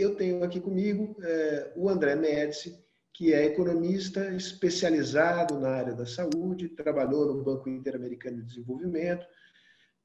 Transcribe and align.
eu 0.00 0.14
tenho 0.14 0.42
aqui 0.44 0.60
comigo 0.60 1.16
é, 1.22 1.72
o 1.76 1.88
André 1.88 2.14
Médici, 2.14 2.78
que 3.12 3.32
é 3.32 3.44
economista 3.44 4.32
especializado 4.34 5.58
na 5.58 5.70
área 5.70 5.92
da 5.92 6.06
saúde, 6.06 6.68
trabalhou 6.68 7.34
no 7.34 7.42
Banco 7.42 7.68
Interamericano 7.68 8.38
de 8.38 8.44
Desenvolvimento, 8.44 9.26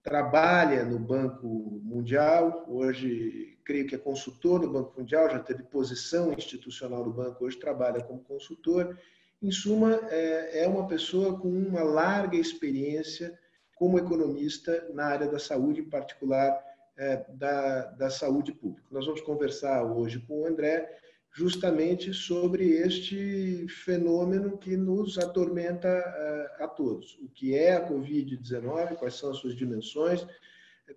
trabalha 0.01 0.83
no 0.83 0.99
Banco 0.99 1.79
Mundial, 1.83 2.65
hoje 2.67 3.57
creio 3.63 3.87
que 3.87 3.95
é 3.95 3.97
consultor 3.97 4.61
no 4.61 4.71
Banco 4.71 4.99
Mundial, 4.99 5.29
já 5.29 5.39
teve 5.39 5.63
posição 5.63 6.33
institucional 6.33 7.05
no 7.05 7.13
banco, 7.13 7.45
hoje 7.45 7.57
trabalha 7.57 8.03
como 8.03 8.19
consultor. 8.19 8.97
Em 9.41 9.51
suma, 9.51 9.99
é, 10.09 10.63
é 10.63 10.67
uma 10.67 10.87
pessoa 10.87 11.39
com 11.39 11.47
uma 11.47 11.83
larga 11.83 12.35
experiência 12.35 13.37
como 13.75 13.97
economista 13.97 14.89
na 14.93 15.05
área 15.05 15.27
da 15.27 15.39
saúde, 15.39 15.81
em 15.81 15.89
particular 15.89 16.59
é, 16.97 17.25
da, 17.33 17.85
da 17.91 18.09
saúde 18.09 18.51
pública. 18.51 18.87
Nós 18.91 19.05
vamos 19.05 19.21
conversar 19.21 19.83
hoje 19.83 20.19
com 20.19 20.41
o 20.41 20.45
André 20.45 20.99
justamente 21.33 22.13
sobre 22.13 22.69
este 22.77 23.67
fenômeno 23.67 24.57
que 24.57 24.77
nos 24.77 25.17
atormenta 25.17 25.87
uh, 25.89 26.63
a 26.63 26.67
todos. 26.67 27.17
O 27.21 27.27
que 27.27 27.55
é 27.55 27.75
a 27.75 27.89
Covid-19, 27.89 28.95
quais 28.97 29.15
são 29.15 29.31
as 29.31 29.37
suas 29.37 29.55
dimensões, 29.55 30.25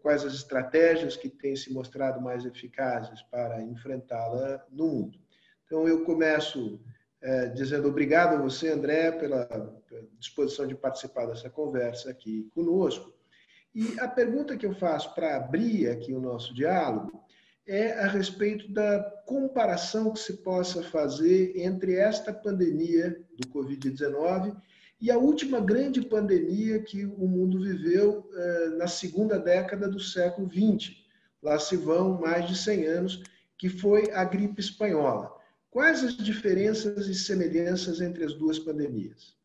quais 0.03 0.25
as 0.25 0.35
estratégias 0.35 1.17
que 1.17 1.31
têm 1.31 1.57
se 1.57 1.73
mostrado 1.73 2.21
mais 2.21 2.45
eficazes 2.45 3.23
para 3.23 3.63
enfrentá-la 3.63 4.63
no 4.71 4.87
mundo. 4.87 5.19
Então, 5.65 5.89
eu 5.89 6.05
começo 6.05 6.75
uh, 7.23 7.55
dizendo 7.55 7.89
obrigado 7.89 8.35
a 8.35 8.43
você, 8.43 8.69
André, 8.69 9.13
pela 9.13 9.49
disposição 10.19 10.67
de 10.67 10.75
participar 10.75 11.25
dessa 11.27 11.49
conversa 11.49 12.11
aqui 12.11 12.51
conosco. 12.55 13.16
E 13.77 14.01
a 14.01 14.09
pergunta 14.09 14.57
que 14.57 14.65
eu 14.65 14.75
faço 14.75 15.15
para 15.15 15.37
abrir 15.37 15.91
aqui 15.91 16.15
o 16.15 16.19
nosso 16.19 16.55
diálogo 16.55 17.23
é 17.67 17.93
a 17.93 18.07
respeito 18.07 18.73
da 18.73 19.03
comparação 19.27 20.15
que 20.15 20.19
se 20.19 20.39
possa 20.39 20.83
fazer 20.83 21.53
entre 21.55 21.95
esta 21.97 22.33
pandemia 22.33 23.23
do 23.39 23.47
Covid-19 23.49 24.57
e 24.99 25.11
a 25.11 25.19
última 25.19 25.61
grande 25.61 26.01
pandemia 26.01 26.83
que 26.85 27.05
o 27.05 27.29
mundo 27.29 27.61
viveu 27.61 28.27
eh, 28.33 28.69
na 28.79 28.87
segunda 28.87 29.39
década 29.39 29.91
do 29.91 30.01
século 30.01 30.49
XX. 30.51 30.97
Lá 31.43 31.59
se 31.59 31.77
vão 31.77 32.19
mais 32.19 32.49
de 32.49 32.57
100 32.57 32.87
anos, 32.87 33.23
que 33.59 33.69
foi 33.69 34.11
a 34.13 34.25
gripe 34.25 34.59
espanhola. 34.59 35.31
Quais 35.71 36.03
as 36.03 36.17
diferenças 36.17 37.09
e 37.09 37.15
semelhanças 37.15 38.01
entre 38.01 38.25
as 38.25 38.33
duas 38.33 38.59
pandemias? 38.59 39.37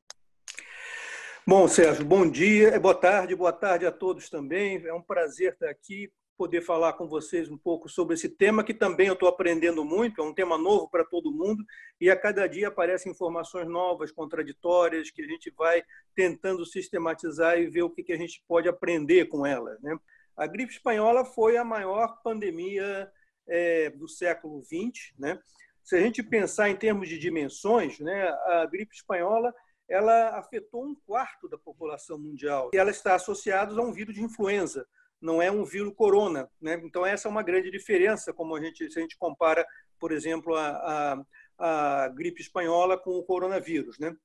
Bom, 1.46 1.68
Sérgio, 1.68 2.06
bom 2.06 2.30
dia, 2.30 2.80
boa 2.80 2.94
tarde, 2.94 3.36
boa 3.36 3.52
tarde 3.52 3.84
a 3.84 3.92
todos 3.92 4.30
também. 4.30 4.86
É 4.86 4.94
um 4.94 5.02
prazer 5.02 5.54
estar 5.54 5.72
aqui 5.72 6.14
poder 6.38 6.62
falar 6.62 6.94
com 6.94 7.08
vocês 7.08 7.50
um 7.50 7.58
pouco 7.58 7.90
sobre 7.90 8.14
esse 8.14 8.30
tema, 8.30 8.64
que 8.64 8.76
também 8.76 9.08
eu 9.08 9.16
estou 9.16 9.28
aprendendo 9.28 9.84
muito, 9.84 10.22
é 10.22 10.24
um 10.24 10.36
tema 10.36 10.56
novo 10.56 10.88
para 10.88 11.04
todo 11.04 11.34
mundo, 11.34 11.64
e 12.00 12.12
a 12.12 12.16
cada 12.16 12.46
dia 12.46 12.68
aparecem 12.68 13.12
informações 13.12 13.68
novas, 13.68 14.12
contraditórias, 14.12 15.10
que 15.10 15.24
a 15.24 15.28
gente 15.28 15.52
vai 15.58 15.84
tentando 16.16 16.64
sistematizar 16.64 17.58
e 17.58 17.68
ver 17.68 17.82
o 17.82 17.90
que 17.90 18.14
a 18.14 18.18
gente 18.18 18.44
pode 18.48 18.70
aprender 18.70 19.26
com 19.26 19.44
elas. 19.44 19.82
Né? 19.82 19.98
A 20.38 20.46
gripe 20.46 20.72
espanhola 20.72 21.26
foi 21.26 21.58
a 21.58 21.64
maior 21.64 22.22
pandemia 22.24 23.12
é, 23.48 23.90
do 23.90 24.08
século 24.08 24.62
XX. 24.64 25.12
Né? 25.18 25.40
Se 25.84 25.96
a 25.96 26.00
gente 26.00 26.22
pensar 26.22 26.70
em 26.70 26.76
termos 26.76 27.10
de 27.10 27.18
dimensões, 27.18 28.00
né, 28.00 28.30
a 28.46 28.68
gripe 28.72 28.96
espanhola 28.96 29.52
ela 29.90 30.38
afetou 30.38 30.86
um 30.86 30.96
quarto 30.96 31.50
da 31.50 31.58
população 31.58 32.18
mundial. 32.18 32.72
E 32.74 32.78
ela 32.78 32.92
está 32.92 33.16
associada 33.16 33.74
a 33.80 33.84
um 33.84 33.92
vírus 33.92 34.16
de 34.16 34.24
influenza, 34.24 34.88
não 35.20 35.42
é 35.42 35.52
um 35.52 35.64
vírus 35.64 35.94
corona. 35.96 36.50
Né? 36.62 36.82
Então, 36.84 37.06
essa 37.06 37.28
é 37.28 37.32
uma 37.32 37.44
grande 37.44 37.70
diferença, 37.70 38.34
como 38.34 38.56
a 38.56 38.62
gente, 38.62 38.90
se 38.92 38.98
a 38.98 39.02
gente 39.02 39.18
compara, 39.18 39.66
por 40.00 40.12
exemplo, 40.12 40.56
a, 40.56 41.24
a, 41.60 42.04
a 42.04 42.08
gripe 42.10 42.42
espanhola 42.42 42.98
com 42.98 43.12
o 43.12 43.24
coronavírus. 43.24 44.00
Né? 44.00 44.16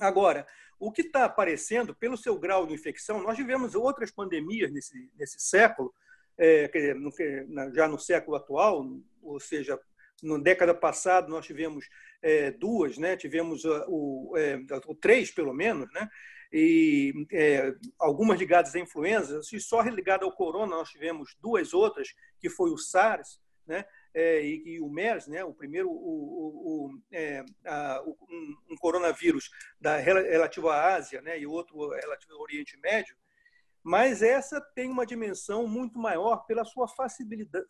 Agora, 0.00 0.46
o 0.78 0.90
que 0.90 1.02
está 1.02 1.24
aparecendo, 1.24 1.94
pelo 1.94 2.16
seu 2.16 2.38
grau 2.38 2.66
de 2.66 2.74
infecção, 2.74 3.22
nós 3.22 3.36
tivemos 3.36 3.74
outras 3.74 4.10
pandemias 4.10 4.72
nesse, 4.72 5.10
nesse 5.16 5.38
século, 5.38 5.94
é, 6.36 6.70
já 7.72 7.86
no 7.86 7.98
século 7.98 8.36
atual, 8.36 8.84
ou 9.22 9.38
seja, 9.38 9.78
na 10.22 10.38
década 10.38 10.74
passada 10.74 11.28
nós 11.28 11.46
tivemos 11.46 11.88
é, 12.22 12.50
duas, 12.50 12.96
né? 12.98 13.16
tivemos 13.16 13.64
o, 13.64 14.34
é, 14.36 14.58
o 14.86 14.94
três 14.94 15.30
pelo 15.30 15.52
menos, 15.52 15.92
né? 15.92 16.08
e 16.52 17.26
é, 17.32 17.74
algumas 17.98 18.38
ligadas 18.38 18.74
à 18.76 18.78
influenza, 18.78 19.40
e 19.52 19.60
só 19.60 19.82
ligada 19.82 20.24
ao 20.24 20.32
corona 20.32 20.76
nós 20.76 20.88
tivemos 20.88 21.36
duas 21.40 21.74
outras, 21.74 22.14
que 22.38 22.48
foi 22.48 22.70
o 22.70 22.78
SARS, 22.78 23.40
né? 23.66 23.84
É, 24.16 24.40
e, 24.46 24.74
e, 24.74 24.80
o 24.80 24.88
MERS, 24.88 25.26
né? 25.26 25.42
O 25.42 25.52
primeiro, 25.52 25.90
o, 25.90 26.92
o, 26.92 26.98
é, 27.10 27.44
a, 27.66 28.00
um, 28.06 28.56
um, 28.70 28.76
coronavírus 28.76 29.50
da 29.80 29.96
relativo 29.96 30.68
à 30.68 30.94
Ásia, 30.94 31.20
né? 31.20 31.36
E 31.40 31.44
outro 31.44 31.88
relativo 31.88 32.34
ao 32.34 32.42
Oriente 32.42 32.78
Médio, 32.78 33.16
mas 33.84 34.22
essa 34.22 34.58
tem 34.74 34.90
uma 34.90 35.04
dimensão 35.04 35.68
muito 35.68 35.98
maior 35.98 36.46
pela 36.46 36.64
sua 36.64 36.86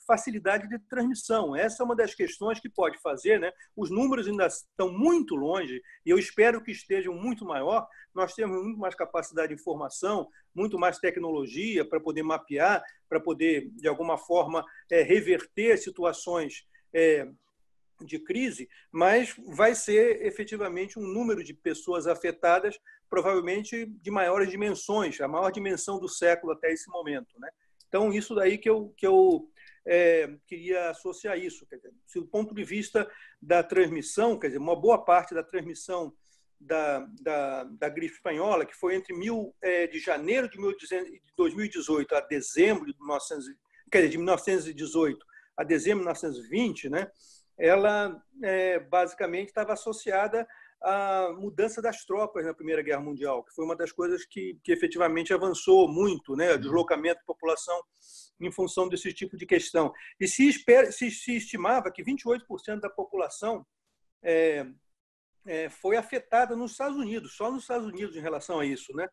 facilidade 0.06 0.69
de 0.69 0.78
transmissão. 0.88 1.56
Essa 1.56 1.82
é 1.82 1.84
uma 1.84 1.97
das 1.97 2.14
questões 2.14 2.60
que 2.60 2.69
pode 2.69 3.00
fazer. 3.00 3.41
Né? 3.41 3.50
Os 3.76 3.91
números 3.91 4.28
ainda 4.28 4.47
estão 4.47 4.92
muito 4.92 5.34
longe, 5.34 5.82
e 6.06 6.10
eu 6.10 6.16
espero 6.16 6.62
que 6.62 6.70
estejam 6.70 7.12
muito 7.12 7.44
maior. 7.44 7.88
Nós 8.14 8.32
temos 8.32 8.62
muito 8.62 8.78
mais 8.78 8.94
capacidade 8.94 9.48
de 9.48 9.60
informação, 9.60 10.28
muito 10.54 10.78
mais 10.78 10.98
tecnologia 10.98 11.84
para 11.84 11.98
poder 11.98 12.22
mapear, 12.22 12.81
para 13.08 13.19
poder, 13.19 13.69
de 13.72 13.88
alguma 13.88 14.16
forma, 14.16 14.64
é, 14.92 15.02
reverter 15.02 15.76
situações 15.78 16.64
é, 16.94 17.28
de 18.00 18.19
crise, 18.19 18.69
mas 18.91 19.34
vai 19.47 19.75
ser 19.75 20.25
efetivamente 20.27 20.99
um 20.99 21.03
número 21.03 21.44
de 21.44 21.55
pessoas 21.55 22.06
afetadas, 22.06 22.78
provavelmente 23.09 23.87
de 23.87 24.10
maiores 24.10 24.50
dimensões, 24.50 25.21
a 25.21 25.28
maior 25.28 25.50
dimensão 25.50 26.00
do 26.00 26.09
século 26.09 26.53
até 26.53 26.72
esse 26.72 26.91
momento. 26.91 27.38
Né? 27.38 27.49
Então, 27.88 28.12
isso 28.12 28.34
daí 28.34 28.59
que 28.59 28.69
eu, 28.69 28.93
que 28.97 29.06
eu 29.06 29.49
é, 29.87 30.34
queria 30.47 30.91
associar 30.91 31.38
isso. 31.38 31.66
Quer 31.66 31.77
dizer, 31.77 31.93
se 32.06 32.19
do 32.19 32.27
ponto 32.27 32.55
de 32.55 32.65
vista 32.65 33.09
da 33.41 33.62
transmissão, 33.62 34.38
quer 34.38 34.49
dizer, 34.49 34.59
uma 34.59 34.75
boa 34.75 35.05
parte 35.05 35.34
da 35.34 35.43
transmissão 35.43 36.12
da, 36.59 37.06
da, 37.21 37.65
da 37.65 37.88
gripe 37.88 38.15
espanhola, 38.15 38.65
que 38.65 38.75
foi 38.75 38.94
entre 38.94 39.15
mil, 39.15 39.55
é, 39.61 39.87
de 39.87 39.99
janeiro 39.99 40.49
de 40.49 40.59
2018 41.37 42.15
a 42.15 42.21
dezembro 42.21 42.87
de, 42.87 42.99
1900, 42.99 43.47
quer 43.91 43.99
dizer, 43.99 44.11
de 44.11 44.16
1918 44.19 45.26
a 45.56 45.65
dezembro 45.65 45.99
de 46.00 46.05
1920, 46.06 46.88
né? 46.88 47.11
Ela 47.59 48.22
é, 48.42 48.78
basicamente 48.78 49.48
estava 49.48 49.72
associada 49.72 50.47
à 50.82 51.32
mudança 51.38 51.81
das 51.81 52.04
tropas 52.04 52.44
na 52.44 52.53
Primeira 52.53 52.82
Guerra 52.82 53.00
Mundial, 53.00 53.42
que 53.42 53.54
foi 53.54 53.65
uma 53.65 53.76
das 53.76 53.92
coisas 53.92 54.25
que, 54.25 54.59
que 54.62 54.72
efetivamente 54.72 55.32
avançou 55.32 55.88
muito, 55.88 56.37
né, 56.37 56.53
o 56.53 56.59
deslocamento 56.59 57.20
da 57.20 57.26
população 57.26 57.81
em 58.41 58.53
função 58.53 58.88
desse 58.88 59.12
tipo 59.12 59.37
de 59.37 59.47
questão. 59.47 59.93
E 60.20 60.26
se, 60.26 60.48
espera, 60.48 60.91
se, 60.93 61.10
se 61.10 61.37
estimava 61.37 61.91
que 61.91 62.04
28% 62.04 62.81
da 62.81 62.91
população 62.91 63.64
é, 64.22 64.66
é, 65.47 65.69
foi 65.69 65.97
afetada 65.97 66.56
nos 66.56 66.72
Estados 66.72 66.97
Unidos, 66.97 67.37
só 67.37 67.50
nos 67.50 67.62
Estados 67.62 67.87
Unidos 67.87 68.16
em 68.16 68.20
relação 68.20 68.60
a 68.60 68.66
isso. 68.66 68.94
Né? 68.94 69.09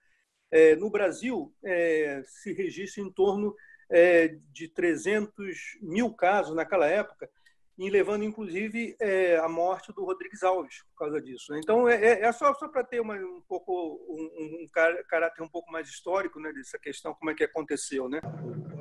É, 0.50 0.76
no 0.76 0.90
Brasil, 0.90 1.54
é, 1.64 2.22
se 2.26 2.54
registra 2.54 3.04
em 3.04 3.12
torno 3.12 3.56
é, 3.90 4.38
de 4.52 4.68
300 4.68 5.78
mil 5.82 6.14
casos 6.14 6.56
naquela 6.56 6.88
época, 6.88 7.30
e 7.78 7.90
levando 7.90 8.24
inclusive 8.24 8.96
é, 9.00 9.38
a 9.38 9.48
morte 9.48 9.92
do 9.94 10.06
Rodrigues 10.06 10.44
Alves 10.44 10.84
por 10.90 11.06
causa 11.06 11.22
disso. 11.22 11.52
Né? 11.52 11.60
Então 11.64 11.88
é, 11.88 11.96
é, 11.96 12.22
é 12.26 12.32
só, 12.32 12.54
só 12.54 12.68
para 12.68 12.84
ter 12.84 13.00
uma, 13.00 13.16
um 13.16 13.42
pouco 13.48 14.00
um, 14.08 14.64
um, 14.64 14.68
caráter 15.08 15.42
um 15.42 15.50
pouco 15.50 15.72
mais 15.72 15.88
histórico 15.88 16.40
né, 16.40 16.52
dessa 16.54 16.78
questão 16.78 17.14
como 17.14 17.32
é 17.32 17.34
que 17.34 17.44
aconteceu, 17.44 18.08
né? 18.10 18.20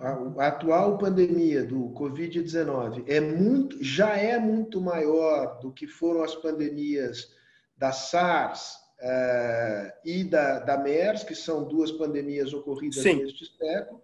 A, 0.02 0.44
a 0.44 0.48
atual 0.48 0.98
pandemia 0.98 1.64
do 1.64 1.90
Covid-19 1.90 3.04
é 3.06 3.20
muito, 3.20 3.82
já 3.82 4.16
é 4.16 4.38
muito 4.38 4.80
maior 4.80 5.58
do 5.60 5.72
que 5.72 5.86
foram 5.86 6.22
as 6.22 6.34
pandemias 6.34 7.34
da 7.76 7.92
SARS 7.92 8.76
é, 9.00 9.94
e 10.04 10.24
da, 10.24 10.58
da 10.58 10.76
MERS, 10.76 11.24
que 11.24 11.34
são 11.34 11.66
duas 11.66 11.90
pandemias 11.92 12.52
ocorridas 12.52 13.02
Sim. 13.02 13.22
neste 13.22 13.46
século 13.56 14.00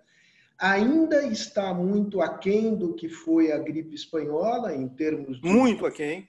ainda 0.59 1.27
está 1.27 1.73
muito 1.73 2.21
aquém 2.21 2.75
do 2.75 2.95
que 2.95 3.09
foi 3.09 3.53
a 3.53 3.59
gripe 3.59 3.95
espanhola, 3.95 4.75
em 4.75 4.89
termos 4.89 5.41
de. 5.41 5.49
Muito 5.49 5.87
aquém. 5.87 6.29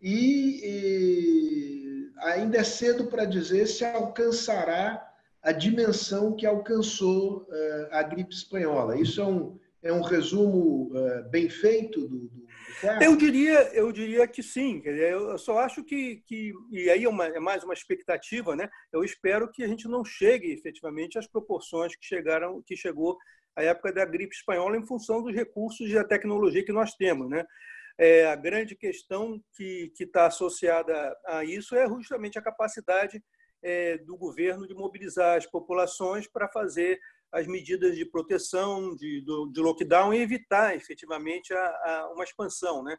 E, 0.00 0.60
e 0.62 2.10
ainda 2.18 2.58
é 2.58 2.64
cedo 2.64 3.06
para 3.06 3.24
dizer 3.24 3.66
se 3.66 3.84
alcançará 3.84 5.10
a 5.42 5.52
dimensão 5.52 6.34
que 6.34 6.46
alcançou 6.46 7.46
uh, 7.48 7.88
a 7.90 8.02
gripe 8.02 8.34
espanhola. 8.34 8.98
Isso 8.98 9.20
é 9.20 9.24
um, 9.24 9.58
é 9.82 9.92
um 9.92 10.00
resumo 10.00 10.90
uh, 10.92 11.28
bem 11.30 11.48
feito 11.48 12.08
do, 12.08 12.18
do, 12.28 12.43
eu 13.00 13.16
diria, 13.16 13.60
eu 13.74 13.92
diria 13.92 14.26
que 14.26 14.42
sim. 14.42 14.82
Eu 14.84 15.36
só 15.38 15.58
acho 15.58 15.82
que, 15.84 16.22
que 16.26 16.52
e 16.70 16.90
aí 16.90 17.04
é, 17.04 17.08
uma, 17.08 17.26
é, 17.26 17.40
mais 17.40 17.64
uma 17.64 17.74
expectativa, 17.74 18.54
né? 18.54 18.68
Eu 18.92 19.04
espero 19.04 19.50
que 19.50 19.62
a 19.62 19.68
gente 19.68 19.88
não 19.88 20.04
chegue 20.04 20.52
efetivamente 20.52 21.18
às 21.18 21.26
proporções 21.26 21.94
que 21.96 22.04
chegaram, 22.04 22.62
que 22.66 22.76
chegou 22.76 23.16
a 23.56 23.62
época 23.62 23.92
da 23.92 24.04
gripe 24.04 24.34
espanhola 24.34 24.76
em 24.76 24.86
função 24.86 25.22
dos 25.22 25.34
recursos 25.34 25.88
e 25.88 25.94
da 25.94 26.04
tecnologia 26.04 26.64
que 26.64 26.72
nós 26.72 26.94
temos. 26.94 27.28
Né? 27.28 27.44
É, 27.98 28.26
a 28.26 28.34
grande 28.34 28.74
questão 28.74 29.40
que 29.54 29.92
está 29.98 30.26
associada 30.26 31.16
a 31.26 31.44
isso 31.44 31.76
é 31.76 31.86
justamente 31.88 32.38
a 32.38 32.42
capacidade 32.42 33.22
é, 33.62 33.98
do 33.98 34.16
governo 34.16 34.66
de 34.66 34.74
mobilizar 34.74 35.38
as 35.38 35.46
populações 35.46 36.26
para 36.26 36.48
fazer 36.48 37.00
as 37.34 37.48
medidas 37.48 37.96
de 37.96 38.04
proteção, 38.04 38.94
de, 38.94 39.20
do, 39.22 39.50
de 39.50 39.60
lockdown 39.60 40.14
e 40.14 40.20
evitar 40.20 40.76
efetivamente 40.76 41.52
a, 41.52 41.58
a 41.60 42.12
uma 42.14 42.22
expansão. 42.22 42.82
Né? 42.84 42.96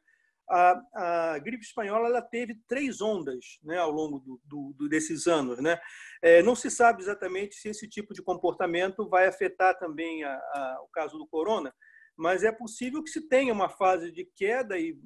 A, 0.49 0.81
a, 0.93 1.39
gripe 1.39 1.63
espanhola 1.63 2.09
ela 2.09 2.21
teve 2.21 2.59
três 2.67 2.99
ondas 2.99 3.59
né, 3.63 3.77
ao 3.77 3.89
longo 3.89 4.19
do, 4.43 4.73
do, 4.73 4.89
desses 4.89 5.25
anos. 5.25 5.59
Né? 5.61 5.79
É, 6.21 6.43
não 6.43 6.53
se 6.53 6.69
sabe 6.69 7.01
exatamente 7.01 7.55
se 7.55 7.69
esse 7.69 7.87
tipo 7.87 8.13
de 8.13 8.21
comportamento 8.21 9.07
vai 9.07 9.25
afetar 9.25 9.79
também 9.79 10.25
a, 10.25 10.33
a, 10.33 10.79
o 10.83 10.89
caso 10.89 11.17
do 11.17 11.25
corona, 11.25 11.73
mas 12.17 12.43
é 12.43 12.51
possível 12.51 13.01
que 13.01 13.09
se 13.09 13.29
tenha 13.29 13.53
uma 13.53 13.69
fase 13.69 14.11
de 14.11 14.25
queda 14.35 14.77
e, 14.77 14.99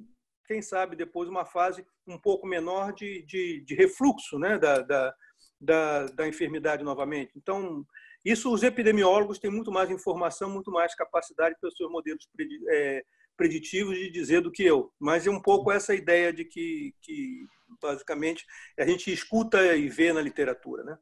quem 0.48 0.60
sabe, 0.60 0.96
depois 0.96 1.28
uma 1.28 1.44
fase 1.44 1.86
um 2.04 2.18
pouco 2.18 2.48
menor 2.48 2.92
de, 2.92 3.22
de, 3.22 3.60
de 3.64 3.74
refluxo 3.76 4.36
né, 4.40 4.58
da, 4.58 4.82
da, 4.82 5.14
da, 5.60 6.06
da 6.06 6.26
enfermidade 6.26 6.82
novamente. 6.82 7.30
Então, 7.36 7.86
isso 8.24 8.52
os 8.52 8.62
epidemiólogos 8.62 9.38
têm 9.38 9.50
muito 9.50 9.72
mais 9.72 9.90
informação, 9.90 10.50
muito 10.50 10.70
mais 10.70 10.94
capacidade 10.94 11.56
pelos 11.60 11.76
seus 11.76 11.90
modelos 11.90 12.28
é, 12.68 13.02
preditivos 13.36 13.96
de 13.96 14.10
dizer 14.10 14.42
do 14.42 14.52
que 14.52 14.62
eu. 14.62 14.92
Mas 14.98 15.26
é 15.26 15.30
um 15.30 15.40
pouco 15.40 15.72
essa 15.72 15.94
ideia 15.94 16.32
de 16.32 16.44
que, 16.44 16.94
que 17.00 17.46
basicamente, 17.80 18.44
a 18.78 18.86
gente 18.86 19.12
escuta 19.12 19.74
e 19.76 19.88
vê 19.88 20.12
na 20.12 20.20
literatura. 20.20 20.82
Né? 20.82 20.98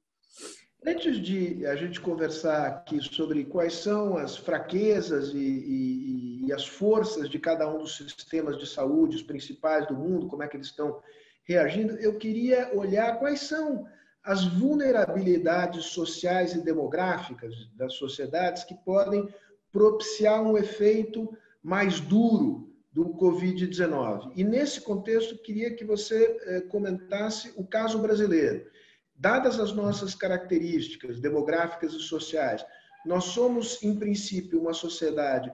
Antes 0.86 1.20
de 1.20 1.66
a 1.66 1.74
gente 1.74 2.00
conversar 2.00 2.66
aqui 2.66 3.00
sobre 3.00 3.44
quais 3.44 3.74
são 3.74 4.16
as 4.16 4.36
fraquezas 4.36 5.34
e, 5.34 5.38
e, 5.38 6.46
e, 6.46 6.52
as 6.52 6.66
forças 6.66 7.28
de 7.28 7.38
cada 7.38 7.68
um 7.68 7.78
dos 7.78 7.96
sistemas 7.96 8.56
de 8.58 8.66
saúde, 8.66 9.16
os 9.16 9.22
principais 9.22 9.86
do 9.88 9.94
mundo, 9.94 10.28
como 10.28 10.42
é 10.42 10.48
que 10.48 10.56
eles 10.56 10.68
estão 10.68 11.02
reagindo, 11.44 11.94
eu 11.94 12.16
queria 12.16 12.70
olhar 12.74 13.18
quais 13.18 13.40
são 13.40 13.86
as 14.24 14.44
vulnerabilidades 14.44 15.86
sociais 15.86 16.54
e 16.54 16.62
demográficas 16.62 17.54
das 17.76 17.94
sociedades 17.94 18.64
que 18.64 18.74
podem 18.74 19.28
propiciar 19.72 20.42
um 20.42 20.56
efeito 20.56 21.36
mais 21.62 22.00
duro 22.00 22.68
do 22.92 23.10
Covid-19. 23.14 24.32
E 24.34 24.42
nesse 24.42 24.80
contexto, 24.80 25.38
queria 25.38 25.74
que 25.74 25.84
você 25.84 26.38
eh, 26.42 26.60
comentasse 26.62 27.52
o 27.56 27.64
caso 27.64 27.98
brasileiro. 27.98 28.66
Dadas 29.14 29.60
as 29.60 29.72
nossas 29.72 30.14
características 30.14 31.20
demográficas 31.20 31.92
e 31.92 32.00
sociais, 32.00 32.64
nós 33.04 33.24
somos, 33.24 33.82
em 33.82 33.98
princípio, 33.98 34.60
uma 34.60 34.72
sociedade 34.72 35.52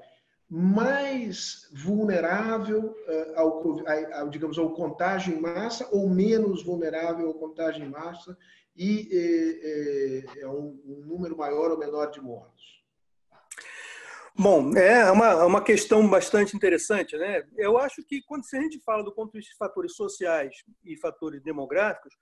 mais 0.48 1.68
vulnerável 1.72 2.94
eh, 3.06 3.32
ao, 3.36 3.62
ao, 4.12 4.28
digamos, 4.28 4.58
ao 4.58 4.72
contágio 4.72 5.34
em 5.34 5.40
massa 5.40 5.88
ou 5.90 6.08
menos 6.08 6.62
vulnerável 6.62 7.28
ao 7.28 7.34
contágio 7.34 7.84
em 7.84 7.88
massa 7.88 8.36
e 8.76 9.08
é, 10.36 10.40
é 10.42 10.48
um, 10.48 10.80
um, 10.84 11.04
número 11.06 11.36
maior 11.36 11.70
ou 11.70 11.78
menor 11.78 12.10
de 12.10 12.20
mortos? 12.20 12.82
Bom, 14.36 14.76
é 14.76 15.10
uma, 15.12 15.44
uma 15.44 15.62
questão 15.62 16.08
bastante 16.08 16.56
interessante. 16.56 17.16
Né? 17.16 17.44
Eu 17.56 17.78
acho 17.78 18.04
que 18.04 18.20
quando 18.22 18.42
a 18.52 18.60
gente 18.60 18.80
fala 18.80 19.04
do 19.04 19.14
ponto 19.14 19.32
de 19.32 19.38
vista 19.38 19.52
de 19.52 19.58
fatores 19.58 19.94
sociais 19.94 20.56
e 20.84 20.96
fatores 20.96 21.40
demográficos, 21.40 22.14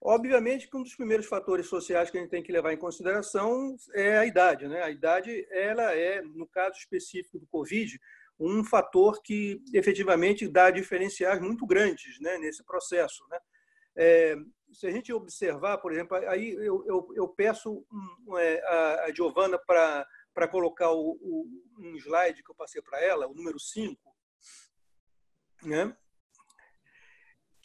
obviamente 0.00 0.68
que 0.68 0.76
um 0.76 0.82
dos 0.82 0.94
primeiros 0.94 1.26
fatores 1.26 1.66
sociais 1.66 2.10
que 2.10 2.16
a 2.16 2.20
gente 2.20 2.30
tem 2.30 2.42
que 2.42 2.52
levar 2.52 2.72
em 2.72 2.78
consideração 2.78 3.76
é 3.92 4.18
a 4.18 4.26
idade. 4.26 4.66
Né? 4.66 4.82
A 4.82 4.90
idade 4.90 5.46
ela 5.50 5.94
é, 5.94 6.22
no 6.22 6.46
caso 6.46 6.78
específico 6.78 7.38
do 7.38 7.46
Covid, 7.46 8.00
um 8.38 8.64
fator 8.64 9.20
que 9.22 9.62
efetivamente 9.74 10.48
dá 10.48 10.70
diferenciais 10.70 11.40
muito 11.40 11.66
grandes 11.66 12.18
né, 12.20 12.38
nesse 12.38 12.64
processo. 12.64 13.22
Né? 13.28 13.38
É, 13.96 14.36
se 14.72 14.86
a 14.86 14.90
gente 14.90 15.12
observar, 15.12 15.78
por 15.78 15.92
exemplo, 15.92 16.16
aí 16.28 16.52
eu, 16.52 16.84
eu, 16.86 17.08
eu 17.14 17.28
peço 17.28 17.84
é, 18.38 18.62
a, 18.66 19.04
a 19.04 19.12
Giovana 19.12 19.58
para 19.58 20.48
colocar 20.48 20.90
o, 20.90 21.18
o, 21.20 21.46
um 21.78 21.96
slide 21.96 22.42
que 22.42 22.50
eu 22.50 22.54
passei 22.54 22.80
para 22.80 23.02
ela, 23.02 23.28
o 23.28 23.34
número 23.34 23.58
5, 23.60 24.00
né? 25.64 25.94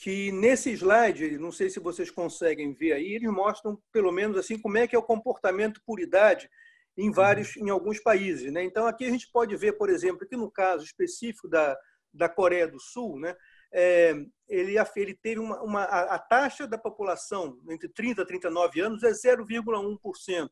Que 0.05 0.31
nesse 0.31 0.69
slide, 0.71 1.35
não 1.39 1.51
sei 1.51 1.67
se 1.67 1.79
vocês 1.79 2.11
conseguem 2.11 2.71
ver 2.75 2.93
aí, 2.93 3.15
eles 3.15 3.27
mostram 3.31 3.81
pelo 3.91 4.11
menos 4.11 4.37
assim 4.37 4.55
como 4.55 4.77
é 4.77 4.85
que 4.85 4.95
é 4.95 4.99
o 4.99 5.01
comportamento 5.01 5.81
por 5.83 5.99
idade 5.99 6.47
em 6.95 7.09
vários, 7.09 7.55
uhum. 7.55 7.65
em 7.65 7.69
alguns 7.71 7.99
países, 7.99 8.53
né? 8.53 8.63
Então 8.63 8.85
aqui 8.85 9.03
a 9.03 9.09
gente 9.09 9.27
pode 9.33 9.57
ver, 9.57 9.73
por 9.79 9.89
exemplo, 9.89 10.27
que 10.27 10.37
no 10.37 10.51
caso 10.51 10.85
específico 10.85 11.49
da, 11.49 11.75
da 12.13 12.29
Coreia 12.29 12.67
do 12.67 12.79
Sul, 12.79 13.19
né? 13.19 13.35
é, 13.73 14.13
ele, 14.47 14.75
ele 14.95 15.15
teve 15.15 15.39
uma, 15.39 15.59
uma 15.63 15.81
a, 15.85 16.13
a, 16.13 16.19
taxa 16.19 16.67
da 16.67 16.77
população 16.77 17.59
entre 17.67 17.89
30 17.89 18.21
e 18.21 18.25
39 18.27 18.81
anos 18.81 19.01
é 19.01 19.09
0,1%. 19.09 20.49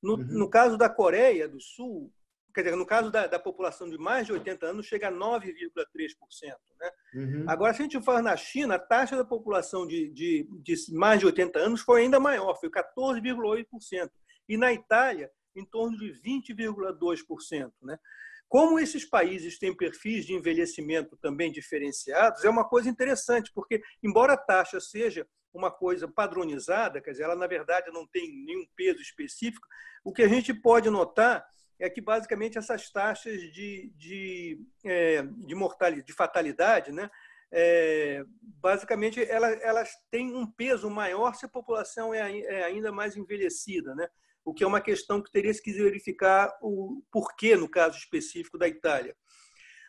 No, 0.00 0.12
uhum. 0.12 0.24
no 0.24 0.48
caso 0.48 0.78
da 0.78 0.88
Coreia 0.88 1.48
do 1.48 1.60
Sul, 1.60 2.12
quer 2.54 2.62
dizer, 2.62 2.76
no 2.76 2.86
caso 2.86 3.10
da, 3.10 3.26
da 3.26 3.38
população 3.38 3.88
de 3.90 3.98
mais 3.98 4.26
de 4.26 4.32
80 4.32 4.66
anos, 4.66 4.86
chega 4.86 5.08
a 5.08 5.12
9,3%. 5.12 6.54
Né? 6.78 6.90
Uhum. 7.14 7.44
Agora, 7.48 7.74
se 7.74 7.82
a 7.82 7.84
gente 7.84 8.00
fala 8.02 8.22
na 8.22 8.36
China, 8.36 8.76
a 8.76 8.78
taxa 8.78 9.16
da 9.16 9.24
população 9.24 9.86
de, 9.86 10.08
de, 10.10 10.48
de 10.62 10.74
mais 10.92 11.20
de 11.20 11.26
80 11.26 11.58
anos 11.58 11.80
foi 11.80 12.02
ainda 12.02 12.20
maior, 12.20 12.54
foi 12.60 12.70
14,8%. 12.70 14.10
E 14.48 14.56
na 14.56 14.72
Itália, 14.72 15.30
em 15.56 15.64
torno 15.64 15.98
de 15.98 16.12
20,2%. 16.22 17.72
Né? 17.82 17.98
Como 18.48 18.78
esses 18.78 19.04
países 19.04 19.58
têm 19.58 19.76
perfis 19.76 20.24
de 20.24 20.34
envelhecimento 20.34 21.16
também 21.16 21.50
diferenciados, 21.50 22.44
é 22.44 22.48
uma 22.48 22.68
coisa 22.68 22.88
interessante, 22.88 23.50
porque, 23.52 23.82
embora 24.02 24.34
a 24.34 24.38
taxa 24.38 24.80
seja 24.80 25.26
uma 25.52 25.70
coisa 25.70 26.08
padronizada, 26.08 27.00
quer 27.00 27.12
dizer, 27.12 27.24
ela 27.24 27.36
na 27.36 27.46
verdade 27.46 27.90
não 27.90 28.06
tem 28.06 28.44
nenhum 28.44 28.66
peso 28.76 29.00
específico, 29.00 29.66
o 30.04 30.12
que 30.12 30.22
a 30.22 30.28
gente 30.28 30.52
pode 30.52 30.90
notar 30.90 31.46
é 31.78 31.90
que 31.90 32.00
basicamente 32.00 32.58
essas 32.58 32.90
taxas 32.90 33.40
de, 33.52 33.92
de, 33.96 34.60
é, 34.84 35.22
de 35.22 35.54
mortalidade, 35.54 36.06
de 36.06 36.12
fatalidade, 36.12 36.92
né, 36.92 37.10
é, 37.52 38.24
basicamente 38.40 39.22
elas, 39.30 39.60
elas 39.62 39.90
têm 40.10 40.34
um 40.34 40.46
peso 40.46 40.90
maior 40.90 41.34
se 41.34 41.46
a 41.46 41.48
população 41.48 42.12
é, 42.12 42.40
é 42.40 42.64
ainda 42.64 42.90
mais 42.90 43.16
envelhecida, 43.16 43.94
né? 43.94 44.08
o 44.44 44.52
que 44.52 44.62
é 44.62 44.66
uma 44.66 44.80
questão 44.80 45.22
que 45.22 45.30
teria 45.30 45.52
que 45.54 45.72
verificar 45.72 46.54
o 46.60 47.02
porquê 47.10 47.56
no 47.56 47.68
caso 47.68 47.96
específico 47.96 48.58
da 48.58 48.68
Itália. 48.68 49.16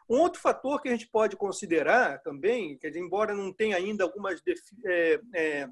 Um 0.09 0.19
outro 0.19 0.39
fator 0.39 0.81
que 0.81 0.87
a 0.87 0.91
gente 0.91 1.07
pode 1.07 1.35
considerar 1.35 2.21
também, 2.21 2.77
dizer, 2.77 2.99
embora 2.99 3.33
não 3.33 3.51
tenha 3.51 3.75
ainda 3.75 4.03
algumas 4.03 4.41
é, 4.85 5.19
é, 5.33 5.67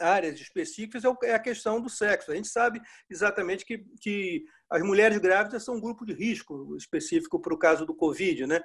áreas 0.00 0.40
específicas, 0.40 1.04
é, 1.04 1.08
é 1.24 1.34
a 1.34 1.38
questão 1.38 1.80
do 1.80 1.88
sexo. 1.88 2.30
A 2.30 2.34
gente 2.34 2.48
sabe 2.48 2.80
exatamente 3.08 3.64
que, 3.64 3.78
que 4.00 4.44
as 4.70 4.82
mulheres 4.82 5.18
grávidas 5.18 5.64
são 5.64 5.76
um 5.76 5.80
grupo 5.80 6.04
de 6.04 6.12
risco 6.12 6.76
específico 6.76 7.40
para 7.40 7.54
o 7.54 7.58
caso 7.58 7.86
do 7.86 7.94
Covid. 7.94 8.46
Né? 8.46 8.60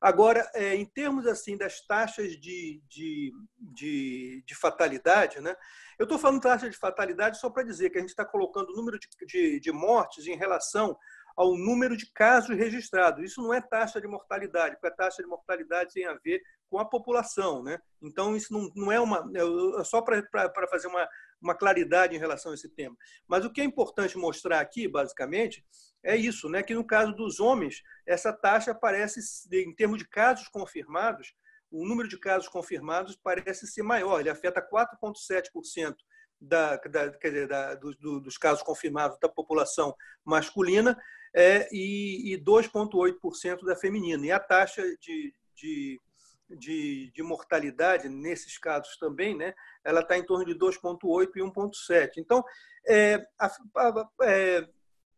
Agora, 0.00 0.48
é, 0.54 0.74
em 0.74 0.84
termos 0.84 1.26
assim 1.26 1.56
das 1.56 1.80
taxas 1.86 2.32
de, 2.40 2.82
de, 2.88 3.32
de, 3.58 4.44
de 4.46 4.54
fatalidade, 4.54 5.40
né? 5.40 5.54
eu 5.98 6.04
estou 6.04 6.18
falando 6.18 6.40
taxa 6.40 6.68
de 6.68 6.76
fatalidade 6.76 7.38
só 7.38 7.48
para 7.48 7.62
dizer 7.62 7.90
que 7.90 7.98
a 7.98 8.00
gente 8.00 8.10
está 8.10 8.24
colocando 8.24 8.70
o 8.70 8.76
número 8.76 8.98
de, 8.98 9.08
de, 9.26 9.60
de 9.60 9.72
mortes 9.72 10.26
em 10.26 10.36
relação 10.36 10.96
ao 11.36 11.56
número 11.56 11.96
de 11.96 12.10
casos 12.12 12.56
registrados. 12.56 13.24
Isso 13.24 13.42
não 13.42 13.52
é 13.52 13.60
taxa 13.60 14.00
de 14.00 14.06
mortalidade, 14.06 14.76
porque 14.76 14.88
a 14.88 14.96
taxa 14.96 15.22
de 15.22 15.28
mortalidade 15.28 15.92
tem 15.92 16.06
a 16.06 16.14
ver 16.14 16.42
com 16.70 16.78
a 16.78 16.84
população. 16.84 17.62
Né? 17.62 17.78
Então, 18.00 18.36
isso 18.36 18.52
não, 18.52 18.70
não 18.74 18.92
é 18.92 19.00
uma. 19.00 19.30
É, 19.34 19.80
é 19.80 19.84
só 19.84 20.00
para 20.00 20.68
fazer 20.68 20.86
uma, 20.86 21.08
uma 21.40 21.54
claridade 21.54 22.14
em 22.14 22.18
relação 22.18 22.52
a 22.52 22.54
esse 22.54 22.68
tema. 22.68 22.96
Mas 23.26 23.44
o 23.44 23.50
que 23.50 23.60
é 23.60 23.64
importante 23.64 24.16
mostrar 24.16 24.60
aqui, 24.60 24.86
basicamente, 24.86 25.64
é 26.02 26.16
isso, 26.16 26.48
né? 26.48 26.62
que 26.62 26.74
no 26.74 26.86
caso 26.86 27.12
dos 27.12 27.40
homens, 27.40 27.82
essa 28.06 28.32
taxa 28.32 28.74
parece, 28.74 29.20
em 29.52 29.74
termos 29.74 29.98
de 29.98 30.08
casos 30.08 30.48
confirmados, 30.48 31.34
o 31.70 31.86
número 31.86 32.08
de 32.08 32.18
casos 32.18 32.48
confirmados 32.48 33.16
parece 33.16 33.66
ser 33.66 33.82
maior, 33.82 34.20
ele 34.20 34.30
afeta 34.30 34.62
4,7% 34.62 35.96
da, 36.40 36.76
da, 36.76 37.06
da, 37.06 37.74
do, 37.74 37.94
do, 37.96 38.20
dos 38.20 38.38
casos 38.38 38.62
confirmados 38.62 39.18
da 39.18 39.28
população 39.28 39.94
masculina 40.24 40.96
é, 41.34 41.68
e, 41.72 42.32
e 42.32 42.38
2,8% 42.38 43.64
da 43.64 43.74
feminina. 43.74 44.24
E 44.24 44.30
a 44.30 44.38
taxa 44.38 44.82
de, 45.00 45.34
de, 45.56 46.00
de, 46.48 47.10
de, 47.12 47.22
mortalidade 47.22 48.08
nesses 48.08 48.56
casos 48.56 48.96
também, 48.98 49.36
né, 49.36 49.52
ela 49.82 50.00
está 50.00 50.16
em 50.16 50.24
torno 50.24 50.44
de 50.44 50.54
2,8% 50.54 51.30
e 51.34 51.40
1,7%. 51.40 52.12
Então, 52.18 52.44
é, 52.86 53.26
a, 53.38 53.46
a, 53.46 54.08
é, 54.22 54.68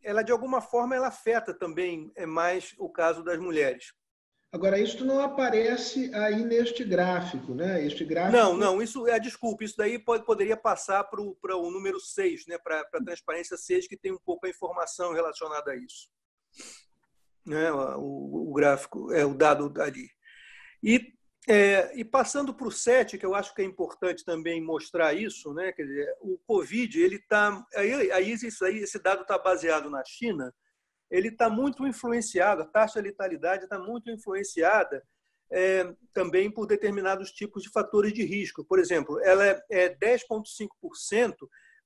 ela 0.03 0.23
de 0.23 0.33
alguma 0.33 0.61
forma 0.61 0.97
ela 0.97 1.09
afeta 1.09 1.53
também 1.53 2.11
é, 2.17 2.25
mais 2.25 2.75
o 2.79 2.89
caso 2.89 3.23
das 3.23 3.39
mulheres. 3.39 3.93
Agora, 4.57 4.79
isso 4.79 5.05
não 5.05 5.21
aparece 5.21 6.11
aí 6.15 6.43
neste 6.43 6.83
gráfico, 6.83 7.55
né? 7.55 7.85
Este 7.85 8.07
gráfico... 8.07 8.35
Não, 8.35 8.57
não, 8.57 8.81
isso 8.81 9.07
é 9.07 9.21
desculpa, 9.21 9.65
isso 9.65 9.77
daí 9.77 9.99
pode, 9.99 10.25
poderia 10.25 10.57
passar 10.57 11.05
para 11.05 11.21
o 11.21 11.71
número 11.71 12.01
6, 12.01 12.47
né? 12.47 12.57
para 12.57 12.81
a 12.81 13.05
transparência 13.05 13.55
6, 13.55 13.87
que 13.87 13.99
tem 13.99 14.13
um 14.13 14.19
pouco 14.19 14.47
a 14.47 14.49
informação 14.49 15.13
relacionada 15.13 15.73
a 15.73 15.77
isso. 15.77 16.09
né, 17.45 17.71
o, 17.71 18.51
o 18.51 18.53
gráfico, 18.55 19.13
é 19.13 19.27
o 19.27 19.35
dado 19.35 19.71
ali. 19.81 20.11
E, 20.83 21.13
é, 21.47 21.93
e 21.95 22.03
passando 22.03 22.55
para 22.55 22.67
o 22.67 22.73
7, 22.73 23.19
que 23.19 23.27
eu 23.27 23.35
acho 23.35 23.55
que 23.55 23.61
é 23.61 23.65
importante 23.65 24.25
também 24.25 24.59
mostrar 24.61 25.13
isso, 25.13 25.53
né, 25.53 25.71
quer 25.71 25.85
dizer, 25.85 26.17
o 26.23 26.39
Covid, 26.47 26.99
ele 26.99 27.17
está. 27.17 27.63
Aí, 27.75 28.11
aí, 28.11 28.33
isso 28.33 28.65
aí, 28.65 28.79
esse 28.79 28.99
dado 28.99 29.21
está 29.21 29.39
baseado 29.39 29.91
na 29.91 30.03
China, 30.03 30.51
ele 31.11 31.29
está 31.29 31.49
muito 31.49 31.87
influenciado, 31.87 32.63
a 32.63 32.67
taxa 32.67 33.01
de 33.01 33.09
letalidade 33.09 33.65
está 33.65 33.79
muito 33.79 34.11
influenciada 34.11 35.03
é, 35.51 35.95
também 36.13 36.51
por 36.51 36.67
determinados 36.67 37.31
tipos 37.31 37.63
de 37.63 37.71
fatores 37.71 38.13
de 38.13 38.25
risco. 38.25 38.65
Por 38.65 38.79
exemplo, 38.79 39.21
ela 39.23 39.47
é, 39.47 39.65
é 39.71 39.95
10,5% 39.95 41.37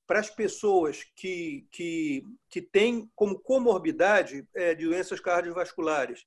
para 0.07 0.19
as 0.19 0.31
pessoas 0.31 1.05
que, 1.15 1.67
que, 1.71 2.25
que 2.49 2.61
têm 2.61 3.09
como 3.15 3.39
comorbidade 3.39 4.47
é, 4.55 4.75
doenças 4.75 5.21
cardiovasculares. 5.21 6.25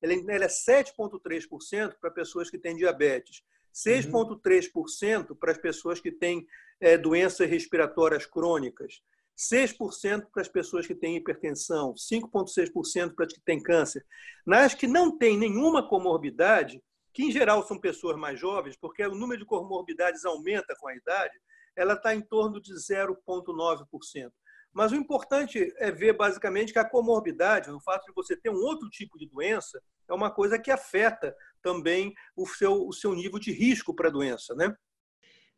Ela, 0.00 0.14
ela 0.14 0.44
é 0.44 0.48
7,3% 0.48 1.96
para 2.00 2.10
pessoas 2.10 2.48
que 2.48 2.58
têm 2.58 2.76
diabetes, 2.76 3.42
6,3% 3.74 5.36
para 5.38 5.52
as 5.52 5.58
pessoas 5.58 6.00
que 6.00 6.10
têm 6.10 6.46
é, 6.80 6.96
doenças 6.96 7.48
respiratórias 7.48 8.24
crônicas, 8.24 9.02
6% 9.36 10.26
para 10.32 10.42
as 10.42 10.48
pessoas 10.48 10.86
que 10.86 10.94
têm 10.94 11.16
hipertensão, 11.16 11.94
5,6% 11.94 13.14
para 13.14 13.26
as 13.26 13.32
que 13.32 13.40
têm 13.40 13.62
câncer. 13.62 14.04
Nas 14.46 14.74
que 14.74 14.86
não 14.86 15.16
têm 15.16 15.36
nenhuma 15.36 15.86
comorbidade, 15.86 16.82
que 17.12 17.24
em 17.24 17.30
geral 17.30 17.66
são 17.66 17.78
pessoas 17.78 18.16
mais 18.16 18.38
jovens, 18.40 18.76
porque 18.76 19.04
o 19.04 19.14
número 19.14 19.40
de 19.40 19.46
comorbidades 19.46 20.24
aumenta 20.24 20.74
com 20.78 20.88
a 20.88 20.94
idade, 20.94 21.34
ela 21.74 21.94
está 21.94 22.14
em 22.14 22.20
torno 22.20 22.60
de 22.60 22.72
0,9%. 22.74 24.30
Mas 24.72 24.92
o 24.92 24.96
importante 24.96 25.72
é 25.78 25.90
ver 25.90 26.14
basicamente 26.14 26.72
que 26.72 26.78
a 26.78 26.88
comorbidade, 26.88 27.70
o 27.70 27.80
fato 27.80 28.04
de 28.04 28.12
você 28.14 28.36
ter 28.36 28.50
um 28.50 28.62
outro 28.62 28.90
tipo 28.90 29.18
de 29.18 29.26
doença, 29.26 29.82
é 30.08 30.12
uma 30.12 30.30
coisa 30.30 30.58
que 30.58 30.70
afeta 30.70 31.34
também 31.62 32.14
o 32.36 32.46
seu, 32.46 32.86
o 32.86 32.92
seu 32.92 33.14
nível 33.14 33.38
de 33.38 33.50
risco 33.52 33.94
para 33.94 34.08
a 34.08 34.12
doença, 34.12 34.54
né? 34.54 34.76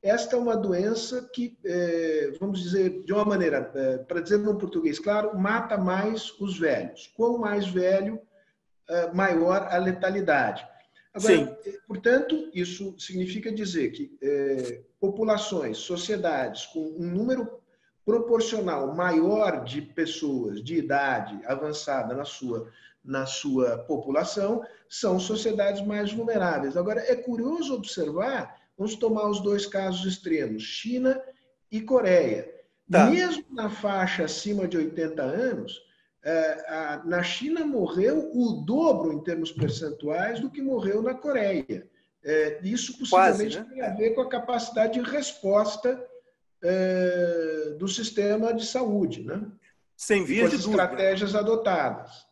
Esta 0.02 0.36
é 0.36 0.38
uma 0.38 0.56
doença 0.56 1.28
que, 1.32 1.58
é, 1.64 2.32
vamos 2.38 2.62
dizer 2.62 3.02
de 3.02 3.12
uma 3.12 3.24
maneira, 3.24 3.70
é, 3.74 3.98
para 3.98 4.20
dizer 4.20 4.38
no 4.38 4.56
português 4.56 4.98
claro, 4.98 5.36
mata 5.38 5.76
mais 5.76 6.32
os 6.40 6.58
velhos. 6.58 7.12
Quanto 7.16 7.38
mais 7.38 7.68
velho, 7.68 8.20
é, 8.88 9.12
maior 9.12 9.66
a 9.70 9.76
letalidade. 9.78 10.66
Agora, 11.12 11.34
Sim. 11.34 11.56
portanto, 11.86 12.50
isso 12.54 12.94
significa 12.98 13.50
dizer 13.50 13.90
que 13.90 14.16
populações, 15.00 15.78
sociedades 15.78 16.66
com 16.66 16.80
um 16.80 17.10
número 17.10 17.58
proporcional 18.04 18.94
maior 18.94 19.64
de 19.64 19.82
pessoas 19.82 20.62
de 20.62 20.76
idade 20.76 21.38
avançada 21.44 22.14
na 22.14 22.24
sua, 22.24 22.70
na 23.04 23.26
sua 23.26 23.78
população 23.78 24.62
são 24.88 25.20
sociedades 25.20 25.84
mais 25.84 26.12
vulneráveis. 26.12 26.76
Agora, 26.76 27.00
é 27.00 27.14
curioso 27.16 27.74
observar 27.74 28.57
Vamos 28.78 28.94
tomar 28.94 29.28
os 29.28 29.40
dois 29.40 29.66
casos 29.66 30.06
extremos, 30.06 30.62
China 30.62 31.20
e 31.70 31.80
Coreia. 31.80 32.48
Tá. 32.88 33.10
Mesmo 33.10 33.44
na 33.50 33.68
faixa 33.68 34.24
acima 34.24 34.68
de 34.68 34.76
80 34.76 35.20
anos, 35.20 35.82
é, 36.22 37.00
na 37.04 37.22
China 37.22 37.66
morreu 37.66 38.30
o 38.32 38.62
dobro 38.64 39.12
em 39.12 39.22
termos 39.22 39.50
percentuais 39.50 40.40
do 40.40 40.48
que 40.48 40.62
morreu 40.62 41.02
na 41.02 41.14
Coreia. 41.14 41.88
É, 42.24 42.60
isso 42.62 42.98
possivelmente 42.98 43.56
Quase, 43.56 43.68
né? 43.68 43.74
tem 43.74 43.82
a 43.82 43.94
ver 43.94 44.10
com 44.14 44.20
a 44.20 44.28
capacidade 44.28 44.94
de 44.94 45.10
resposta 45.10 46.02
é, 46.62 47.74
do 47.78 47.88
sistema 47.88 48.54
de 48.54 48.64
saúde, 48.64 49.24
né? 49.24 49.42
Sem 49.96 50.24
vias 50.24 50.50
de 50.50 50.56
estratégias 50.56 51.34
adotadas. 51.34 52.27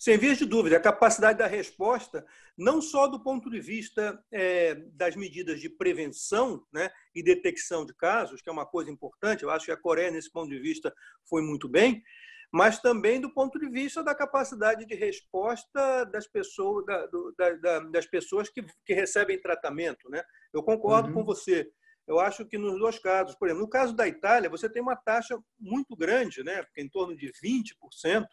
Sem 0.00 0.16
vias 0.16 0.38
de 0.38 0.46
dúvida, 0.46 0.78
a 0.78 0.80
capacidade 0.80 1.38
da 1.38 1.46
resposta, 1.46 2.24
não 2.56 2.80
só 2.80 3.06
do 3.06 3.22
ponto 3.22 3.50
de 3.50 3.60
vista 3.60 4.18
é, 4.32 4.74
das 4.94 5.14
medidas 5.14 5.60
de 5.60 5.68
prevenção 5.68 6.64
né, 6.72 6.90
e 7.14 7.22
detecção 7.22 7.84
de 7.84 7.92
casos, 7.92 8.40
que 8.40 8.48
é 8.48 8.52
uma 8.52 8.64
coisa 8.64 8.90
importante, 8.90 9.42
eu 9.42 9.50
acho 9.50 9.66
que 9.66 9.72
a 9.72 9.76
Coreia, 9.76 10.10
nesse 10.10 10.32
ponto 10.32 10.48
de 10.48 10.58
vista, 10.58 10.90
foi 11.28 11.42
muito 11.42 11.68
bem, 11.68 12.02
mas 12.50 12.80
também 12.80 13.20
do 13.20 13.28
ponto 13.34 13.58
de 13.58 13.68
vista 13.68 14.02
da 14.02 14.14
capacidade 14.14 14.86
de 14.86 14.94
resposta 14.94 16.04
das 16.06 16.26
pessoas, 16.26 16.86
da, 16.86 17.06
da, 17.60 17.80
das 17.80 18.06
pessoas 18.06 18.48
que, 18.48 18.64
que, 18.86 18.94
recebem 18.94 19.38
tratamento. 19.38 20.08
Né? 20.08 20.22
Eu 20.50 20.62
concordo 20.62 21.08
uhum. 21.08 21.14
com 21.16 21.24
você. 21.24 21.70
Eu 22.08 22.18
acho 22.18 22.46
que 22.46 22.56
nos 22.56 22.78
dois 22.78 22.98
casos, 22.98 23.36
por 23.36 23.48
exemplo, 23.48 23.64
no 23.64 23.70
caso 23.70 23.94
da 23.94 24.08
Itália, 24.08 24.48
você 24.48 24.66
tem 24.66 24.80
uma 24.80 24.96
taxa 24.96 25.38
muito 25.58 25.94
grande, 25.94 26.42
né? 26.42 26.64
em 26.74 26.88
torno 26.88 27.14
de 27.14 27.30
20%, 27.44 28.26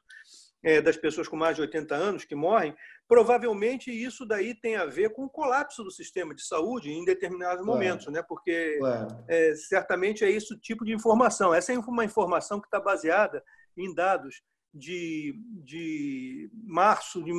é, 0.67 0.81
das 0.81 0.97
pessoas 0.97 1.29
com 1.29 1.37
mais 1.37 1.55
de 1.55 1.61
80 1.61 1.95
anos 1.95 2.25
que 2.25 2.35
morrem, 2.35 2.75
provavelmente 3.07 3.89
isso 3.89 4.25
daí 4.25 4.53
tem 4.53 4.75
a 4.75 4.85
ver 4.85 5.13
com 5.13 5.23
o 5.23 5.29
colapso 5.29 5.81
do 5.81 5.89
sistema 5.89 6.35
de 6.35 6.45
saúde 6.45 6.91
em 6.91 7.05
determinados 7.05 7.63
claro. 7.63 7.71
momentos, 7.71 8.07
né? 8.07 8.21
porque 8.21 8.75
claro. 8.77 9.07
é, 9.29 9.55
certamente 9.55 10.25
é 10.25 10.29
esse 10.29 10.53
o 10.53 10.59
tipo 10.59 10.83
de 10.83 10.91
informação. 10.91 11.53
Essa 11.53 11.71
é 11.71 11.79
uma 11.79 12.03
informação 12.03 12.59
que 12.59 12.67
está 12.67 12.81
baseada 12.81 13.41
em 13.77 13.95
dados 13.95 14.41
de, 14.73 15.39
de 15.63 16.51
março, 16.65 17.23
de, 17.23 17.31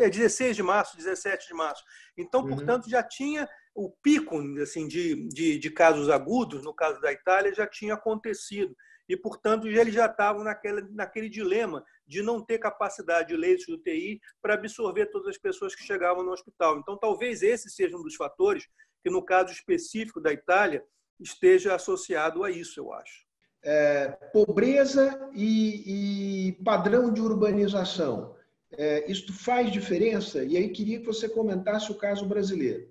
é 0.00 0.10
16 0.10 0.56
de 0.56 0.62
março, 0.64 0.96
17 0.96 1.46
de 1.46 1.54
março. 1.54 1.84
Então, 2.18 2.40
uhum. 2.40 2.48
portanto, 2.48 2.90
já 2.90 3.00
tinha 3.00 3.48
o 3.76 3.90
pico 4.02 4.40
assim, 4.60 4.88
de, 4.88 5.28
de, 5.28 5.58
de 5.58 5.70
casos 5.70 6.08
agudos, 6.08 6.62
no 6.62 6.74
caso 6.74 7.00
da 7.00 7.12
Itália, 7.12 7.54
já 7.54 7.66
tinha 7.66 7.94
acontecido 7.94 8.74
e, 9.08 9.16
portanto, 9.16 9.68
eles 9.68 9.94
já 9.94 10.06
estavam 10.06 10.42
naquele, 10.42 10.82
naquele 10.90 11.28
dilema 11.28 11.84
de 12.06 12.22
não 12.22 12.44
ter 12.44 12.58
capacidade 12.58 13.28
de 13.28 13.36
leitos 13.36 13.66
de 13.66 13.74
UTI 13.74 14.20
para 14.42 14.54
absorver 14.54 15.06
todas 15.06 15.28
as 15.28 15.38
pessoas 15.38 15.74
que 15.74 15.84
chegavam 15.84 16.24
no 16.24 16.32
hospital. 16.32 16.78
Então, 16.78 16.98
talvez 16.98 17.42
esse 17.42 17.70
seja 17.70 17.96
um 17.96 18.02
dos 18.02 18.16
fatores 18.16 18.66
que, 19.02 19.10
no 19.10 19.24
caso 19.24 19.52
específico 19.52 20.20
da 20.20 20.32
Itália, 20.32 20.82
esteja 21.20 21.74
associado 21.74 22.42
a 22.42 22.50
isso, 22.50 22.80
eu 22.80 22.92
acho. 22.92 23.24
É, 23.62 24.08
pobreza 24.32 25.30
e, 25.34 26.48
e, 26.48 26.52
padrão 26.64 27.12
de 27.12 27.20
urbanização. 27.20 28.34
É, 28.72 29.10
isto 29.10 29.32
faz 29.32 29.70
diferença? 29.70 30.44
E 30.44 30.56
aí 30.56 30.68
queria 30.70 30.98
que 30.98 31.06
você 31.06 31.28
comentasse 31.28 31.90
o 31.90 31.96
caso 31.96 32.26
brasileiro. 32.26 32.88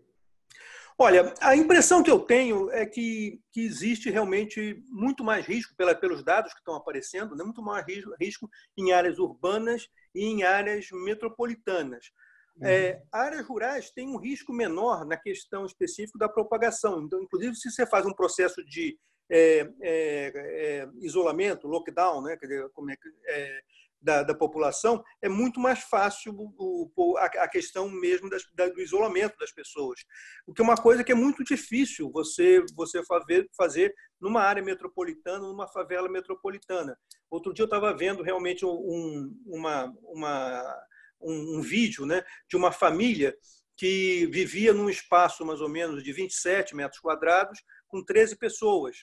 Olha, 0.98 1.34
a 1.42 1.56
impressão 1.56 2.02
que 2.02 2.10
eu 2.10 2.20
tenho 2.20 2.72
é 2.72 2.86
que, 2.86 3.42
que 3.52 3.62
existe 3.62 4.10
realmente 4.10 4.82
muito 4.88 5.26
mais 5.26 5.46
risco, 5.46 5.76
pela, 5.76 5.94
pelos 5.94 6.24
dados 6.24 6.54
que 6.54 6.60
estão 6.60 6.76
aparecendo, 6.76 7.36
né? 7.36 7.44
muito 7.44 7.62
mais 7.62 7.86
risco, 7.86 8.16
risco 8.20 8.50
em 8.78 8.94
áreas 8.94 9.20
urbanas 9.20 9.90
e 10.14 10.24
em 10.26 10.44
áreas 10.44 10.88
metropolitanas. 10.92 12.12
Uhum. 12.56 12.68
É, 12.68 13.04
áreas 13.12 13.46
rurais 13.46 13.90
têm 13.92 14.08
um 14.08 14.18
risco 14.18 14.54
menor 14.54 15.06
na 15.06 15.18
questão 15.18 15.66
específica 15.66 16.18
da 16.18 16.30
propagação. 16.30 17.04
Então, 17.04 17.22
inclusive, 17.22 17.56
se 17.56 17.70
você 17.70 17.86
faz 17.86 18.06
um 18.06 18.14
processo 18.14 18.64
de 18.64 18.98
é, 19.30 19.70
é, 19.82 20.32
é 20.34 20.90
isolamento, 21.02 21.68
lockdown, 21.68 22.22
né? 22.22 22.38
Como 22.74 22.90
é, 22.90 22.96
é 23.28 23.62
da, 24.06 24.22
da, 24.22 24.36
população, 24.36 25.04
é 25.20 25.28
muito 25.28 25.60
mais 25.60 25.80
fácil 25.80 26.32
o, 26.38 26.92
o, 26.96 27.18
a, 27.18 27.26
a, 27.26 27.48
questão 27.48 27.90
mesmo 27.90 28.30
das, 28.30 28.44
da, 28.54 28.70
do 28.70 28.80
isolamento 28.80 29.36
das 29.40 29.52
pessoas. 29.52 30.00
O 30.46 30.54
que 30.54 30.62
é 30.62 30.64
uma 30.64 30.78
coisa 30.78 31.04
que 31.04 31.12
é 31.12 31.16
muito 31.16 31.44
difícil 31.44 32.12
você, 32.12 32.64
você 32.76 33.04
fazer, 33.04 33.50
fazer 33.58 33.94
numa 34.22 34.42
área 34.42 34.62
metropolitana, 34.62 35.40
numa 35.40 35.68
favela 35.68 36.08
metropolitana. 36.08 36.96
Outro 37.32 37.52
dia 37.52 37.64
eu 37.64 37.66
estava 37.68 37.96
vendo 37.98 38.22
realmente 38.22 38.64
um, 38.64 39.36
uma, 39.48 39.92
uma, 40.04 40.86
um, 41.20 41.58
um 41.58 41.62
vídeo 41.62 42.06
né, 42.06 42.24
de 42.48 42.56
uma 42.56 42.72
família 42.72 43.36
que 43.76 44.28
vivia 44.28 44.72
num 44.72 44.90
espaço 44.90 45.44
mais 45.44 45.62
ou 45.62 45.68
menos 45.68 46.04
de 46.04 46.14
27 46.14 46.76
metros 46.76 47.02
quadrados, 47.02 47.60
com 47.88 48.04
13 48.04 48.38
pessoas. 48.38 48.98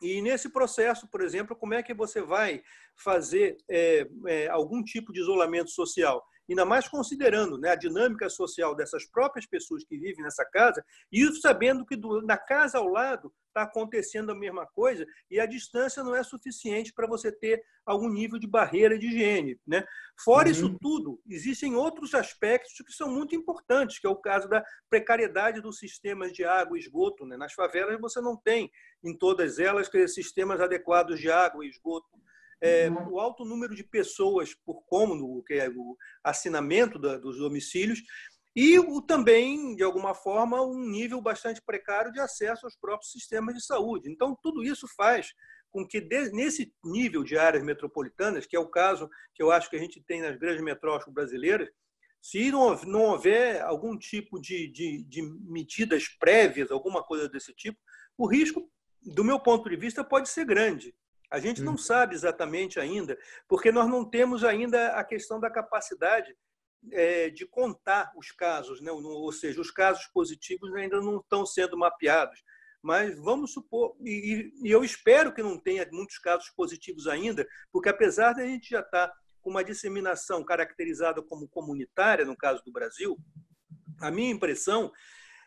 E 0.00 0.20
nesse 0.20 0.50
processo, 0.50 1.08
por 1.08 1.20
exemplo, 1.20 1.56
como 1.56 1.74
é 1.74 1.82
que 1.82 1.94
você 1.94 2.20
vai 2.20 2.62
fazer 2.94 3.56
é, 3.68 4.06
é, 4.26 4.48
algum 4.48 4.82
tipo 4.82 5.12
de 5.12 5.20
isolamento 5.20 5.70
social? 5.70 6.22
Ainda 6.48 6.64
mais 6.64 6.88
considerando 6.88 7.58
né, 7.58 7.70
a 7.70 7.76
dinâmica 7.76 8.28
social 8.28 8.74
dessas 8.74 9.04
próprias 9.04 9.46
pessoas 9.46 9.84
que 9.84 9.98
vivem 9.98 10.22
nessa 10.24 10.44
casa, 10.44 10.84
e 11.10 11.22
isso 11.22 11.40
sabendo 11.40 11.84
que 11.84 11.96
do, 11.96 12.22
na 12.22 12.36
casa 12.36 12.78
ao 12.78 12.88
lado 12.88 13.32
está 13.56 13.62
acontecendo 13.62 14.30
a 14.30 14.34
mesma 14.34 14.66
coisa 14.66 15.06
e 15.30 15.40
a 15.40 15.46
distância 15.46 16.04
não 16.04 16.14
é 16.14 16.22
suficiente 16.22 16.92
para 16.92 17.06
você 17.06 17.32
ter 17.32 17.62
algum 17.86 18.08
nível 18.08 18.38
de 18.38 18.46
barreira 18.46 18.98
de 18.98 19.06
higiene. 19.06 19.58
Né? 19.66 19.82
Fora 20.22 20.46
uhum. 20.46 20.52
isso 20.52 20.78
tudo, 20.78 21.20
existem 21.26 21.74
outros 21.74 22.14
aspectos 22.14 22.74
que 22.84 22.92
são 22.92 23.08
muito 23.10 23.34
importantes, 23.34 23.98
que 23.98 24.06
é 24.06 24.10
o 24.10 24.16
caso 24.16 24.46
da 24.48 24.62
precariedade 24.90 25.62
dos 25.62 25.78
sistemas 25.78 26.32
de 26.32 26.44
água 26.44 26.76
e 26.76 26.80
esgoto. 26.80 27.24
Né? 27.24 27.36
Nas 27.36 27.54
favelas 27.54 27.98
você 27.98 28.20
não 28.20 28.36
tem, 28.36 28.70
em 29.02 29.16
todas 29.16 29.58
elas, 29.58 29.88
sistemas 30.12 30.60
adequados 30.60 31.18
de 31.18 31.30
água 31.30 31.64
e 31.64 31.70
esgoto. 31.70 32.06
É, 32.60 32.88
uhum. 32.88 33.12
o 33.12 33.20
alto 33.20 33.44
número 33.44 33.74
de 33.74 33.84
pessoas 33.84 34.54
por 34.64 34.82
cômodo, 34.86 35.42
que 35.44 35.54
é 35.54 35.68
o 35.68 35.96
assinamento 36.24 36.98
da, 36.98 37.18
dos 37.18 37.38
domicílios, 37.38 38.02
e 38.54 38.78
o, 38.78 39.02
também, 39.02 39.76
de 39.76 39.82
alguma 39.82 40.14
forma, 40.14 40.62
um 40.62 40.88
nível 40.88 41.20
bastante 41.20 41.60
precário 41.60 42.10
de 42.10 42.18
acesso 42.18 42.64
aos 42.64 42.74
próprios 42.74 43.12
sistemas 43.12 43.54
de 43.54 43.62
saúde. 43.62 44.10
Então, 44.10 44.34
tudo 44.42 44.64
isso 44.64 44.86
faz 44.96 45.34
com 45.70 45.86
que, 45.86 46.00
nesse 46.32 46.72
nível 46.82 47.22
de 47.22 47.36
áreas 47.36 47.62
metropolitanas, 47.62 48.46
que 48.46 48.56
é 48.56 48.58
o 48.58 48.70
caso 48.70 49.10
que 49.34 49.42
eu 49.42 49.50
acho 49.50 49.68
que 49.68 49.76
a 49.76 49.78
gente 49.78 50.02
tem 50.02 50.22
nas 50.22 50.38
grandes 50.38 50.64
metrópoles 50.64 51.12
brasileiras, 51.12 51.68
se 52.22 52.50
não, 52.50 52.74
não 52.84 53.02
houver 53.02 53.60
algum 53.60 53.96
tipo 53.96 54.40
de, 54.40 54.68
de, 54.68 55.04
de 55.04 55.22
medidas 55.22 56.08
prévias, 56.18 56.70
alguma 56.70 57.02
coisa 57.02 57.28
desse 57.28 57.52
tipo, 57.54 57.78
o 58.16 58.26
risco, 58.26 58.68
do 59.02 59.22
meu 59.22 59.38
ponto 59.38 59.68
de 59.68 59.76
vista, 59.76 60.02
pode 60.02 60.30
ser 60.30 60.46
grande. 60.46 60.94
A 61.30 61.38
gente 61.38 61.62
não 61.62 61.74
hum. 61.74 61.78
sabe 61.78 62.14
exatamente 62.14 62.78
ainda, 62.78 63.18
porque 63.48 63.72
nós 63.72 63.88
não 63.88 64.08
temos 64.08 64.44
ainda 64.44 64.92
a 64.92 65.04
questão 65.04 65.40
da 65.40 65.50
capacidade 65.50 66.34
é, 66.92 67.30
de 67.30 67.46
contar 67.46 68.12
os 68.16 68.30
casos, 68.30 68.80
né? 68.80 68.90
ou 68.92 69.32
seja, 69.32 69.60
os 69.60 69.70
casos 69.70 70.06
positivos 70.12 70.72
ainda 70.74 71.00
não 71.00 71.18
estão 71.18 71.44
sendo 71.44 71.76
mapeados. 71.76 72.42
Mas 72.82 73.18
vamos 73.18 73.52
supor, 73.52 73.96
e, 74.00 74.52
e 74.62 74.70
eu 74.70 74.84
espero 74.84 75.34
que 75.34 75.42
não 75.42 75.58
tenha 75.58 75.88
muitos 75.90 76.18
casos 76.18 76.48
positivos 76.50 77.08
ainda, 77.08 77.46
porque 77.72 77.88
apesar 77.88 78.34
de 78.34 78.42
a 78.42 78.46
gente 78.46 78.70
já 78.70 78.80
estar 78.80 79.12
com 79.40 79.50
uma 79.50 79.64
disseminação 79.64 80.44
caracterizada 80.44 81.22
como 81.22 81.48
comunitária, 81.48 82.24
no 82.24 82.36
caso 82.36 82.62
do 82.64 82.72
Brasil, 82.72 83.16
a 84.00 84.10
minha 84.10 84.30
impressão 84.30 84.92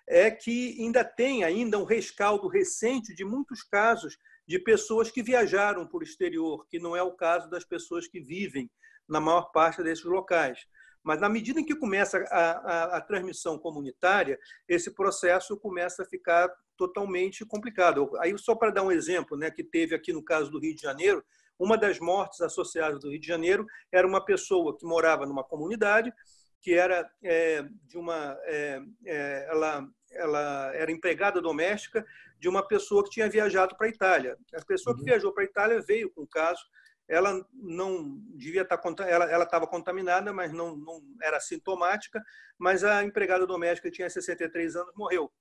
é 0.08 0.32
que 0.32 0.76
ainda 0.82 1.04
tem 1.04 1.44
ainda 1.44 1.78
um 1.78 1.84
rescaldo 1.84 2.48
recente 2.48 3.14
de 3.14 3.24
muitos 3.24 3.62
casos 3.64 4.18
de 4.50 4.58
pessoas 4.58 5.12
que 5.12 5.22
viajaram 5.22 5.86
por 5.86 6.02
exterior, 6.02 6.66
que 6.68 6.80
não 6.80 6.96
é 6.96 7.04
o 7.04 7.12
caso 7.12 7.48
das 7.52 7.64
pessoas 7.64 8.08
que 8.08 8.20
vivem 8.20 8.68
na 9.08 9.20
maior 9.20 9.52
parte 9.52 9.84
desses 9.84 10.04
locais. 10.04 10.66
Mas 11.04 11.22
na 11.22 11.30
medida 11.30 11.60
em 11.60 11.64
que 11.64 11.76
começa 11.76 12.18
a, 12.32 12.52
a, 12.52 12.98
a, 12.98 13.02
transmissão 13.02 13.60
comunitária, 13.60 14.40
esse 14.68 14.96
processo 14.96 15.56
começa 15.56 16.02
a 16.02 16.06
ficar 16.06 16.52
totalmente 16.76 17.46
complicado. 17.46 18.10
Aí, 18.18 18.36
só 18.40 18.56
para 18.56 18.72
dar 18.72 18.82
um 18.82 18.92
exemplo, 18.92 19.38
né, 19.38 19.52
que 19.52 19.64
teve 19.64 19.94
aqui 19.94 20.12
no 20.12 20.24
caso 20.24 20.50
do 20.50 20.60
Rio 20.60 20.76
de 20.76 20.82
Janeiro, 20.82 21.24
uma 21.60 21.78
das 21.78 22.00
mortes 22.00 22.42
associadas 22.42 23.00
do 23.00 23.12
Rio 23.12 23.20
de 23.20 23.28
Janeiro 23.28 23.68
era 23.92 24.08
uma 24.08 24.26
pessoa 24.26 24.76
que 24.76 24.84
morava 24.84 25.28
numa 25.28 25.44
comunidade, 25.44 26.12
que 26.60 26.74
era 26.74 27.08
é, 27.24 27.64
de 27.84 28.00
uma. 28.00 28.36
É, 28.46 28.82
é, 29.06 29.48
ela, 29.48 29.88
ela 30.12 30.72
era 30.74 30.92
empregada 30.92 31.40
doméstica 31.40 32.04
de 32.40 32.48
uma 32.48 32.66
pessoa 32.66 33.04
que 33.04 33.10
tinha 33.10 33.30
viajado 33.30 33.76
para 33.76 33.88
a 33.88 33.90
Itália. 33.90 34.38
A 34.54 34.66
pessoa 34.66 34.96
que 34.96 35.02
uhum. 35.02 35.06
viajou 35.06 35.34
para 35.34 35.44
a 35.44 35.46
Itália 35.46 35.82
veio 35.82 36.10
com 36.10 36.22
o 36.22 36.28
caso. 36.28 36.62
Ela 37.08 37.44
não 37.54 38.20
devia 38.36 38.62
estar 38.62 38.78
tá 38.78 39.10
ela 39.10 39.44
estava 39.44 39.68
contaminada, 39.68 40.32
mas 40.32 40.54
não, 40.54 40.76
não 40.76 41.02
era 41.22 41.40
sintomática. 41.40 42.24
Mas 42.58 42.84
a 42.84 43.04
empregada 43.04 43.46
doméstica 43.46 43.92
tinha 43.92 44.10
63 44.10 44.76
anos, 44.76 44.94
morreu. 44.96 45.32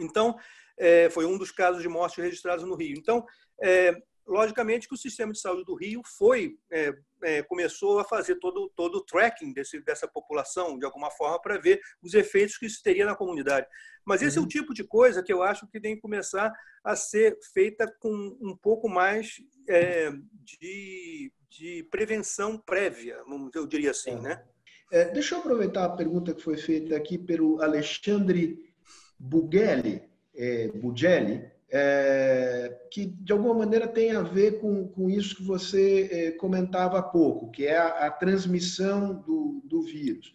Então 0.00 0.36
é, 0.78 1.10
foi 1.10 1.26
um 1.26 1.36
dos 1.36 1.50
casos 1.50 1.82
de 1.82 1.88
morte 1.88 2.20
registrados 2.20 2.64
no 2.64 2.76
Rio. 2.76 2.96
Então 2.96 3.24
é, 3.62 3.94
logicamente 4.26 4.88
que 4.88 4.94
o 4.94 4.98
sistema 4.98 5.32
de 5.32 5.40
saúde 5.40 5.64
do 5.64 5.74
Rio 5.74 6.02
foi 6.04 6.58
é, 6.70 6.92
é, 7.22 7.42
começou 7.42 7.98
a 7.98 8.04
fazer 8.04 8.36
todo 8.36 8.70
todo 8.74 8.96
o 8.96 9.04
tracking 9.04 9.52
desse, 9.52 9.80
dessa 9.80 10.08
população 10.08 10.78
de 10.78 10.84
alguma 10.84 11.10
forma 11.10 11.40
para 11.40 11.58
ver 11.58 11.80
os 12.02 12.14
efeitos 12.14 12.58
que 12.58 12.66
isso 12.66 12.82
teria 12.82 13.06
na 13.06 13.14
comunidade. 13.14 13.66
Mas 14.04 14.22
esse 14.22 14.38
uhum. 14.38 14.42
é 14.42 14.44
o 14.44 14.44
uhum. 14.44 14.48
tipo 14.48 14.74
de 14.74 14.84
coisa 14.84 15.22
que 15.22 15.32
eu 15.32 15.42
acho 15.42 15.66
que 15.68 15.80
tem 15.80 15.94
que 15.94 16.00
começar 16.00 16.52
a 16.84 16.96
ser 16.96 17.38
feita 17.52 17.92
com 17.98 18.36
um 18.40 18.56
pouco 18.56 18.88
mais 18.88 19.40
é, 19.68 20.12
de, 20.44 21.32
de 21.48 21.82
prevenção 21.90 22.58
prévia, 22.58 23.22
eu 23.54 23.66
diria 23.66 23.90
assim, 23.90 24.14
né? 24.16 24.44
É, 24.92 25.06
deixa 25.06 25.34
eu 25.34 25.40
aproveitar 25.40 25.84
a 25.84 25.96
pergunta 25.96 26.32
que 26.32 26.42
foi 26.42 26.56
feita 26.56 26.96
aqui 26.96 27.18
pelo 27.18 27.60
Alexandre 27.60 28.72
Bugelli, 29.18 30.02
é, 30.34 30.68
Bugelli 30.68 31.50
é, 31.70 32.78
que 32.90 33.06
de 33.06 33.32
alguma 33.32 33.54
maneira 33.54 33.88
tem 33.88 34.12
a 34.12 34.22
ver 34.22 34.60
com, 34.60 34.86
com 34.88 35.10
isso 35.10 35.36
que 35.36 35.42
você 35.42 36.08
é, 36.10 36.30
comentava 36.32 36.98
há 36.98 37.02
pouco, 37.02 37.50
que 37.50 37.66
é 37.66 37.76
a, 37.76 38.06
a 38.06 38.10
transmissão 38.10 39.14
do, 39.14 39.62
do 39.64 39.82
vírus. 39.82 40.32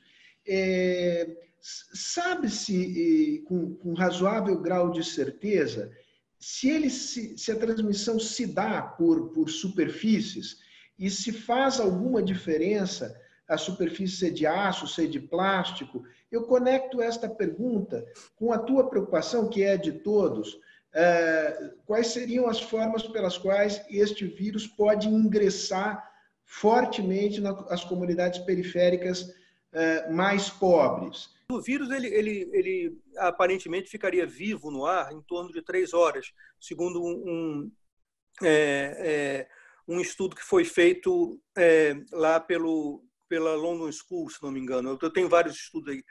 É, 0.47 1.29
Sabe-se 1.63 3.43
com, 3.47 3.75
com, 3.75 3.93
razoável 3.93 4.59
grau 4.59 4.91
de 4.91 5.03
certeza 5.03 5.91
se, 6.39 6.67
ele 6.67 6.89
se, 6.89 7.37
se 7.37 7.51
a 7.51 7.55
transmissão 7.55 8.19
se 8.19 8.47
dá 8.47 8.81
por, 8.81 9.29
por 9.29 9.47
superfícies 9.47 10.57
e 10.97 11.07
se 11.07 11.31
faz 11.31 11.79
alguma 11.79 12.21
diferença 12.23 13.15
a 13.47 13.57
superfície 13.57 14.17
ser 14.17 14.31
de 14.31 14.47
aço, 14.47 14.87
ser 14.87 15.07
de 15.07 15.19
plástico? 15.19 16.03
Eu 16.31 16.43
conecto 16.43 16.99
esta 16.99 17.29
pergunta 17.29 18.03
com 18.35 18.51
a 18.51 18.57
tua 18.57 18.89
preocupação, 18.89 19.47
que 19.47 19.61
é 19.61 19.77
de 19.77 19.91
todos, 19.91 20.59
quais 21.85 22.07
seriam 22.07 22.47
as 22.47 22.59
formas 22.59 23.03
pelas 23.03 23.37
quais 23.37 23.81
este 23.89 24.25
vírus 24.25 24.67
pode 24.67 25.07
ingressar 25.07 26.09
fortemente 26.43 27.39
nas 27.39 27.83
comunidades 27.85 28.39
periféricas 28.39 29.33
é, 29.71 30.09
mais 30.09 30.49
pobres. 30.49 31.29
O 31.49 31.61
vírus 31.61 31.89
ele, 31.91 32.07
ele, 32.07 32.49
ele 32.51 32.97
aparentemente 33.17 33.89
ficaria 33.89 34.25
vivo 34.25 34.69
no 34.69 34.85
ar 34.85 35.13
em 35.13 35.21
torno 35.21 35.51
de 35.51 35.61
três 35.61 35.93
horas, 35.93 36.33
segundo 36.59 37.01
um, 37.03 37.71
é, 38.41 39.47
é, 39.47 39.47
um 39.87 39.99
estudo 39.99 40.35
que 40.35 40.43
foi 40.43 40.65
feito 40.65 41.39
é, 41.57 41.95
lá 42.11 42.39
pelo, 42.39 43.03
pela 43.31 43.55
London 43.55 43.89
School, 43.93 44.29
se 44.29 44.43
não 44.43 44.51
me 44.51 44.59
engano. 44.59 44.99
Eu 45.01 45.09
tenho 45.09 45.29
vários 45.29 45.55
estudos 45.55 45.93
aí. 45.93 46.03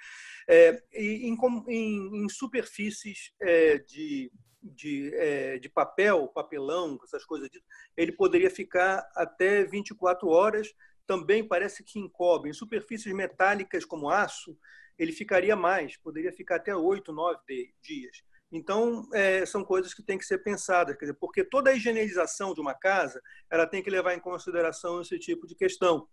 É, 0.49 0.83
em, 0.95 1.37
em, 1.69 2.25
em, 2.25 2.29
superfícies 2.31 3.35
é, 3.39 3.77
de 3.77 4.33
de, 4.63 5.11
é, 5.15 5.59
de 5.59 5.71
papel, 5.71 6.29
papelão, 6.29 6.99
essas 7.03 7.25
coisas, 7.25 7.49
ele 7.97 8.13
poderia 8.13 8.51
ficar 8.51 9.07
até 9.15 9.65
24 9.65 10.29
horas. 10.29 10.73
Também 11.07 11.47
parece 11.47 11.83
que 11.83 11.99
encobre. 11.99 12.51
Em 12.51 12.55
superfícies 12.55 13.13
metálicas 13.15 13.85
como 13.85 14.11
aço, 14.11 14.57
ele 14.99 15.13
ficaria 15.13 15.57
mais, 15.57 15.97
poderia 15.99 16.33
ficar 16.33 16.57
até 16.57 16.75
8, 16.75 17.13
9 17.13 17.75
dias. 17.83 18.23
Então, 18.53 19.09
é, 19.13 19.47
são 19.47 19.65
coisas 19.65 19.95
que 19.95 20.03
têm 20.03 20.19
que 20.19 20.27
ser 20.27 20.39
pensadas, 20.39 20.97
dizer, 20.99 21.15
porque 21.15 21.45
toda 21.45 21.71
a 21.71 21.75
higienização 21.75 22.53
de 22.53 22.61
uma 22.61 22.75
casa 22.75 23.21
ela 23.51 23.67
tem 23.67 23.83
que 23.83 23.91
levar 23.91 24.15
em 24.15 24.21
consideração 24.21 25.01
esse 25.01 25.19
tipo 25.19 25.47
de 25.47 25.55
questão. 25.55 26.07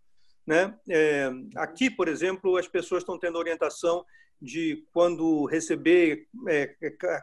Né? 0.47 0.73
É, 0.89 1.29
aqui, 1.57 1.89
por 1.89 2.07
exemplo, 2.07 2.55
as 2.55 2.69
pessoas 2.69 3.03
estão 3.03 3.19
tendo 3.19 3.37
orientação 3.37 4.05
de 4.41 4.87
quando 4.93 5.45
receber 5.45 6.27
é, 6.47 6.67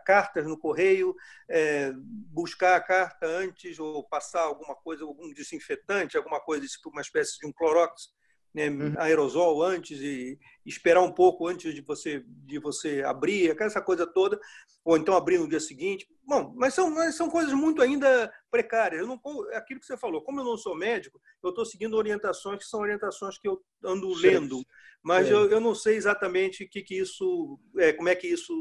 cartas 0.04 0.46
no 0.46 0.58
correio, 0.58 1.14
é, 1.48 1.92
buscar 1.96 2.76
a 2.76 2.80
carta 2.80 3.26
antes 3.26 3.78
ou 3.78 4.04
passar 4.04 4.42
alguma 4.42 4.74
coisa, 4.74 5.04
algum 5.04 5.32
desinfetante, 5.32 6.16
alguma 6.16 6.40
coisa, 6.40 6.66
uma 6.87 7.00
espécie 7.00 7.38
de 7.38 7.46
um 7.46 7.52
clorox, 7.52 8.10
né, 8.54 8.70
uhum. 8.70 8.94
aerosol 8.96 9.62
antes 9.62 10.00
e 10.00 10.38
esperar 10.64 11.02
um 11.02 11.10
pouco 11.10 11.46
antes 11.46 11.74
de 11.74 11.80
você 11.80 12.24
de 12.26 12.58
você 12.58 13.02
abrir, 13.02 13.54
essa 13.60 13.82
coisa 13.82 14.06
toda, 14.06 14.38
ou 14.84 14.96
então 14.96 15.16
abrir 15.16 15.38
no 15.38 15.48
dia 15.48 15.58
seguinte. 15.58 16.06
Bom, 16.24 16.54
mas 16.56 16.72
são, 16.72 16.88
mas 16.90 17.16
são 17.16 17.28
coisas 17.28 17.52
muito 17.52 17.82
ainda 17.82 18.32
precárias. 18.50 19.00
Eu 19.00 19.06
não, 19.06 19.20
aquilo 19.54 19.80
que 19.80 19.86
você 19.86 19.96
falou, 19.96 20.22
como 20.22 20.40
eu 20.40 20.44
não 20.44 20.56
sou 20.56 20.76
médico, 20.76 21.20
eu 21.42 21.50
estou 21.50 21.66
seguindo 21.66 21.96
orientações 21.96 22.58
que 22.58 22.70
são 22.70 22.80
orientações 22.80 23.36
que 23.36 23.48
eu 23.48 23.60
ando 23.84 24.12
lendo, 24.14 24.64
mas 25.02 25.26
é. 25.26 25.32
eu, 25.32 25.50
eu 25.50 25.60
não 25.60 25.74
sei 25.74 25.96
exatamente 25.96 26.66
que, 26.66 26.82
que 26.82 26.96
isso, 26.96 27.58
é, 27.76 27.92
como 27.92 28.08
é 28.08 28.14
que 28.14 28.28
isso 28.28 28.54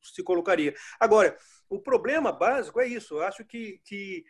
se 0.00 0.22
colocaria. 0.22 0.74
Agora, 0.98 1.36
o 1.68 1.78
problema 1.78 2.32
básico 2.32 2.80
é 2.80 2.86
isso. 2.86 3.14
Eu 3.14 3.22
acho 3.22 3.44
que, 3.44 3.80
que 3.84 4.24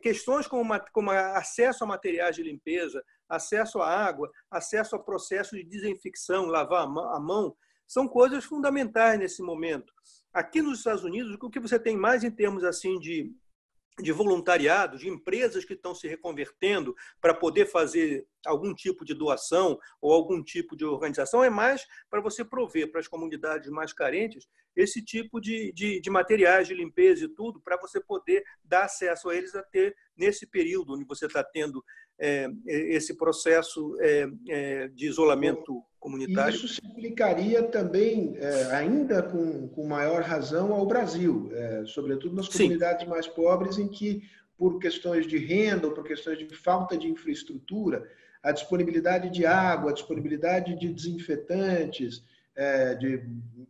questões 0.00 0.46
como, 0.46 0.72
como 0.92 1.10
acesso 1.10 1.84
a 1.84 1.86
materiais 1.86 2.36
de 2.36 2.42
limpeza, 2.42 3.02
acesso 3.28 3.80
à 3.80 3.88
água, 3.88 4.30
acesso 4.50 4.96
a 4.96 5.02
processo 5.02 5.56
de 5.56 5.64
desinfecção, 5.64 6.46
lavar 6.46 6.84
a 6.84 7.20
mão, 7.20 7.56
são 7.86 8.08
coisas 8.08 8.44
fundamentais 8.44 9.18
nesse 9.18 9.42
momento. 9.42 9.92
Aqui 10.32 10.60
nos 10.62 10.78
Estados 10.78 11.04
Unidos, 11.04 11.36
o 11.40 11.50
que 11.50 11.60
você 11.60 11.78
tem 11.78 11.96
mais 11.96 12.24
em 12.24 12.30
termos 12.30 12.64
assim 12.64 12.98
de 12.98 13.32
de 14.00 14.10
voluntariado, 14.10 14.98
de 14.98 15.08
empresas 15.08 15.64
que 15.64 15.74
estão 15.74 15.94
se 15.94 16.08
reconvertendo 16.08 16.94
para 17.20 17.32
poder 17.32 17.66
fazer 17.66 18.26
algum 18.44 18.74
tipo 18.74 19.04
de 19.04 19.14
doação 19.14 19.78
ou 20.00 20.12
algum 20.12 20.42
tipo 20.42 20.76
de 20.76 20.84
organização, 20.84 21.44
é 21.44 21.50
mais 21.50 21.86
para 22.10 22.20
você 22.20 22.44
prover 22.44 22.90
para 22.90 23.00
as 23.00 23.08
comunidades 23.08 23.70
mais 23.70 23.92
carentes 23.92 24.48
esse 24.74 25.02
tipo 25.02 25.40
de, 25.40 25.72
de, 25.72 26.00
de 26.00 26.10
materiais 26.10 26.66
de 26.66 26.74
limpeza 26.74 27.24
e 27.24 27.28
tudo, 27.28 27.60
para 27.60 27.76
você 27.76 28.00
poder 28.00 28.44
dar 28.64 28.84
acesso 28.84 29.28
a 29.28 29.36
eles 29.36 29.54
a 29.54 29.62
ter, 29.62 29.96
nesse 30.16 30.46
período 30.46 30.94
onde 30.94 31.04
você 31.04 31.26
está 31.26 31.44
tendo 31.44 31.84
é, 32.18 32.48
esse 32.66 33.16
processo 33.16 33.96
é, 34.00 34.28
é, 34.48 34.88
de 34.88 35.06
isolamento 35.06 35.82
comunitário. 35.98 36.54
Isso 36.54 36.68
se 36.68 36.80
aplicaria 36.84 37.62
também, 37.62 38.36
é, 38.36 38.64
ainda 38.72 39.22
com, 39.22 39.68
com 39.68 39.86
maior 39.86 40.22
razão, 40.22 40.72
ao 40.72 40.86
Brasil, 40.86 41.50
é, 41.52 41.84
sobretudo 41.86 42.34
nas 42.36 42.48
comunidades 42.48 43.04
Sim. 43.04 43.10
mais 43.10 43.26
pobres, 43.26 43.78
em 43.78 43.88
que, 43.88 44.22
por 44.56 44.78
questões 44.78 45.26
de 45.26 45.38
renda 45.38 45.86
ou 45.86 45.94
por 45.94 46.04
questões 46.04 46.38
de 46.38 46.54
falta 46.54 46.96
de 46.96 47.08
infraestrutura, 47.08 48.06
a 48.42 48.52
disponibilidade 48.52 49.30
de 49.30 49.46
água, 49.46 49.90
a 49.90 49.94
disponibilidade 49.94 50.78
de 50.78 50.92
desinfetantes, 50.92 52.22
é, 52.56 52.94
de, 52.94 53.22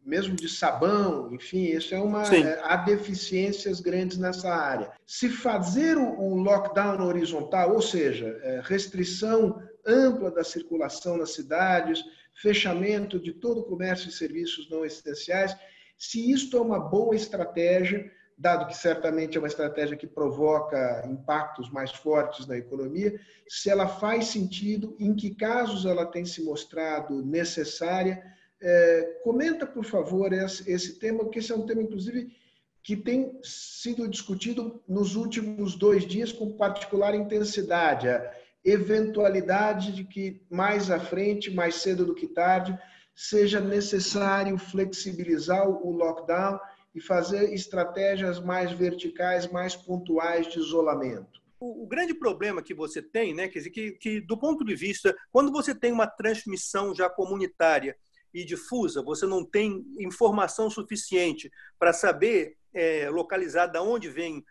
mesmo 0.05 0.37
de 0.37 0.49
sabão, 0.49 1.33
enfim, 1.33 1.65
isso 1.65 1.95
é 1.95 2.01
uma. 2.01 2.25
É, 2.25 2.61
há 2.63 2.77
deficiências 2.77 3.81
grandes 3.81 4.19
nessa 4.19 4.55
área. 4.55 4.93
Se 5.07 5.29
fazer 5.29 5.97
o, 5.97 6.21
o 6.21 6.37
lockdown 6.37 7.07
horizontal, 7.07 7.75
ou 7.75 7.83
seja, 7.83 8.39
é, 8.43 8.61
restrição 8.63 9.61
ampla 9.87 10.31
da 10.31 10.45
circulação 10.45 11.17
nas 11.17 11.33
cidades, 11.33 12.05
fechamento 12.35 13.19
de 13.19 13.33
todo 13.33 13.61
o 13.61 13.65
comércio 13.65 14.09
e 14.09 14.13
serviços 14.13 14.69
não 14.71 14.85
essenciais, 14.85 15.57
se 15.97 16.31
isto 16.31 16.57
é 16.57 16.61
uma 16.61 16.79
boa 16.79 17.15
estratégia, 17.15 18.11
dado 18.37 18.67
que 18.67 18.77
certamente 18.77 19.37
é 19.37 19.41
uma 19.41 19.49
estratégia 19.49 19.97
que 19.97 20.07
provoca 20.07 21.07
impactos 21.09 21.71
mais 21.71 21.93
fortes 21.93 22.47
na 22.47 22.57
economia, 22.57 23.19
se 23.49 23.71
ela 23.71 23.87
faz 23.87 24.27
sentido, 24.27 24.97
em 24.99 25.15
que 25.15 25.35
casos 25.35 25.87
ela 25.87 26.05
tem 26.05 26.25
se 26.25 26.43
mostrado 26.43 27.25
necessária. 27.25 28.23
É, 28.67 29.21
comenta, 29.23 29.67
por 29.67 29.85
favor, 29.85 30.33
esse, 30.33 30.71
esse 30.71 30.99
tema, 30.99 31.19
porque 31.19 31.39
esse 31.39 31.53
é 31.53 31.55
um 31.55 31.67
tema, 31.67 31.83
inclusive, 31.83 32.35
que 32.83 32.97
tem 32.97 33.39
sido 33.43 34.09
discutido 34.09 34.83
nos 34.89 35.17
últimos 35.17 35.75
dois 35.75 36.07
dias 36.07 36.33
com 36.33 36.57
particular 36.57 37.15
intensidade. 37.15 38.09
A 38.09 38.35
eventualidade 38.65 39.93
de 39.93 40.05
que 40.05 40.47
mais 40.51 40.91
à 40.91 40.99
frente, 40.99 41.51
mais 41.51 41.75
cedo 41.75 42.07
do 42.07 42.15
que 42.15 42.27
tarde, 42.27 42.75
seja 43.15 43.61
necessário 43.61 44.57
flexibilizar 44.57 45.69
o 45.69 45.91
lockdown 45.93 46.59
e 46.95 47.03
fazer 47.03 47.53
estratégias 47.53 48.41
mais 48.41 48.73
verticais, 48.73 49.47
mais 49.47 49.77
pontuais 49.77 50.47
de 50.51 50.59
isolamento. 50.59 51.43
O, 51.61 51.87
grande 51.87 52.15
problema 52.15 52.63
que 52.63 52.75
você 52.75 53.03
tem, 53.03 53.35
né, 53.35 53.49
quer 53.49 53.59
dizer, 53.59 53.71
que, 53.71 53.93
que 53.93 54.21
do 54.23 54.39
ponto 54.39 54.65
de 54.65 54.75
vista, 54.75 55.15
quando 55.31 55.53
você 55.53 55.75
tem 55.75 55.93
uma 55.93 56.07
transmissão 56.07 56.95
já 56.95 57.11
comunitária 57.11 57.97
e 58.35 58.45
difusa, 58.45 59.01
você 59.01 59.25
não 59.27 59.45
tem 59.45 59.87
informação 59.97 60.69
suficiente 60.69 61.51
para 61.79 61.93
saber 61.93 62.59
é, 62.75 63.09
localizar 63.09 63.69
de 63.69 63.79
onde 63.79 64.11
vêm 64.11 64.45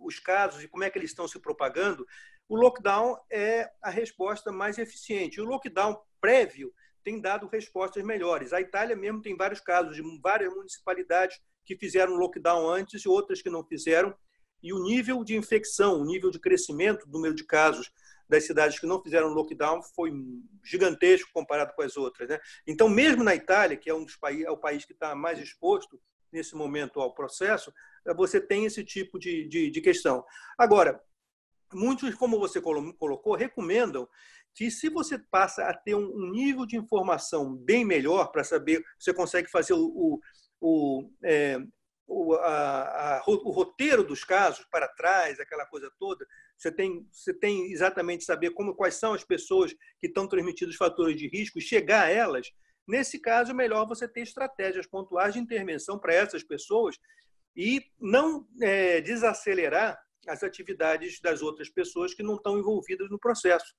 os 0.00 0.20
casos 0.20 0.62
e 0.62 0.68
como 0.68 0.84
é 0.84 0.90
que 0.90 0.96
eles 0.96 1.10
estão 1.10 1.26
se 1.26 1.40
propagando, 1.40 2.06
o 2.48 2.56
lockdown 2.56 3.16
é 3.28 3.68
a 3.82 3.90
resposta 3.90 4.52
mais 4.52 4.78
eficiente. 4.78 5.40
O 5.40 5.44
lockdown 5.44 6.00
prévio 6.20 6.72
tem 7.02 7.20
dado 7.20 7.48
respostas 7.48 8.04
melhores. 8.04 8.52
A 8.52 8.60
Itália 8.60 8.94
mesmo 8.94 9.22
tem 9.22 9.36
vários 9.36 9.60
casos 9.60 9.96
de 9.96 10.02
várias 10.20 10.54
municipalidades 10.54 11.40
que 11.64 11.76
fizeram 11.76 12.14
lockdown 12.14 12.68
antes 12.68 13.04
e 13.04 13.08
outras 13.08 13.42
que 13.42 13.50
não 13.50 13.64
fizeram. 13.64 14.14
E 14.62 14.72
o 14.72 14.82
nível 14.82 15.24
de 15.24 15.36
infecção, 15.36 16.00
o 16.00 16.04
nível 16.04 16.30
de 16.30 16.38
crescimento 16.38 17.06
do 17.06 17.12
número 17.12 17.34
de 17.34 17.44
casos 17.44 17.90
das 18.30 18.46
cidades 18.46 18.78
que 18.78 18.86
não 18.86 19.02
fizeram 19.02 19.28
lockdown 19.28 19.82
foi 19.82 20.12
gigantesco 20.64 21.30
comparado 21.34 21.74
com 21.74 21.82
as 21.82 21.96
outras. 21.96 22.28
Né? 22.28 22.38
Então, 22.66 22.88
mesmo 22.88 23.24
na 23.24 23.34
Itália, 23.34 23.76
que 23.76 23.90
é 23.90 23.94
um 23.94 24.04
dos 24.04 24.16
países, 24.16 24.46
é 24.46 24.50
o 24.50 24.56
país 24.56 24.84
que 24.84 24.92
está 24.92 25.14
mais 25.14 25.38
exposto 25.40 26.00
nesse 26.32 26.54
momento 26.54 27.00
ao 27.00 27.12
processo, 27.12 27.74
você 28.16 28.40
tem 28.40 28.64
esse 28.64 28.84
tipo 28.84 29.18
de, 29.18 29.48
de, 29.48 29.68
de 29.68 29.80
questão. 29.80 30.24
Agora, 30.56 31.02
muitos, 31.74 32.14
como 32.14 32.38
você 32.38 32.60
colocou, 32.60 33.34
recomendam 33.34 34.08
que 34.54 34.70
se 34.70 34.88
você 34.88 35.18
passa 35.18 35.64
a 35.64 35.74
ter 35.74 35.96
um 35.96 36.30
nível 36.30 36.64
de 36.64 36.76
informação 36.76 37.54
bem 37.54 37.84
melhor 37.84 38.30
para 38.30 38.44
saber, 38.44 38.84
você 38.96 39.12
consegue 39.12 39.50
fazer 39.50 39.72
o, 39.72 39.80
o, 39.80 40.20
o, 40.60 41.10
é, 41.24 41.58
o, 42.10 42.34
a, 42.34 43.18
a, 43.18 43.22
o 43.26 43.50
roteiro 43.50 44.02
dos 44.02 44.24
casos 44.24 44.66
para 44.68 44.88
trás, 44.88 45.38
aquela 45.38 45.64
coisa 45.64 45.90
toda, 45.96 46.26
você 46.58 46.70
tem, 46.72 47.06
você 47.10 47.32
tem 47.32 47.70
exatamente 47.70 48.24
saber 48.24 48.50
como, 48.50 48.74
quais 48.74 48.96
são 48.96 49.14
as 49.14 49.22
pessoas 49.22 49.72
que 49.98 50.08
estão 50.08 50.26
transmitindo 50.26 50.70
os 50.70 50.76
fatores 50.76 51.16
de 51.16 51.28
risco 51.28 51.58
e 51.58 51.62
chegar 51.62 52.06
a 52.06 52.10
elas. 52.10 52.52
Nesse 52.86 53.20
caso, 53.20 53.52
é 53.52 53.54
melhor 53.54 53.86
você 53.86 54.08
ter 54.08 54.22
estratégias 54.22 54.86
pontuais 54.86 55.34
de 55.34 55.40
intervenção 55.40 55.98
para 55.98 56.12
essas 56.12 56.42
pessoas 56.42 56.98
e 57.56 57.80
não 58.00 58.44
é, 58.60 59.00
desacelerar 59.00 59.96
as 60.26 60.42
atividades 60.42 61.20
das 61.20 61.42
outras 61.42 61.70
pessoas 61.70 62.12
que 62.12 62.24
não 62.24 62.34
estão 62.34 62.58
envolvidas 62.58 63.08
no 63.08 63.20
processo. 63.20 63.72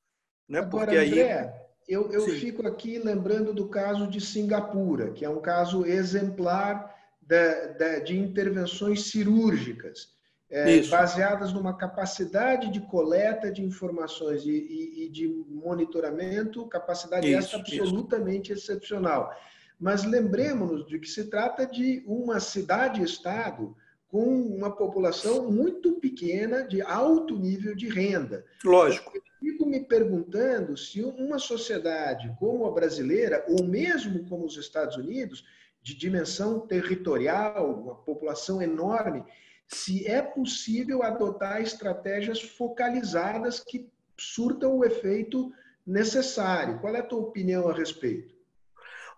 Né? 0.48 0.60
Agora, 0.60 0.92
Porque 0.92 1.06
André, 1.06 1.34
aí... 1.34 1.50
eu, 1.88 2.10
eu 2.12 2.28
fico 2.30 2.66
aqui 2.66 2.98
lembrando 2.98 3.54
do 3.54 3.68
caso 3.68 4.08
de 4.08 4.22
Singapura, 4.22 5.12
que 5.12 5.26
é 5.26 5.30
um 5.30 5.42
caso 5.42 5.86
exemplar 5.86 7.01
de, 7.22 8.00
de, 8.02 8.18
intervenções 8.18 9.10
cirúrgicas, 9.10 10.10
é, 10.50 10.82
baseadas 10.88 11.54
numa 11.54 11.78
capacidade 11.78 12.70
de 12.72 12.82
coleta 12.82 13.52
de 13.52 13.64
informações 13.64 14.44
e, 14.46 14.50
e, 14.50 15.06
e 15.06 15.10
de 15.10 15.28
monitoramento, 15.48 16.68
capacidade 16.68 17.28
isso, 17.28 17.38
essa 17.38 17.58
absolutamente 17.58 18.52
isso. 18.52 18.72
excepcional. 18.72 19.34
Mas 19.80 20.04
lembremos-nos 20.04 20.86
de 20.86 21.00
que 21.00 21.08
se 21.08 21.30
trata 21.30 21.66
de 21.66 22.04
uma 22.06 22.40
cidade-estado 22.40 23.76
com 24.12 24.26
uma 24.26 24.70
população 24.70 25.50
muito 25.50 25.94
pequena, 25.94 26.68
de 26.68 26.82
alto 26.82 27.40
nível 27.40 27.74
de 27.74 27.88
renda. 27.88 28.46
Lógico. 28.64 29.16
Eu 29.16 29.24
fico 29.40 29.66
me 29.66 29.80
perguntando 29.80 30.76
se 30.76 31.02
uma 31.02 31.40
sociedade 31.40 32.36
como 32.38 32.66
a 32.66 32.72
brasileira, 32.72 33.46
ou 33.48 33.64
mesmo 33.64 34.26
como 34.28 34.46
os 34.46 34.58
Estados 34.58 34.98
Unidos, 34.98 35.46
de 35.82 35.96
dimensão 35.96 36.60
territorial, 36.60 37.74
uma 37.74 37.96
população 37.96 38.62
enorme, 38.62 39.24
se 39.68 40.08
é 40.08 40.22
possível 40.22 41.02
adotar 41.02 41.62
estratégias 41.62 42.42
focalizadas 42.42 43.60
que 43.60 43.90
surtam 44.18 44.78
o 44.78 44.86
efeito 44.86 45.52
necessário. 45.86 46.80
Qual 46.80 46.96
é 46.96 47.00
a 47.00 47.04
tua 47.04 47.20
opinião 47.20 47.70
a 47.70 47.74
respeito? 47.74 48.34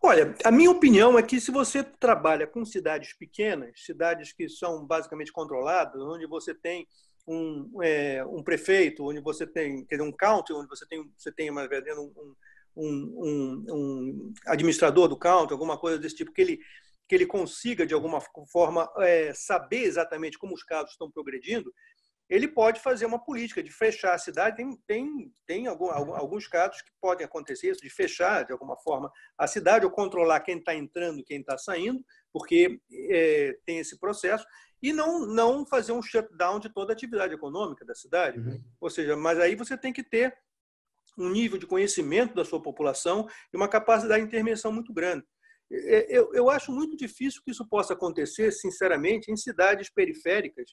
Olha, 0.01 0.35
a 0.43 0.51
minha 0.51 0.69
opinião 0.69 1.17
é 1.17 1.23
que 1.23 1.39
se 1.39 1.49
você 1.49 1.81
trabalha 1.81 2.45
com 2.45 2.65
cidades 2.65 3.13
pequenas, 3.13 3.71
cidades 3.85 4.33
que 4.33 4.49
são 4.49 4.85
basicamente 4.85 5.31
controladas, 5.31 6.01
onde 6.01 6.27
você 6.27 6.53
tem 6.53 6.85
um, 7.25 7.81
é, 7.81 8.23
um 8.25 8.43
prefeito, 8.43 9.05
onde 9.05 9.21
você 9.21 9.47
tem 9.47 9.85
quer 9.85 9.95
dizer, 9.95 10.07
um 10.07 10.11
county, 10.11 10.51
onde 10.51 10.67
você 10.67 10.85
tem, 10.85 11.09
você 11.17 11.31
tem 11.31 11.49
uma, 11.49 11.63
um, 11.63 12.35
um, 12.75 13.65
um, 13.69 14.33
administrador 14.47 15.07
do 15.07 15.17
county, 15.17 15.53
alguma 15.53 15.77
coisa 15.77 15.97
desse 15.97 16.15
tipo, 16.15 16.31
que 16.31 16.41
ele, 16.41 16.59
que 17.07 17.15
ele 17.15 17.25
consiga, 17.25 17.85
de 17.85 17.93
alguma 17.93 18.19
forma, 18.51 18.89
é, 18.97 19.33
saber 19.33 19.83
exatamente 19.83 20.37
como 20.37 20.53
os 20.53 20.63
casos 20.63 20.91
estão 20.91 21.11
progredindo, 21.11 21.73
ele 22.29 22.47
pode 22.47 22.79
fazer 22.79 23.05
uma 23.05 23.23
política 23.23 23.61
de 23.61 23.69
fechar 23.69 24.13
a 24.13 24.17
cidade. 24.17 24.55
Tem, 24.55 24.77
tem, 24.87 25.33
tem 25.45 25.67
algum, 25.67 25.91
alguns 25.91 26.47
casos 26.47 26.81
que 26.81 26.89
podem 26.99 27.25
acontecer 27.25 27.69
isso, 27.69 27.81
de 27.81 27.89
fechar, 27.89 28.45
de 28.45 28.51
alguma 28.51 28.77
forma, 28.77 29.11
a 29.37 29.45
cidade 29.45 29.85
ou 29.85 29.91
controlar 29.91 30.39
quem 30.39 30.57
está 30.57 30.73
entrando 30.73 31.23
quem 31.23 31.41
está 31.41 31.57
saindo, 31.57 32.03
porque 32.31 32.79
é, 33.09 33.57
tem 33.65 33.77
esse 33.77 33.99
processo, 33.99 34.45
e 34.81 34.91
não, 34.91 35.25
não 35.25 35.65
fazer 35.65 35.91
um 35.91 36.01
shutdown 36.01 36.59
de 36.59 36.69
toda 36.73 36.91
a 36.91 36.95
atividade 36.95 37.33
econômica 37.33 37.85
da 37.85 37.95
cidade. 37.95 38.39
Uhum. 38.39 38.61
Ou 38.81 38.89
seja, 38.89 39.15
mas 39.15 39.39
aí 39.39 39.55
você 39.55 39.77
tem 39.77 39.93
que 39.93 40.03
ter 40.03 40.35
um 41.17 41.29
nível 41.29 41.57
de 41.57 41.67
conhecimento 41.67 42.33
da 42.33 42.45
sua 42.45 42.61
população 42.61 43.27
e 43.53 43.57
uma 43.57 43.67
capacidade 43.67 44.21
de 44.21 44.27
intervenção 44.27 44.71
muito 44.71 44.93
grande. 44.93 45.25
Eu, 45.69 46.33
eu 46.33 46.49
acho 46.49 46.71
muito 46.71 46.95
difícil 46.95 47.41
que 47.43 47.51
isso 47.51 47.67
possa 47.67 47.93
acontecer, 47.93 48.51
sinceramente, 48.51 49.31
em 49.31 49.35
cidades 49.35 49.89
periféricas, 49.89 50.71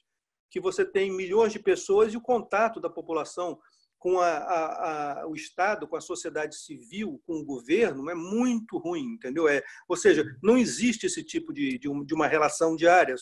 que 0.49 0.59
você 0.59 0.85
tem 0.85 1.11
milhões 1.11 1.53
de 1.53 1.59
pessoas 1.59 2.13
e 2.13 2.17
o 2.17 2.21
contato 2.21 2.79
da 2.79 2.89
população 2.89 3.57
com 3.97 4.19
a, 4.19 4.29
a, 4.29 5.21
a, 5.21 5.27
o 5.27 5.35
Estado, 5.35 5.87
com 5.87 5.95
a 5.95 6.01
sociedade 6.01 6.55
civil, 6.55 7.21
com 7.25 7.35
o 7.35 7.45
governo, 7.45 8.09
é 8.09 8.15
muito 8.15 8.79
ruim, 8.79 9.13
entendeu? 9.13 9.47
É, 9.47 9.63
ou 9.87 9.95
seja, 9.95 10.25
não 10.41 10.57
existe 10.57 11.05
esse 11.05 11.23
tipo 11.23 11.53
de, 11.53 11.77
de, 11.77 11.87
um, 11.87 12.03
de 12.03 12.13
uma 12.13 12.27
relação 12.27 12.75
diária. 12.75 13.15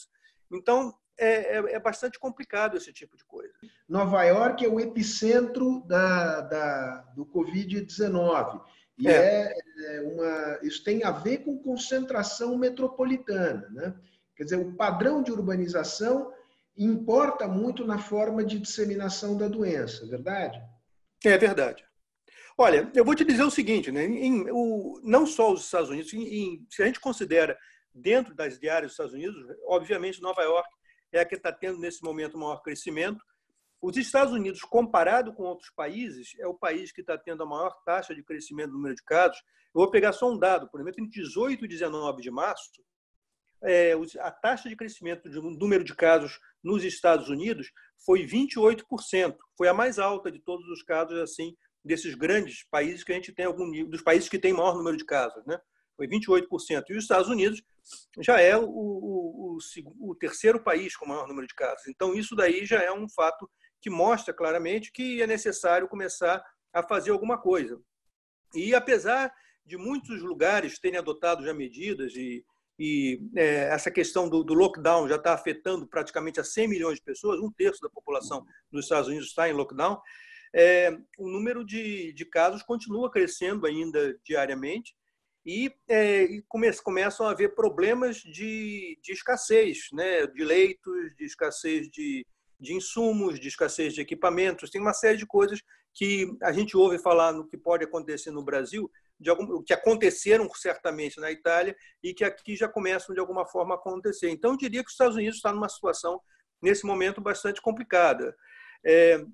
Então, 0.51 0.93
é, 1.19 1.57
é, 1.57 1.75
é, 1.75 1.79
bastante 1.79 2.17
complicado 2.17 2.77
esse 2.77 2.93
tipo 2.93 3.17
de 3.17 3.25
coisa. 3.25 3.53
Nova 3.87 4.23
York 4.23 4.63
é 4.63 4.69
o 4.69 4.79
epicentro 4.79 5.83
da, 5.85 6.41
da 6.41 6.97
do 7.15 7.25
Covid-19. 7.25 8.61
E 8.97 9.07
é. 9.07 9.11
é. 9.11 9.55
é 9.97 10.01
uma, 10.01 10.59
isso 10.63 10.83
tem 10.83 11.03
a 11.03 11.11
ver 11.11 11.39
com 11.39 11.61
concentração 11.61 12.57
metropolitana. 12.57 13.67
Né? 13.71 13.93
Quer 14.35 14.43
dizer, 14.45 14.57
o 14.57 14.73
padrão 14.75 15.21
de 15.21 15.31
urbanização 15.31 16.33
importa 16.77 17.47
muito 17.47 17.85
na 17.85 17.99
forma 17.99 18.43
de 18.43 18.57
disseminação 18.57 19.37
da 19.37 19.49
doença, 19.49 20.07
verdade? 20.07 20.57
É 21.25 21.37
verdade. 21.37 21.83
Olha, 22.57 22.89
eu 22.95 23.03
vou 23.03 23.15
te 23.15 23.25
dizer 23.25 23.43
o 23.43 23.51
seguinte, 23.51 23.91
né? 23.91 24.05
Em, 24.05 24.49
o, 24.49 24.99
não 25.03 25.25
só 25.25 25.51
os 25.51 25.65
Estados 25.65 25.89
Unidos, 25.89 26.13
em, 26.13 26.23
em, 26.23 26.67
se 26.69 26.81
a 26.81 26.85
gente 26.85 26.99
considera 26.99 27.57
dentro 27.93 28.33
das 28.33 28.57
diárias 28.59 28.91
dos 28.91 28.93
Estados 28.93 29.13
Unidos, 29.13 29.35
obviamente 29.65 30.21
Nova 30.21 30.41
York 30.41 30.69
é 31.11 31.19
a 31.19 31.25
que 31.25 31.35
está 31.35 31.51
tendo 31.51 31.79
nesse 31.79 32.03
momento 32.03 32.35
o 32.35 32.39
maior 32.39 32.61
crescimento. 32.61 33.23
Os 33.81 33.95
Estados 33.95 34.33
Unidos, 34.33 34.61
comparado 34.61 35.33
com 35.33 35.43
outros 35.43 35.69
países, 35.71 36.33
é 36.39 36.47
o 36.47 36.53
país 36.53 36.91
que 36.91 37.01
está 37.01 37.17
tendo 37.17 37.43
a 37.43 37.45
maior 37.45 37.73
taxa 37.85 38.13
de 38.13 38.23
crescimento 38.23 38.71
do 38.71 38.75
número 38.75 38.95
de 38.95 39.03
casos. 39.03 39.41
Eu 39.73 39.81
vou 39.81 39.89
pegar 39.89 40.11
só 40.11 40.29
um 40.29 40.37
dado, 40.37 40.69
por 40.69 40.81
exemplo, 40.81 41.01
entre 41.01 41.21
18 41.21 41.65
e 41.65 41.67
19 41.67 42.21
de 42.21 42.29
março, 42.29 42.69
é, 43.61 43.93
a 44.19 44.31
taxa 44.31 44.69
de 44.69 44.75
crescimento 44.75 45.29
do 45.29 45.41
número 45.41 45.83
de 45.83 45.93
casos 45.93 46.39
nos 46.63 46.83
Estados 46.83 47.29
Unidos 47.29 47.71
foi 48.05 48.25
28%. 48.25 49.35
Foi 49.57 49.67
a 49.67 49.73
mais 49.73 49.99
alta 49.99 50.31
de 50.31 50.39
todos 50.39 50.65
os 50.69 50.81
casos 50.81 51.17
assim 51.19 51.55
desses 51.83 52.15
grandes 52.15 52.65
países 52.69 53.03
que 53.03 53.11
a 53.11 53.15
gente 53.15 53.33
tem 53.33 53.45
algum 53.45 53.67
nível, 53.67 53.89
dos 53.89 54.01
países 54.01 54.29
que 54.29 54.39
têm 54.39 54.53
maior 54.53 54.75
número 54.75 54.97
de 54.97 55.05
casos, 55.05 55.45
né? 55.45 55.59
foi 55.95 56.07
28%. 56.07 56.83
E 56.89 56.95
os 56.95 57.03
Estados 57.03 57.27
Unidos 57.27 57.61
já 58.21 58.39
é 58.39 58.57
o, 58.57 58.63
o, 58.63 59.57
o, 59.57 60.09
o 60.11 60.15
terceiro 60.15 60.61
país 60.63 60.95
com 60.95 61.07
maior 61.07 61.27
número 61.27 61.47
de 61.47 61.55
casos. 61.55 61.87
Então, 61.87 62.13
isso 62.13 62.35
daí 62.35 62.65
já 62.65 62.81
é 62.81 62.91
um 62.91 63.07
fato 63.09 63.49
que 63.81 63.89
mostra 63.89 64.33
claramente 64.33 64.91
que 64.91 65.21
é 65.21 65.27
necessário 65.27 65.87
começar 65.87 66.43
a 66.73 66.83
fazer 66.83 67.11
alguma 67.11 67.39
coisa. 67.39 67.79
E 68.53 68.73
apesar 68.73 69.31
de 69.65 69.77
muitos 69.77 70.21
lugares 70.21 70.79
terem 70.79 70.97
adotado 70.97 71.45
já 71.45 71.53
medidas 71.53 72.13
e, 72.15 72.43
e 72.77 73.21
é, 73.35 73.69
essa 73.71 73.91
questão 73.91 74.27
do, 74.27 74.43
do, 74.43 74.53
lockdown 74.53 75.07
já 75.07 75.15
está 75.15 75.33
afetando 75.33 75.87
praticamente 75.87 76.39
a 76.39 76.43
100 76.43 76.67
milhões 76.67 76.95
de 76.95 77.03
pessoas, 77.03 77.39
um 77.39 77.51
terço 77.51 77.81
da 77.81 77.89
população 77.89 78.45
dos 78.71 78.85
Estados 78.85 79.07
Unidos 79.07 79.27
está 79.27 79.47
em 79.47 79.53
lockdown, 79.53 80.01
é, 80.53 80.97
o 81.17 81.29
número 81.29 81.63
de, 81.63 82.11
de 82.13 82.25
casos 82.25 82.63
continua 82.63 83.11
crescendo 83.11 83.67
ainda 83.67 84.17
diariamente 84.23 84.95
e, 85.45 85.73
é, 85.87 86.23
e 86.23 86.41
come, 86.47 86.71
começam 86.83 87.25
a 87.25 87.31
haver 87.31 87.55
problemas 87.55 88.17
de, 88.17 88.99
de 89.01 89.11
escassez, 89.11 89.87
né, 89.93 90.27
de 90.27 90.43
leitos, 90.43 91.15
de 91.15 91.25
escassez 91.25 91.89
de, 91.89 92.25
de 92.59 92.73
insumos, 92.73 93.39
de 93.39 93.47
escassez 93.47 93.93
de 93.93 94.01
equipamentos, 94.01 94.69
tem 94.69 94.81
uma 94.81 94.93
série 94.93 95.17
de 95.17 95.25
coisas 95.25 95.61
que 95.93 96.27
a 96.43 96.51
gente 96.51 96.77
ouve 96.77 96.99
falar 96.99 97.31
no 97.31 97.47
que 97.47 97.57
pode 97.57 97.83
acontecer 97.83 98.31
no 98.31 98.43
Brasil, 98.43 98.89
de 99.19 99.29
algum, 99.29 99.61
que 99.63 99.73
aconteceram 99.73 100.49
certamente 100.53 101.19
na 101.19 101.31
Itália 101.31 101.75
e 102.01 102.13
que 102.13 102.23
aqui 102.23 102.55
já 102.55 102.69
começam 102.69 103.13
de 103.13 103.19
alguma 103.19 103.45
forma 103.45 103.75
a 103.75 103.77
acontecer. 103.77 104.29
Então, 104.29 104.51
eu 104.51 104.57
diria 104.57 104.81
que 104.83 104.87
os 104.87 104.93
Estados 104.93 105.15
Unidos 105.15 105.37
está 105.37 105.51
numa 105.51 105.67
situação, 105.67 106.21
nesse 106.61 106.85
momento, 106.85 107.19
bastante 107.19 107.61
complicada. 107.61 108.35
É, 108.85 109.25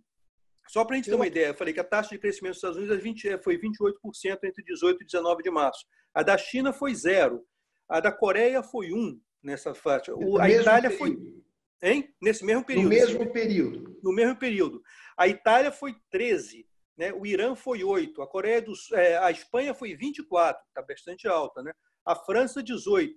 só 0.68 0.84
para 0.84 0.96
a 0.96 0.98
gente 0.98 1.10
ter 1.10 1.16
uma 1.16 1.28
ideia, 1.28 1.48
eu 1.48 1.54
falei 1.54 1.74
que 1.74 1.80
a 1.80 1.84
taxa 1.84 2.10
de 2.10 2.20
crescimento 2.20 2.54
dos 2.54 2.58
Estados 2.58 2.78
Unidos 2.78 2.98
é 2.98 3.00
20, 3.00 3.30
é, 3.30 3.38
foi 3.38 3.58
28% 3.58 4.40
entre 4.44 4.64
18 4.64 5.02
e 5.02 5.06
19 5.06 5.44
de 5.44 5.52
março. 5.52 5.86
A 6.14 6.24
da 6.24 6.38
China 6.38 6.74
foi 6.74 6.94
zero. 6.96 7.46
A 7.88 8.00
da 8.00 8.12
Coreia 8.12 8.64
foi 8.64 8.92
1 8.92 9.20
nessa 9.44 9.76
faixa. 9.76 10.14
a 10.40 10.50
Itália 10.50 10.90
período. 10.90 10.98
foi. 10.98 11.36
Hein? 11.82 12.16
Nesse 12.22 12.44
mesmo 12.44 12.66
período. 12.66 12.84
No 12.84 12.90
mesmo 12.90 13.32
período. 13.32 14.00
No 14.04 14.12
mesmo 14.14 14.36
período. 14.38 14.82
A 15.18 15.28
Itália 15.28 15.72
foi 15.72 15.96
13. 16.10 16.68
Né? 16.98 17.14
O 17.14 17.26
Irã 17.26 17.56
foi 17.56 17.84
8. 17.84 18.22
A 18.22 18.28
Coreia 18.28 18.62
do 18.62 18.74
é, 18.94 19.18
a 19.18 19.30
Espanha 19.30 19.74
foi 19.74 19.96
24, 19.96 20.62
está 20.68 20.82
bastante 20.82 21.28
alta. 21.28 21.62
Né? 21.62 21.72
A 22.06 22.16
França, 22.16 22.64
18. 22.64 23.16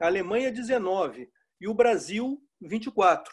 A 0.00 0.06
Alemanha, 0.06 0.52
19. 0.52 1.28
E 1.60 1.66
o 1.66 1.74
Brasil, 1.74 2.40
24. 2.60 3.32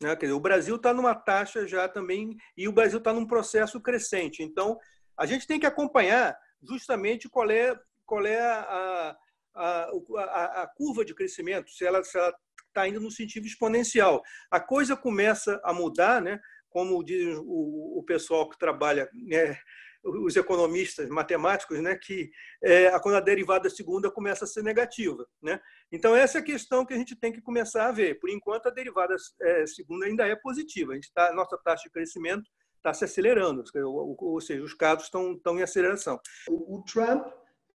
Né? 0.00 0.14
Dizer, 0.16 0.32
o 0.32 0.40
Brasil 0.40 0.76
está 0.76 0.94
numa 0.94 1.14
taxa 1.14 1.66
já 1.66 1.88
também, 1.88 2.36
e 2.56 2.66
o 2.66 2.72
Brasil 2.72 2.98
está 2.98 3.12
num 3.12 3.26
processo 3.26 3.80
crescente. 3.80 4.42
Então, 4.42 4.78
a 5.18 5.26
gente 5.26 5.46
tem 5.46 5.60
que 5.60 5.66
acompanhar 5.66 6.36
justamente 6.62 7.28
qual 7.28 7.50
é, 7.50 7.78
qual 8.06 8.24
é 8.26 8.40
a, 8.40 9.16
a, 9.54 9.90
a, 10.16 10.62
a 10.62 10.66
curva 10.76 11.04
de 11.04 11.14
crescimento, 11.14 11.70
se 11.70 11.84
ela 11.84 12.00
está 12.00 12.88
indo 12.88 13.00
no 13.00 13.10
sentido 13.10 13.46
exponencial. 13.46 14.22
A 14.50 14.60
coisa 14.60 14.96
começa 14.96 15.60
a 15.64 15.72
mudar, 15.72 16.22
né? 16.22 16.40
como 16.70 17.02
diz 17.04 17.36
o, 17.36 17.98
o 17.98 18.04
pessoal 18.04 18.48
que 18.48 18.56
trabalha 18.56 19.10
né, 19.12 19.58
os 20.02 20.36
economistas 20.36 21.08
matemáticos, 21.10 21.80
né, 21.80 21.96
que 21.96 22.30
é, 22.62 22.98
quando 23.00 23.16
a 23.16 23.20
derivada 23.20 23.68
segunda 23.68 24.10
começa 24.10 24.44
a 24.44 24.48
ser 24.48 24.62
negativa. 24.62 25.26
Né? 25.42 25.60
Então, 25.92 26.14
essa 26.14 26.38
é 26.38 26.40
a 26.40 26.44
questão 26.44 26.86
que 26.86 26.94
a 26.94 26.96
gente 26.96 27.16
tem 27.16 27.32
que 27.32 27.40
começar 27.40 27.88
a 27.88 27.92
ver. 27.92 28.20
Por 28.20 28.30
enquanto, 28.30 28.66
a 28.66 28.70
derivada 28.70 29.16
é, 29.40 29.66
segunda 29.66 30.06
ainda 30.06 30.26
é 30.26 30.36
positiva. 30.36 30.92
A 30.92 30.94
gente 30.94 31.12
tá, 31.12 31.32
nossa 31.34 31.58
taxa 31.58 31.84
de 31.84 31.90
crescimento 31.90 32.48
está 32.76 32.94
se 32.94 33.04
acelerando, 33.04 33.62
ou, 33.84 34.16
ou, 34.18 34.40
seja, 34.40 34.62
os 34.62 34.74
casos 34.74 35.04
estão, 35.04 35.38
em 35.58 35.62
aceleração. 35.62 36.18
O, 36.48 36.76
o 36.76 36.82
Trump 36.82 37.26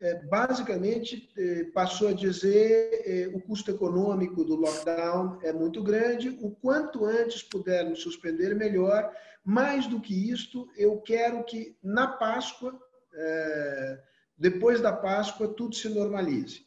é, 0.02 0.16
basicamente 0.26 1.30
é, 1.38 1.66
passou 1.66 2.10
a 2.10 2.14
dizer 2.14 3.04
é, 3.06 3.28
o 3.34 3.42
custo 3.42 3.72
econômico 3.72 4.44
do 4.44 4.56
lockdown 4.56 5.40
é 5.44 5.54
muito 5.54 5.84
grande, 5.84 6.38
o 6.42 6.52
quanto 6.52 7.06
antes 7.06 7.44
pudermos 7.44 8.02
suspender, 8.02 8.56
melhor, 8.56 9.12
mais 9.44 9.88
do 9.88 10.02
que 10.02 10.32
isto, 10.32 10.68
eu 10.76 11.00
quero 11.02 11.44
que 11.44 11.78
na 11.84 12.08
Páscoa, 12.08 12.78
é, 13.14 14.02
depois 14.38 14.82
da 14.82 14.92
Páscoa, 14.92 15.48
tudo 15.48 15.76
se 15.76 15.88
normalize. 15.88 16.65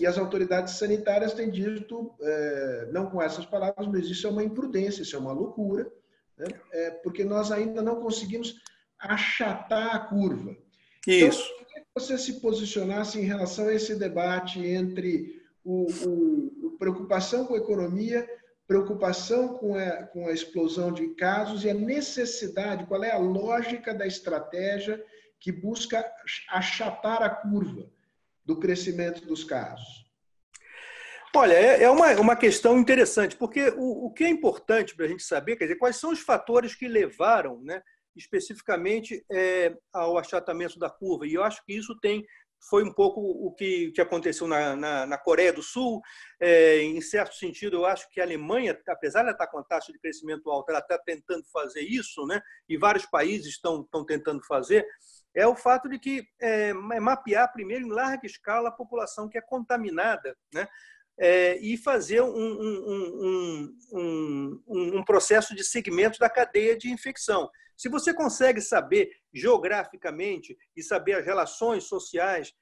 E 0.00 0.06
as 0.06 0.18
autoridades 0.18 0.74
sanitárias 0.74 1.32
têm 1.32 1.50
dito, 1.50 2.14
é, 2.20 2.88
não 2.92 3.06
com 3.06 3.20
essas 3.20 3.44
palavras, 3.44 3.86
mas 3.86 4.06
isso 4.06 4.26
é 4.26 4.30
uma 4.30 4.44
imprudência, 4.44 5.02
isso 5.02 5.16
é 5.16 5.18
uma 5.18 5.32
loucura, 5.32 5.90
né? 6.36 6.46
é, 6.72 6.90
porque 6.90 7.24
nós 7.24 7.50
ainda 7.50 7.82
não 7.82 8.00
conseguimos 8.00 8.60
achatar 8.98 9.94
a 9.94 9.98
curva. 9.98 10.56
Então, 11.06 11.28
isso. 11.28 11.42
Então, 11.60 11.66
que 11.68 11.86
você 11.94 12.18
se 12.18 12.40
posicionasse 12.40 13.18
em 13.18 13.24
relação 13.24 13.68
a 13.68 13.74
esse 13.74 13.94
debate 13.94 14.64
entre 14.64 15.42
o, 15.64 15.86
o, 16.06 16.66
o 16.66 16.70
preocupação 16.78 17.46
com 17.46 17.54
a 17.54 17.58
economia 17.58 18.26
preocupação 18.68 19.56
com 19.56 19.74
a, 19.74 20.02
com 20.02 20.28
a 20.28 20.32
explosão 20.32 20.92
de 20.92 21.08
casos 21.14 21.64
e 21.64 21.70
a 21.70 21.74
necessidade, 21.74 22.84
qual 22.84 23.02
é 23.02 23.10
a 23.10 23.16
lógica 23.16 23.94
da 23.94 24.06
estratégia 24.06 25.02
que 25.40 25.50
busca 25.50 26.04
achatar 26.50 27.22
a 27.22 27.30
curva 27.30 27.88
do 28.48 28.58
crescimento 28.58 29.26
dos 29.26 29.44
casos? 29.44 30.08
Olha, 31.36 31.52
é, 31.52 31.82
é 31.82 31.90
uma, 31.90 32.10
uma 32.14 32.34
questão 32.34 32.78
interessante, 32.78 33.36
porque 33.36 33.68
o, 33.76 34.06
o 34.06 34.10
que 34.10 34.24
é 34.24 34.28
importante 34.28 34.96
para 34.96 35.04
a 35.04 35.08
gente 35.08 35.22
saber, 35.22 35.56
quer 35.56 35.66
dizer, 35.66 35.76
quais 35.76 35.96
são 35.96 36.10
os 36.10 36.20
fatores 36.20 36.74
que 36.74 36.88
levaram 36.88 37.60
né, 37.62 37.82
especificamente 38.16 39.22
é, 39.30 39.76
ao 39.92 40.16
achatamento 40.16 40.78
da 40.78 40.88
curva. 40.88 41.26
E 41.26 41.34
eu 41.34 41.44
acho 41.44 41.62
que 41.66 41.74
isso 41.74 41.94
tem 42.00 42.24
foi 42.68 42.82
um 42.82 42.92
pouco 42.92 43.20
o 43.20 43.52
que, 43.54 43.92
que 43.92 44.00
aconteceu 44.00 44.48
na, 44.48 44.74
na, 44.74 45.06
na 45.06 45.18
Coreia 45.18 45.52
do 45.52 45.62
Sul. 45.62 46.00
É, 46.40 46.80
em 46.82 47.00
certo 47.00 47.34
sentido, 47.34 47.76
eu 47.76 47.86
acho 47.86 48.10
que 48.10 48.20
a 48.20 48.24
Alemanha, 48.24 48.76
apesar 48.88 49.22
de 49.22 49.30
estar 49.30 49.46
com 49.46 49.58
a 49.58 49.64
taxa 49.64 49.92
de 49.92 49.98
crescimento 49.98 50.50
alta, 50.50 50.72
ela 50.72 50.80
está 50.80 50.98
tentando 50.98 51.44
fazer 51.52 51.82
isso, 51.82 52.26
né? 52.26 52.40
e 52.68 52.76
vários 52.76 53.06
países 53.06 53.48
estão, 53.48 53.82
estão 53.82 54.04
tentando 54.04 54.44
fazer, 54.44 54.84
é 55.38 55.46
o 55.46 55.54
fato 55.54 55.88
de 55.88 56.00
que 56.00 56.26
é, 56.40 56.72
mapear 56.72 57.52
primeiro 57.52 57.86
em 57.86 57.90
larga 57.90 58.26
escala 58.26 58.70
a 58.70 58.72
população 58.72 59.28
que 59.28 59.38
é 59.38 59.40
contaminada, 59.40 60.36
né? 60.52 60.66
É, 61.20 61.56
e 61.58 61.76
fazer 61.76 62.20
um, 62.22 62.28
um, 62.28 63.76
um, 63.92 64.62
um, 64.68 65.04
processo 65.04 65.52
de 65.52 65.64
segmento 65.64 66.18
da 66.18 66.30
cadeia 66.30 66.76
de 66.76 66.90
infecção. 66.90 67.50
Se 67.78 67.88
você 67.88 68.12
consegue 68.12 68.60
saber 68.60 69.08
geograficamente 69.32 70.58
e 70.76 70.82
saber 70.82 71.12
as 71.12 71.24
relações 71.24 71.84
sociais 71.84 72.52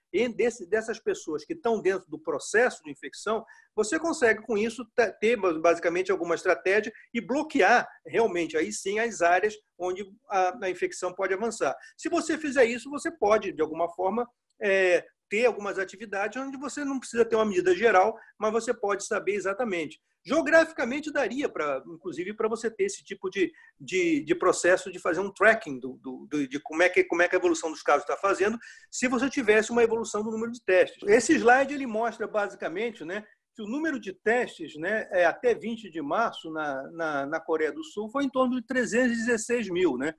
dessas 0.69 0.99
pessoas 0.99 1.43
que 1.43 1.55
estão 1.55 1.81
dentro 1.81 2.09
do 2.11 2.19
processo 2.19 2.83
de 2.85 2.91
infecção, 2.91 3.43
você 3.75 3.99
consegue, 3.99 4.43
com 4.43 4.59
isso, 4.59 4.87
ter 5.19 5.37
basicamente 5.61 6.13
alguma 6.13 6.35
estratégia 6.35 6.93
e 7.15 7.21
bloquear 7.21 7.89
realmente, 8.07 8.59
aí 8.59 8.71
sim, 8.71 8.99
as 8.99 9.23
áreas 9.23 9.55
onde 9.79 10.07
a, 10.29 10.69
infecção 10.69 11.15
pode 11.15 11.33
avançar. 11.33 11.75
Se 11.97 12.11
você 12.11 12.37
fizer 12.37 12.67
isso, 12.67 12.91
você 12.91 13.11
pode, 13.11 13.53
de 13.53 13.63
alguma 13.63 13.89
forma, 13.89 14.29
é, 14.61 15.03
ter 15.29 15.47
algumas 15.47 15.79
atividades 15.79 16.41
onde 16.41 16.57
você 16.57 16.85
não 16.85 16.99
precisa 16.99 17.25
ter 17.25 17.37
uma 17.37 17.45
medida 17.45 17.75
geral, 17.75 18.19
mas 18.39 18.53
você 18.53 18.73
pode 18.73 19.05
saber 19.05 19.35
exatamente. 19.35 20.01
Geograficamente 20.25 21.13
daria 21.13 21.49
para, 21.49 21.83
inclusive, 21.87 22.35
para 22.35 22.49
você 22.49 22.69
ter 22.69 22.85
esse 22.85 23.05
tipo 23.05 23.31
de, 23.31 23.53
de, 23.79 24.25
de, 24.25 24.35
processo 24.35 24.91
de 24.91 24.99
fazer 24.99 25.21
um 25.21 25.33
tracking 25.33 25.79
do, 25.79 25.99
do, 26.03 26.49
de 26.49 26.59
como 26.59 26.83
é, 26.83 26.89
que, 26.89 27.05
como 27.05 27.23
é 27.23 27.29
que 27.29 27.37
a 27.37 27.39
evolução 27.39 27.71
dos 27.71 27.83
casos 27.83 28.03
está 28.03 28.17
fazendo, 28.17 28.59
se 28.91 29.07
você 29.07 29.31
tivesse 29.31 29.71
uma 29.71 29.85
evolução 29.85 30.25
do 30.25 30.31
número 30.33 30.51
de 30.51 30.61
testes. 30.61 31.09
Esse 31.09 31.35
slide 31.35 31.73
ele 31.73 31.87
mostra 31.87 32.27
basicamente, 32.27 33.05
né, 33.05 33.25
que 33.55 33.63
o 33.63 33.69
número 33.69 34.01
de 34.01 34.13
testes, 34.13 34.77
né, 34.77 35.09
é, 35.13 35.25
até 35.25 35.55
20 35.55 35.89
de 35.91 36.03
março 36.03 36.51
na, 36.51 36.83
na, 36.91 37.27
na 37.27 37.41
Coreia 37.41 37.73
do 37.73 37.85
Sul 37.85 38.11
foi 38.11 38.25
em 38.25 38.29
torno 38.29 38.57
de 38.61 38.67
316 38.67 39.71
mil, 39.71 39.97
né? 39.97 40.13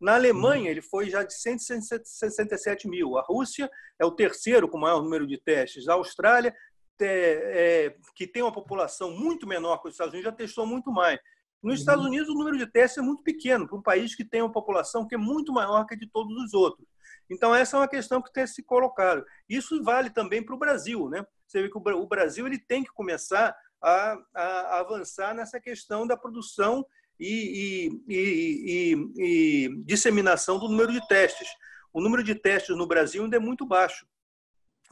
Na 0.00 0.14
Alemanha, 0.14 0.70
ele 0.70 0.82
foi 0.82 1.08
já 1.08 1.22
de 1.22 1.34
167 1.34 2.88
mil. 2.88 3.16
A 3.16 3.22
Rússia 3.22 3.70
é 3.98 4.04
o 4.04 4.10
terceiro 4.10 4.68
com 4.68 4.78
maior 4.78 5.02
número 5.02 5.26
de 5.26 5.38
testes. 5.38 5.88
A 5.88 5.94
Austrália 5.94 6.54
é, 7.00 7.06
é, 7.06 7.96
que 8.14 8.26
tem 8.26 8.42
uma 8.42 8.52
população 8.52 9.10
muito 9.10 9.46
menor 9.46 9.78
que 9.78 9.88
os 9.88 9.94
Estados 9.94 10.12
Unidos, 10.12 10.30
já 10.30 10.36
testou 10.36 10.66
muito 10.66 10.92
mais. 10.92 11.18
Nos 11.62 11.80
Estados 11.80 12.04
uhum. 12.04 12.10
Unidos, 12.10 12.28
o 12.28 12.34
número 12.34 12.58
de 12.58 12.66
testes 12.66 12.98
é 12.98 13.02
muito 13.02 13.22
pequeno, 13.22 13.66
para 13.66 13.76
um 13.76 13.82
país 13.82 14.14
que 14.14 14.24
tem 14.24 14.42
uma 14.42 14.52
população 14.52 15.06
que 15.06 15.14
é 15.14 15.18
muito 15.18 15.52
maior 15.52 15.86
que 15.86 15.94
a 15.94 15.98
de 15.98 16.06
todos 16.08 16.36
os 16.36 16.52
outros. 16.52 16.86
Então, 17.28 17.54
essa 17.54 17.76
é 17.76 17.80
uma 17.80 17.88
questão 17.88 18.20
que 18.20 18.32
tem 18.32 18.46
se 18.46 18.62
colocado. 18.62 19.24
Isso 19.48 19.82
vale 19.82 20.10
também 20.10 20.44
para 20.44 20.54
o 20.54 20.58
Brasil. 20.58 21.08
Né? 21.08 21.24
Você 21.46 21.62
vê 21.62 21.70
que 21.70 21.78
o 21.78 22.06
Brasil 22.06 22.46
ele 22.46 22.58
tem 22.58 22.84
que 22.84 22.92
começar 22.92 23.56
a, 23.82 24.18
a 24.34 24.80
avançar 24.80 25.34
nessa 25.34 25.58
questão 25.58 26.06
da 26.06 26.16
produção 26.16 26.84
e, 27.18 28.00
e, 28.08 28.14
e, 28.14 29.12
e, 29.16 29.84
disseminação 29.84 30.58
do 30.58 30.68
número 30.68 30.92
de 30.92 31.06
testes. 31.06 31.48
O 31.92 32.00
número 32.00 32.24
de 32.24 32.34
testes 32.34 32.76
no 32.76 32.86
Brasil 32.86 33.22
ainda 33.22 33.36
é 33.36 33.40
muito 33.40 33.64
baixo 33.66 34.06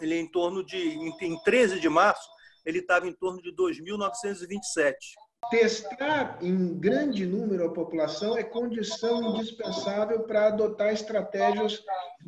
ele 0.02 0.14
é 0.14 0.18
em 0.18 0.26
torno 0.26 0.64
de, 0.64 0.78
em 1.20 1.42
13 1.42 1.80
de 1.80 1.88
março, 1.88 2.28
ele 2.66 2.80
estava 2.80 3.06
em 3.06 3.12
torno 3.12 3.40
de 3.40 3.54
2.927. 3.54 4.94
Testar 5.50 6.38
em 6.40 6.78
grande 6.78 7.26
número 7.26 7.66
a 7.66 7.72
população 7.72 8.36
é 8.36 8.44
condição 8.44 9.22
indispensável 9.34 10.20
para 10.20 10.48
adotar 10.48 10.92
estratégias 10.92 11.82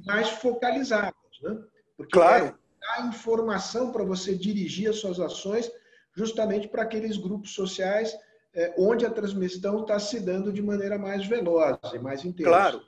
mais 0.05 0.29
focalizadas, 0.31 1.15
né? 1.43 1.63
Porque 1.97 2.13
claro. 2.13 2.59
dar 2.81 3.07
informação 3.07 3.93
para 3.93 4.05
você 4.05 4.35
dirigir 4.37 4.91
as 4.91 4.97
suas 4.97 5.21
ações 5.21 5.71
justamente 6.13 6.67
para 6.67 6.83
aqueles 6.83 7.17
grupos 7.17 7.55
sociais 7.55 8.17
onde 8.77 9.05
a 9.05 9.11
transmissão 9.11 9.81
está 9.83 9.99
se 9.99 10.21
dando 10.21 10.53
de 10.53 10.63
maneira 10.63 10.99
mais 10.99 11.27
veloz 11.27 11.79
e 11.93 11.99
mais 11.99 12.25
intensa. 12.25 12.51
Claro. 12.51 12.83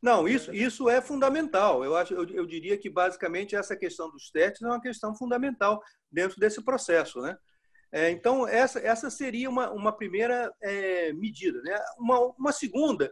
Não, 0.00 0.28
isso, 0.28 0.54
isso 0.54 0.88
é 0.88 1.00
fundamental. 1.00 1.84
Eu, 1.84 1.96
acho, 1.96 2.14
eu, 2.14 2.24
eu 2.28 2.46
diria 2.46 2.78
que, 2.78 2.88
basicamente, 2.88 3.56
essa 3.56 3.76
questão 3.76 4.10
dos 4.10 4.30
testes 4.30 4.62
é 4.62 4.66
uma 4.66 4.80
questão 4.80 5.14
fundamental 5.14 5.82
dentro 6.10 6.38
desse 6.38 6.62
processo. 6.62 7.20
Né? 7.20 7.36
É, 7.90 8.10
então, 8.10 8.46
essa, 8.46 8.78
essa 8.78 9.10
seria 9.10 9.50
uma, 9.50 9.70
uma 9.70 9.92
primeira 9.92 10.54
é, 10.62 11.12
medida. 11.12 11.60
Né? 11.62 11.76
Uma, 11.98 12.20
uma 12.38 12.52
segunda, 12.52 13.10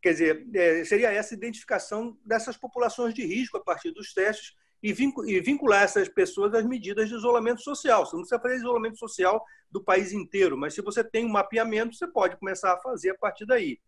quer 0.00 0.12
dizer, 0.12 0.46
é, 0.54 0.84
seria 0.84 1.10
essa 1.10 1.34
identificação 1.34 2.16
dessas 2.24 2.56
populações 2.56 3.12
de 3.12 3.26
risco 3.26 3.56
a 3.56 3.64
partir 3.64 3.90
dos 3.90 4.12
testes 4.12 4.54
e 4.82 4.92
vincular 4.92 5.82
essas 5.82 6.08
pessoas 6.08 6.54
às 6.54 6.64
medidas 6.64 7.08
de 7.08 7.14
isolamento 7.14 7.62
social. 7.62 8.06
Você 8.06 8.14
não 8.14 8.22
precisa 8.22 8.40
fazer 8.40 8.56
isolamento 8.56 8.98
social 8.98 9.44
do 9.70 9.82
país 9.82 10.12
inteiro, 10.12 10.56
mas 10.56 10.74
se 10.74 10.82
você 10.82 11.02
tem 11.02 11.26
um 11.26 11.30
mapeamento, 11.30 11.94
você 11.94 12.06
pode 12.06 12.36
começar 12.36 12.72
a 12.72 12.80
fazer 12.80 13.10
a 13.10 13.18
partir 13.18 13.44
daí. 13.46 13.78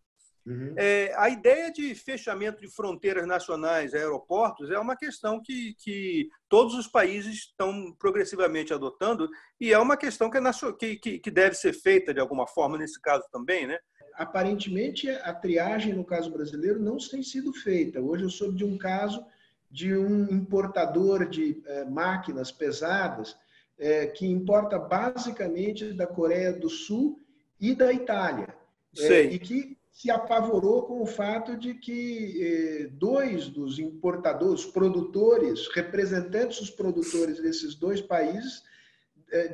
Uhum. 0.47 0.75
É, 0.77 1.13
a 1.17 1.29
ideia 1.29 1.71
de 1.71 1.95
fechamento 1.95 2.61
de 2.61 2.69
fronteiras 2.69 3.27
nacionais, 3.27 3.95
aeroportos, 3.95 4.71
é 4.71 4.79
uma 4.79 4.97
questão 4.97 5.41
que, 5.41 5.75
que 5.79 6.29
todos 6.49 6.75
os 6.75 6.87
países 6.87 7.35
estão 7.35 7.95
progressivamente 7.99 8.73
adotando 8.73 9.29
e 9.61 9.73
é 9.73 9.79
uma 9.79 9.97
questão 9.97 10.31
que, 10.31 10.39
é 10.39 10.97
que, 10.97 11.19
que 11.19 11.31
deve 11.31 11.55
ser 11.55 11.73
feita 11.75 12.15
de 12.15 12.21
alguma 12.21 12.47
forma 12.47 12.79
nesse 12.79 13.01
caso 13.01 13.25
também, 13.31 13.67
né? 13.67 13.79
Aparentemente, 14.15 15.09
a 15.09 15.33
triagem 15.33 15.95
no 15.95 16.05
caso 16.05 16.31
brasileiro 16.31 16.81
não 16.81 16.97
tem 16.97 17.23
sido 17.23 17.53
feita. 17.53 18.01
Hoje 18.01 18.25
eu 18.25 18.31
soube 18.31 18.57
de 18.57 18.65
um 18.65 18.77
caso 18.77 19.25
de 19.71 19.97
um 19.97 20.25
importador 20.33 21.29
de 21.29 21.63
eh, 21.65 21.85
máquinas 21.85 22.51
pesadas 22.51 23.37
eh, 23.79 24.09
que 24.09 24.27
importa 24.27 24.79
basicamente 24.79 25.93
da 25.93 26.07
Coreia 26.07 26.53
do 26.53 26.69
Sul 26.69 27.21
e 27.61 27.75
da 27.75 27.93
Itália. 27.93 28.53
Eh, 28.99 29.23
e 29.23 29.39
que 29.39 29.79
se 29.93 30.11
apavorou 30.11 30.83
com 30.83 31.01
o 31.01 31.07
fato 31.07 31.57
de 31.57 31.75
que 31.75 32.91
dois 32.93 33.49
dos 33.49 33.79
importadores, 33.79 34.65
produtores, 34.65 35.69
representantes 35.69 36.59
dos 36.59 36.71
produtores 36.71 37.41
desses 37.41 37.75
dois 37.75 38.01
países, 38.01 38.63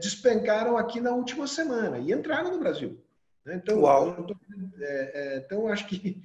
despencaram 0.01 0.77
aqui 0.77 1.01
na 1.01 1.13
última 1.13 1.47
semana 1.47 1.99
e 1.99 2.13
entraram 2.13 2.53
no 2.53 2.61
Brasil. 2.61 2.99
Né? 3.45 3.57
Então, 3.57 3.81
Uau. 3.81 4.17
Então, 4.21 4.37
então 5.37 5.69
acho 5.69 5.89
que 5.89 6.23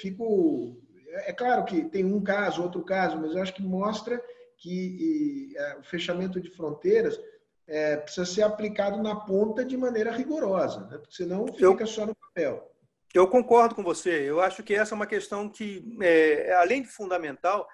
fico 0.00 0.76
é 1.12 1.32
claro 1.32 1.64
que 1.64 1.84
tem 1.84 2.04
um 2.04 2.22
caso, 2.22 2.62
outro 2.62 2.82
caso, 2.82 3.18
mas 3.18 3.34
eu 3.34 3.42
acho 3.42 3.54
que 3.54 3.62
mostra 3.62 4.22
que 4.56 5.50
e, 5.50 5.56
é, 5.56 5.76
o 5.78 5.82
fechamento 5.82 6.40
de 6.40 6.50
fronteiras 6.50 7.18
é, 7.66 7.96
precisa 7.96 8.26
ser 8.26 8.42
aplicado 8.42 9.02
na 9.02 9.14
ponta 9.14 9.64
de 9.64 9.76
maneira 9.76 10.10
rigorosa, 10.10 10.80
né? 10.86 10.98
porque 10.98 11.14
senão 11.14 11.46
fica 11.46 11.82
eu, 11.82 11.86
só 11.86 12.06
no 12.06 12.14
papel. 12.14 12.70
Eu 13.14 13.26
concordo 13.28 13.74
com 13.74 13.82
você. 13.82 14.28
Eu 14.28 14.40
acho 14.40 14.62
que 14.62 14.74
essa 14.74 14.94
é 14.94 14.96
uma 14.96 15.06
questão 15.06 15.48
que, 15.48 15.84
é, 16.00 16.52
além 16.54 16.82
de 16.82 16.88
fundamental, 16.88 17.66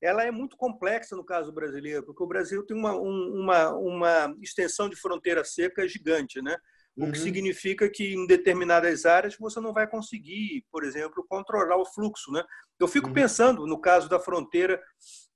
ela 0.00 0.24
é 0.24 0.30
muito 0.30 0.56
complexa 0.56 1.14
no 1.14 1.24
caso 1.24 1.52
brasileiro, 1.52 2.02
porque 2.02 2.22
o 2.22 2.26
Brasil 2.26 2.66
tem 2.66 2.76
uma, 2.76 2.94
um, 2.94 3.42
uma, 3.42 3.70
uma 3.70 4.36
extensão 4.40 4.88
de 4.88 4.96
fronteira 4.96 5.44
seca 5.44 5.86
gigante, 5.86 6.42
né? 6.42 6.56
O 6.96 7.10
que 7.10 7.18
uhum. 7.18 7.24
significa 7.24 7.88
que 7.88 8.14
em 8.14 8.26
determinadas 8.26 9.06
áreas 9.06 9.36
você 9.36 9.60
não 9.60 9.72
vai 9.72 9.86
conseguir, 9.86 10.64
por 10.70 10.84
exemplo, 10.84 11.24
controlar 11.26 11.76
o 11.76 11.86
fluxo. 11.86 12.30
Né? 12.30 12.44
Eu 12.78 12.86
fico 12.86 13.08
uhum. 13.08 13.14
pensando 13.14 13.66
no 13.66 13.80
caso 13.80 14.08
da 14.08 14.20
fronteira 14.20 14.80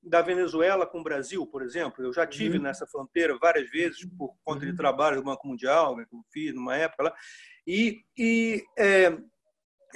da 0.02 0.20
Venezuela 0.20 0.86
com 0.86 1.00
o 1.00 1.02
Brasil, 1.02 1.46
por 1.46 1.62
exemplo. 1.62 2.04
Eu 2.04 2.12
já 2.12 2.26
tive 2.26 2.58
uhum. 2.58 2.64
nessa 2.64 2.86
fronteira 2.86 3.36
várias 3.40 3.70
vezes 3.70 4.06
por 4.18 4.34
conta 4.44 4.66
de 4.66 4.72
uhum. 4.72 4.76
trabalho 4.76 5.16
do 5.16 5.24
Banco 5.24 5.48
Mundial, 5.48 5.96
que 5.96 6.02
eu 6.02 6.24
fiz 6.30 6.54
numa 6.54 6.76
época 6.76 7.04
lá, 7.04 7.14
e, 7.66 8.02
e 8.16 8.62
é, 8.78 9.16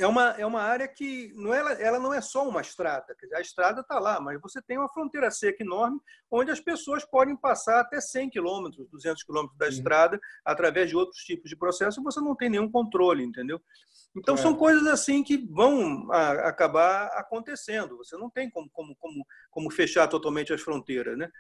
é 0.01 0.07
uma, 0.07 0.31
é 0.31 0.47
uma 0.47 0.63
área 0.63 0.89
que 0.89 1.31
não 1.35 1.53
é, 1.53 1.83
ela 1.83 1.99
não 1.99 2.13
é 2.13 2.21
só 2.21 2.49
uma 2.49 2.61
estrada. 2.61 3.15
A 3.35 3.41
estrada 3.41 3.83
está 3.83 3.99
lá, 3.99 4.19
mas 4.21 4.41
você 4.41 4.61
tem 4.63 4.79
uma 4.79 4.89
fronteira 4.89 5.31
seca 5.31 5.63
enorme 5.63 6.01
onde 6.31 6.51
as 6.51 6.61
pessoas 6.61 7.05
podem 7.05 7.37
passar 7.37 7.81
até 7.81 8.01
100 8.01 8.31
quilômetros, 8.31 8.89
200 8.89 9.23
quilômetros 9.23 9.59
da 9.59 9.69
estrada 9.69 10.19
através 10.45 10.89
de 10.89 10.97
outros 10.97 11.23
tipos 11.23 11.51
de 11.51 11.57
processo 11.57 12.01
e 12.01 12.03
você 12.03 12.21
não 12.21 12.35
tem 12.35 12.49
nenhum 12.49 12.71
controle, 12.71 13.23
entendeu? 13.23 13.61
Então, 14.17 14.35
é. 14.35 14.39
são 14.39 14.55
coisas 14.55 14.87
assim 14.87 15.23
que 15.23 15.37
vão 15.37 16.11
a, 16.11 16.49
acabar 16.49 17.07
acontecendo. 17.09 17.97
Você 17.99 18.17
não 18.17 18.31
tem 18.31 18.49
como, 18.49 18.71
como, 18.71 18.97
como, 18.97 19.27
como 19.51 19.71
fechar 19.71 20.09
totalmente 20.09 20.53
as 20.53 20.61
fronteiras, 20.61 21.17
né? 21.17 21.31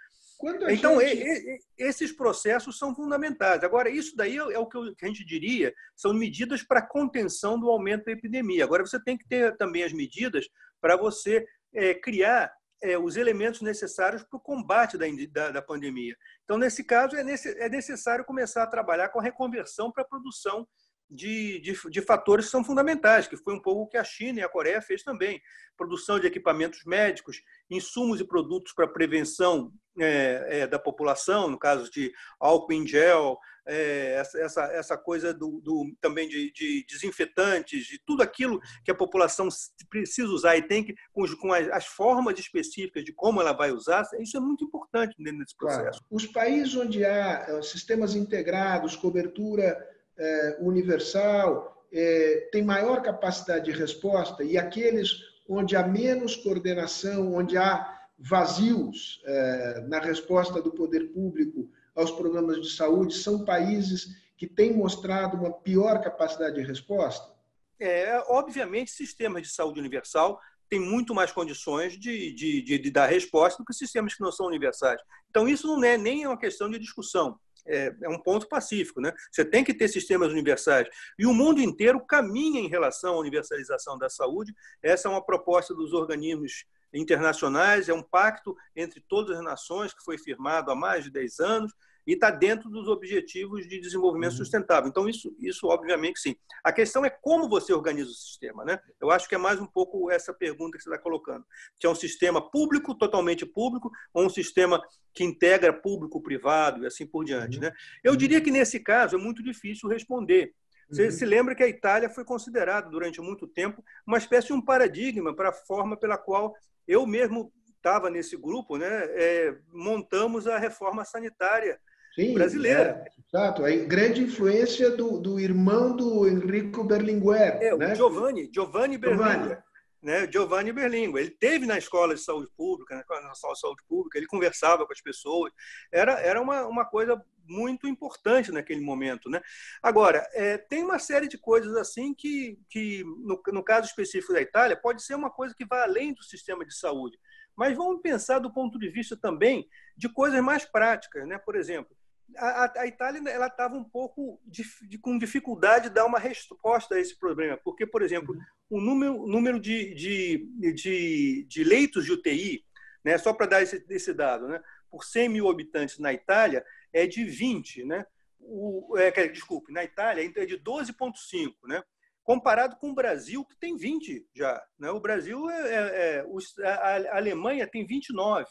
Então, 0.70 1.00
gente... 1.00 1.22
e, 1.22 1.54
e, 1.54 1.58
esses 1.78 2.12
processos 2.12 2.78
são 2.78 2.94
fundamentais. 2.94 3.62
Agora, 3.62 3.90
isso 3.90 4.16
daí 4.16 4.36
é 4.36 4.58
o 4.58 4.66
que 4.66 5.04
a 5.04 5.06
gente 5.06 5.24
diria, 5.24 5.74
são 5.94 6.14
medidas 6.14 6.62
para 6.62 6.80
contenção 6.80 7.58
do 7.58 7.68
aumento 7.68 8.06
da 8.06 8.12
epidemia. 8.12 8.64
Agora, 8.64 8.84
você 8.84 9.02
tem 9.02 9.18
que 9.18 9.28
ter 9.28 9.56
também 9.56 9.82
as 9.82 9.92
medidas 9.92 10.48
para 10.80 10.96
você 10.96 11.46
é, 11.74 11.94
criar 11.94 12.50
é, 12.82 12.98
os 12.98 13.16
elementos 13.16 13.60
necessários 13.60 14.22
para 14.22 14.36
o 14.36 14.40
combate 14.40 14.96
da, 14.96 15.06
da, 15.30 15.50
da, 15.50 15.62
pandemia. 15.62 16.16
Então, 16.44 16.56
nesse 16.56 16.82
caso, 16.82 17.14
é, 17.16 17.22
nesse, 17.22 17.48
é 17.58 17.68
necessário 17.68 18.24
começar 18.24 18.62
a 18.62 18.66
trabalhar 18.66 19.10
com 19.10 19.20
a 19.20 19.22
reconversão 19.22 19.92
para 19.92 20.02
a 20.02 20.08
produção 20.08 20.66
de, 21.08 21.60
de, 21.60 21.76
de, 21.90 22.00
fatores 22.00 22.46
que 22.46 22.52
são 22.52 22.64
fundamentais, 22.64 23.26
que 23.26 23.36
foi 23.36 23.54
um 23.54 23.60
pouco 23.60 23.82
o 23.82 23.88
que 23.88 23.96
a 23.96 24.04
China 24.04 24.40
e 24.40 24.42
a 24.42 24.48
Coreia 24.48 24.80
fez 24.80 25.02
também. 25.02 25.40
Produção 25.76 26.20
de 26.20 26.26
equipamentos 26.26 26.84
médicos, 26.84 27.42
insumos 27.68 28.20
e 28.20 28.24
produtos 28.24 28.72
para 28.72 28.86
prevenção 28.86 29.72
é, 30.02 30.60
é, 30.60 30.66
da 30.66 30.78
população, 30.78 31.48
no 31.48 31.58
caso 31.58 31.90
de 31.90 32.12
álcool 32.38 32.72
em 32.72 32.86
gel, 32.86 33.38
é, 33.66 34.14
essa, 34.14 34.62
essa 34.72 34.98
coisa 34.98 35.32
do, 35.32 35.60
do 35.60 35.94
também 36.00 36.28
de, 36.28 36.52
de, 36.52 36.84
desinfetantes, 36.88 37.86
de 37.86 38.00
tudo 38.04 38.22
aquilo 38.22 38.60
que 38.84 38.90
a 38.90 38.94
população 38.94 39.48
precisa 39.88 40.28
usar 40.28 40.56
e 40.56 40.62
tem 40.62 40.82
que, 40.82 40.94
com, 41.12 41.24
com 41.36 41.52
as, 41.52 41.68
as, 41.68 41.86
formas 41.86 42.38
específicas 42.38 43.04
de 43.04 43.12
como 43.12 43.40
ela 43.40 43.52
vai 43.52 43.70
usar, 43.70 44.04
isso 44.18 44.36
é 44.36 44.40
muito 44.40 44.64
importante 44.64 45.14
dentro 45.18 45.38
desse 45.40 45.56
processo. 45.56 46.00
Claro. 46.00 46.04
Os 46.10 46.26
países 46.26 46.74
onde 46.74 47.04
há 47.04 47.46
eh, 47.48 47.62
sistemas 47.62 48.14
integrados, 48.14 48.96
cobertura 48.96 49.76
é, 50.18 50.58
universal, 50.60 51.86
é, 51.92 52.48
tem 52.52 52.62
maior 52.62 53.02
capacidade 53.02 53.64
de 53.64 53.72
resposta 53.72 54.44
e 54.44 54.56
aqueles 54.56 55.30
onde 55.48 55.76
há 55.76 55.86
menos 55.86 56.36
coordenação, 56.36 57.34
onde 57.34 57.56
há 57.56 57.99
vazios 58.20 59.22
é, 59.24 59.84
na 59.88 59.98
resposta 59.98 60.60
do 60.60 60.70
poder 60.70 61.12
público 61.12 61.70
aos 61.94 62.10
problemas 62.10 62.60
de 62.60 62.70
saúde, 62.70 63.14
são 63.14 63.44
países 63.44 64.08
que 64.36 64.46
têm 64.46 64.76
mostrado 64.76 65.36
uma 65.36 65.52
pior 65.52 66.00
capacidade 66.00 66.54
de 66.54 66.62
resposta? 66.62 67.34
É, 67.78 68.22
obviamente, 68.28 68.90
sistemas 68.90 69.42
de 69.42 69.48
saúde 69.48 69.80
universal 69.80 70.38
têm 70.68 70.78
muito 70.78 71.14
mais 71.14 71.32
condições 71.32 71.98
de, 71.98 72.32
de, 72.32 72.62
de, 72.62 72.78
de 72.78 72.90
dar 72.90 73.06
resposta 73.06 73.60
do 73.60 73.66
que 73.66 73.74
sistemas 73.74 74.14
que 74.14 74.22
não 74.22 74.30
são 74.30 74.46
universais. 74.46 75.00
Então, 75.28 75.48
isso 75.48 75.66
não 75.66 75.82
é 75.82 75.96
nem 75.96 76.26
uma 76.26 76.38
questão 76.38 76.70
de 76.70 76.78
discussão 76.78 77.38
é, 77.66 77.94
é, 78.02 78.08
um 78.08 78.18
ponto 78.18 78.48
pacífico. 78.48 79.00
Né? 79.00 79.12
Você 79.30 79.44
tem 79.44 79.64
que 79.64 79.74
ter 79.74 79.88
sistemas 79.88 80.30
universais. 80.30 80.88
E 81.18 81.26
o 81.26 81.34
mundo 81.34 81.60
inteiro 81.60 82.04
caminha 82.06 82.60
em 82.60 82.68
relação 82.68 83.14
à 83.14 83.18
universalização 83.18 83.98
da 83.98 84.08
saúde. 84.08 84.54
Essa 84.82 85.08
é 85.08 85.10
uma 85.10 85.24
proposta 85.24 85.74
dos 85.74 85.92
organismos 85.92 86.64
internacionais, 86.92 87.88
é 87.88 87.94
um 87.94 88.02
pacto 88.02 88.56
entre 88.74 89.00
todas 89.00 89.36
as 89.36 89.44
nações 89.44 89.94
que 89.94 90.02
foi 90.04 90.18
firmado 90.18 90.70
há 90.70 90.74
mais 90.74 91.04
de 91.04 91.10
10 91.10 91.40
anos 91.40 91.72
e 92.06 92.14
está 92.14 92.30
dentro 92.30 92.68
dos 92.68 92.88
objetivos 92.88 93.68
de 93.68 93.80
desenvolvimento 93.80 94.32
uhum. 94.32 94.38
sustentável. 94.38 94.88
Então, 94.88 95.08
isso, 95.08 95.34
isso 95.38 95.66
obviamente 95.68 96.18
sim. 96.18 96.34
A 96.64 96.72
questão 96.72 97.04
é 97.04 97.10
como 97.10 97.48
você 97.48 97.72
organiza 97.72 98.10
o 98.10 98.14
sistema. 98.14 98.64
Né? 98.64 98.80
Eu 99.00 99.10
acho 99.10 99.28
que 99.28 99.34
é 99.34 99.38
mais 99.38 99.60
um 99.60 99.66
pouco 99.66 100.10
essa 100.10 100.32
pergunta 100.32 100.76
que 100.76 100.82
você 100.82 100.90
está 100.90 101.00
colocando. 101.00 101.44
Que 101.78 101.86
é 101.86 101.90
um 101.90 101.94
sistema 101.94 102.50
público, 102.50 102.94
totalmente 102.94 103.46
público, 103.46 103.90
ou 104.12 104.24
um 104.24 104.30
sistema 104.30 104.82
que 105.14 105.24
integra 105.24 105.72
público-privado 105.72 106.82
e 106.82 106.86
assim 106.86 107.06
por 107.06 107.24
diante. 107.24 107.58
Uhum. 107.58 107.64
Né? 107.64 107.72
Eu 108.02 108.16
diria 108.16 108.38
uhum. 108.38 108.44
que, 108.44 108.50
nesse 108.50 108.80
caso, 108.80 109.16
é 109.16 109.18
muito 109.18 109.42
difícil 109.42 109.88
responder. 109.88 110.54
Você 110.90 111.04
uhum. 111.04 111.10
se 111.10 111.24
lembra 111.24 111.54
que 111.54 111.62
a 111.62 111.68
Itália 111.68 112.10
foi 112.10 112.24
considerada, 112.24 112.90
durante 112.90 113.20
muito 113.20 113.46
tempo, 113.46 113.84
uma 114.06 114.18
espécie 114.18 114.48
de 114.48 114.52
um 114.52 114.60
paradigma 114.60 115.34
para 115.34 115.50
a 115.50 115.52
forma 115.52 115.96
pela 115.96 116.18
qual 116.18 116.54
eu 116.86 117.06
mesmo 117.06 117.52
estava 117.76 118.10
nesse 118.10 118.36
grupo, 118.36 118.76
né, 118.76 119.04
é, 119.10 119.56
montamos 119.72 120.46
a 120.46 120.58
reforma 120.58 121.04
sanitária 121.04 121.78
Sim, 122.14 122.34
brasileira. 122.34 123.04
É, 123.06 123.38
exato, 123.38 123.64
a 123.64 123.70
grande 123.70 124.22
influência 124.22 124.90
do, 124.90 125.18
do 125.18 125.40
irmão 125.40 125.96
do 125.96 126.28
Enrico 126.28 126.84
Berlinguer. 126.84 127.58
É, 127.62 127.74
né? 127.76 127.92
o 127.92 127.94
Giovanni, 127.94 128.50
Giovanni 128.52 128.98
Berlinguer. 128.98 129.62
Né, 130.02 130.26
Giovanni 130.32 130.72
Berlinguer. 130.72 131.22
Ele 131.22 131.30
teve 131.30 131.66
na 131.66 131.76
escola 131.76 132.14
de 132.14 132.22
saúde 132.22 132.50
pública, 132.56 132.94
na 132.94 133.32
escola 133.32 133.52
de 133.52 133.60
saúde 133.60 133.82
pública, 133.86 134.16
ele 134.16 134.26
conversava 134.26 134.86
com 134.86 134.92
as 134.92 135.00
pessoas. 135.00 135.52
Era, 135.92 136.12
era 136.20 136.40
uma, 136.40 136.66
uma 136.66 136.86
coisa 136.86 137.22
muito 137.50 137.86
importante 137.86 138.52
naquele 138.52 138.80
momento. 138.80 139.28
Né? 139.28 139.42
Agora, 139.82 140.26
é, 140.32 140.56
tem 140.56 140.82
uma 140.82 140.98
série 140.98 141.28
de 141.28 141.36
coisas 141.36 141.76
assim 141.76 142.14
que, 142.14 142.58
que 142.70 143.02
no, 143.24 143.42
no 143.48 143.62
caso 143.62 143.88
específico 143.88 144.32
da 144.32 144.40
Itália, 144.40 144.76
pode 144.76 145.02
ser 145.02 145.14
uma 145.14 145.30
coisa 145.30 145.54
que 145.54 145.66
vai 145.66 145.82
além 145.82 146.14
do 146.14 146.22
sistema 146.22 146.64
de 146.64 146.74
saúde 146.74 147.18
Mas 147.56 147.76
vamos 147.76 148.00
pensar 148.00 148.38
do 148.38 148.52
ponto 148.52 148.78
de 148.78 148.88
vista 148.88 149.16
também 149.16 149.68
de 149.96 150.08
coisas 150.08 150.40
mais 150.40 150.64
práticas. 150.64 151.26
Né? 151.26 151.38
Por 151.38 151.56
exemplo, 151.56 151.94
a, 152.36 152.80
a 152.80 152.86
Itália 152.86 153.20
ela 153.30 153.46
estava 153.46 153.76
um 153.76 153.84
pouco 153.84 154.40
de, 154.46 154.98
com 154.98 155.18
dificuldade 155.18 155.88
de 155.88 155.94
dar 155.94 156.06
uma 156.06 156.18
resposta 156.18 156.94
a 156.94 157.00
esse 157.00 157.18
problema, 157.18 157.58
porque, 157.62 157.86
por 157.86 158.02
exemplo, 158.02 158.36
o 158.68 158.80
número, 158.80 159.26
número 159.26 159.60
de, 159.60 159.94
de, 159.94 160.72
de, 160.72 161.46
de 161.48 161.64
leitos 161.64 162.04
de 162.04 162.12
UTI, 162.12 162.64
né, 163.04 163.18
só 163.18 163.32
para 163.32 163.46
dar 163.46 163.62
esse, 163.62 163.84
esse 163.88 164.12
dado, 164.12 164.48
né, 164.48 164.60
por 164.90 165.04
100 165.04 165.28
mil 165.28 165.48
habitantes 165.48 165.98
na 165.98 166.12
Itália 166.12 166.64
é 166.92 167.06
de 167.06 167.24
20, 167.24 167.84
né? 167.84 168.04
O, 168.40 168.96
é, 168.96 169.28
desculpe, 169.28 169.72
na 169.72 169.84
Itália 169.84 170.24
então 170.24 170.42
é 170.42 170.46
de 170.46 170.58
12,5, 170.58 171.52
né? 171.64 171.82
comparado 172.22 172.76
com 172.76 172.90
o 172.90 172.94
Brasil, 172.94 173.44
que 173.44 173.56
tem 173.56 173.76
20 173.76 174.26
já. 174.34 174.62
Né? 174.78 174.90
O 174.90 175.00
Brasil, 175.00 175.50
é, 175.50 175.74
é, 175.74 176.26
é 176.58 176.66
a 176.66 177.16
Alemanha 177.16 177.66
tem 177.66 177.84
29, 177.84 178.46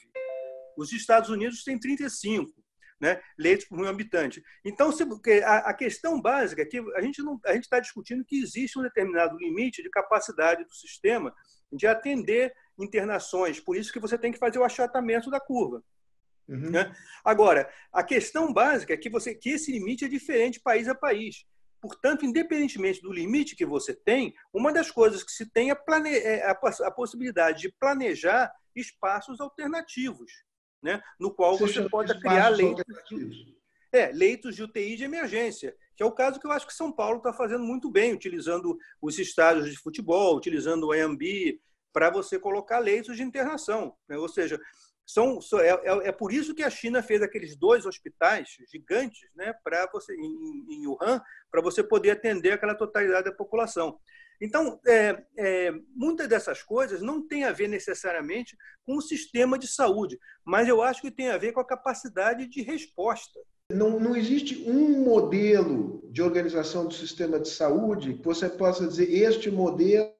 os 0.77 0.91
Estados 0.91 1.29
Unidos 1.29 1.63
têm 1.63 1.79
35 1.79 2.51
né, 2.99 3.21
leitos 3.37 3.65
por 3.65 3.79
um 3.79 3.87
habitante. 3.87 4.43
Então, 4.63 4.91
se, 4.91 5.03
a, 5.43 5.69
a, 5.69 5.73
questão 5.73 6.21
básica 6.21 6.61
é 6.61 6.65
que 6.65 6.79
a 6.95 7.01
gente 7.01 7.21
está 7.61 7.79
discutindo 7.79 8.25
que 8.25 8.41
existe 8.41 8.77
um 8.77 8.81
determinado 8.81 9.37
limite 9.37 9.81
de 9.81 9.89
capacidade 9.89 10.65
do 10.65 10.73
sistema 10.73 11.33
de 11.71 11.87
atender 11.87 12.53
internações. 12.77 13.59
Por 13.59 13.75
isso 13.75 13.93
que 13.93 13.99
você 13.99 14.17
tem 14.17 14.31
que 14.31 14.39
fazer 14.39 14.59
o 14.59 14.63
achatamento 14.63 15.29
da 15.29 15.39
curva. 15.39 15.83
Uhum. 16.47 16.71
Né? 16.71 16.93
Agora, 17.23 17.71
a 17.93 18.03
questão 18.03 18.51
básica 18.51 18.93
é 18.93 18.97
que, 18.97 19.09
você, 19.09 19.35
que 19.35 19.51
esse 19.51 19.71
limite 19.71 20.05
é 20.05 20.07
diferente 20.07 20.59
país 20.59 20.87
a 20.87 20.95
país. 20.95 21.45
Portanto, 21.81 22.25
independentemente 22.25 23.01
do 23.01 23.13
limite 23.13 23.55
que 23.55 23.65
você 23.65 23.93
tem, 23.93 24.33
uma 24.51 24.73
das 24.73 24.91
coisas 24.91 25.23
que 25.23 25.31
se 25.31 25.49
tem 25.49 25.71
é, 25.71 25.75
plane... 25.75 26.09
é 26.09 26.49
a 26.49 26.91
possibilidade 26.91 27.61
de 27.61 27.73
planejar 27.79 28.51
espaços 28.75 29.39
alternativos 29.39 30.48
né? 30.81 31.01
no 31.19 31.31
qual 31.31 31.57
você, 31.57 31.81
você 31.81 31.89
pode 31.89 32.19
criar 32.19 32.49
leitos, 32.49 32.83
é, 33.91 34.11
leitos 34.11 34.55
de 34.55 34.63
UTI 34.63 34.95
de 34.95 35.03
emergência, 35.03 35.75
que 35.95 36.03
é 36.03 36.05
o 36.05 36.11
caso 36.11 36.39
que 36.39 36.47
eu 36.47 36.51
acho 36.51 36.67
que 36.67 36.73
São 36.73 36.91
Paulo 36.91 37.17
está 37.17 37.33
fazendo 37.33 37.63
muito 37.63 37.89
bem, 37.89 38.13
utilizando 38.13 38.77
os 39.01 39.17
estádios 39.19 39.69
de 39.69 39.77
futebol, 39.77 40.37
utilizando 40.37 40.87
o 40.87 40.91
AMB 40.91 41.59
para 41.91 42.09
você 42.09 42.39
colocar 42.39 42.79
leitos 42.79 43.17
de 43.17 43.23
internação. 43.23 43.95
Né? 44.07 44.17
Ou 44.17 44.29
seja, 44.29 44.59
são, 45.11 45.39
é, 45.59 45.69
é, 45.69 46.09
é, 46.09 46.11
por 46.11 46.31
isso 46.31 46.53
que 46.53 46.61
a 46.61 46.69
China 46.69 47.01
fez 47.01 47.23
aqueles 47.23 47.55
dois 47.55 47.83
hospitais 47.87 48.49
gigantes 48.71 49.27
né, 49.35 49.55
para 49.63 49.89
você 49.91 50.13
em, 50.13 50.65
em 50.69 50.85
Wuhan, 50.85 51.19
para 51.49 51.63
você 51.63 51.81
poder 51.81 52.11
atender 52.11 52.51
aquela 52.51 52.75
totalidade 52.75 53.25
da 53.25 53.35
população. 53.35 53.97
Então, 54.39 54.79
é, 54.85 55.23
é, 55.35 55.71
muitas 55.95 56.27
dessas 56.27 56.61
coisas 56.61 57.01
não 57.01 57.27
têm 57.27 57.43
a 57.43 57.51
ver 57.51 57.67
necessariamente 57.67 58.55
com 58.85 58.97
o 58.97 59.01
sistema 59.01 59.57
de 59.57 59.67
saúde, 59.67 60.19
mas 60.45 60.67
eu 60.67 60.79
acho 60.79 61.01
que 61.01 61.09
tem 61.09 61.29
a 61.29 61.39
ver 61.39 61.53
com 61.53 61.59
a 61.59 61.67
capacidade 61.67 62.47
de 62.47 62.61
resposta. 62.61 63.39
Não, 63.71 63.99
não 63.99 64.15
existe 64.15 64.63
um 64.69 65.03
modelo 65.03 66.07
de 66.11 66.21
organização 66.21 66.85
do 66.85 66.93
sistema 66.93 67.39
de 67.39 67.49
saúde 67.49 68.13
que 68.13 68.23
você 68.23 68.47
possa 68.47 68.87
dizer 68.87 69.11
este 69.11 69.49
modelo 69.49 70.13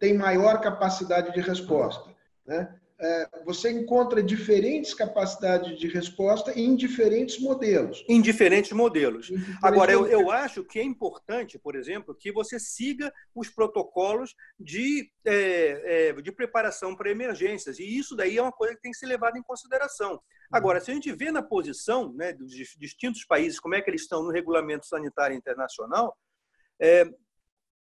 tem 0.00 0.12
maior 0.12 0.60
capacidade 0.60 1.32
de 1.32 1.40
resposta. 1.40 2.12
Né? 2.44 2.74
É, 3.06 3.28
você 3.44 3.70
encontra 3.70 4.22
diferentes 4.22 4.94
capacidades 4.94 5.78
de 5.78 5.86
resposta 5.88 6.58
em 6.58 6.74
diferentes 6.74 7.38
modelos. 7.38 8.02
Em 8.08 8.18
diferentes 8.18 8.72
modelos. 8.72 9.28
Em 9.28 9.34
diferentes 9.34 9.62
Agora, 9.62 9.92
eu, 9.92 10.06
eu, 10.06 10.30
acho 10.30 10.64
que 10.64 10.78
é 10.78 10.82
importante, 10.82 11.58
por 11.58 11.76
exemplo, 11.76 12.14
que 12.14 12.32
você 12.32 12.58
siga 12.58 13.12
os 13.34 13.50
protocolos 13.50 14.34
de, 14.58 15.10
é, 15.22 16.08
é, 16.08 16.12
de 16.14 16.32
preparação 16.32 16.96
para 16.96 17.10
emergências. 17.10 17.78
E 17.78 17.84
isso 17.84 18.16
daí 18.16 18.38
é 18.38 18.42
uma 18.42 18.50
coisa 18.50 18.74
que 18.74 18.80
tem 18.80 18.92
que 18.92 18.96
ser 18.96 19.06
levada 19.06 19.38
em 19.38 19.42
consideração. 19.42 20.18
Agora, 20.50 20.80
se 20.80 20.90
a 20.90 20.94
gente 20.94 21.12
vê 21.12 21.30
na 21.30 21.42
posição 21.42 22.10
né, 22.14 22.32
dos 22.32 22.52
distintos 22.78 23.22
países, 23.26 23.60
como 23.60 23.74
é 23.74 23.82
que 23.82 23.90
eles 23.90 24.00
estão 24.00 24.22
no 24.22 24.30
regulamento 24.30 24.86
sanitário 24.86 25.36
internacional, 25.36 26.16
é, 26.80 27.04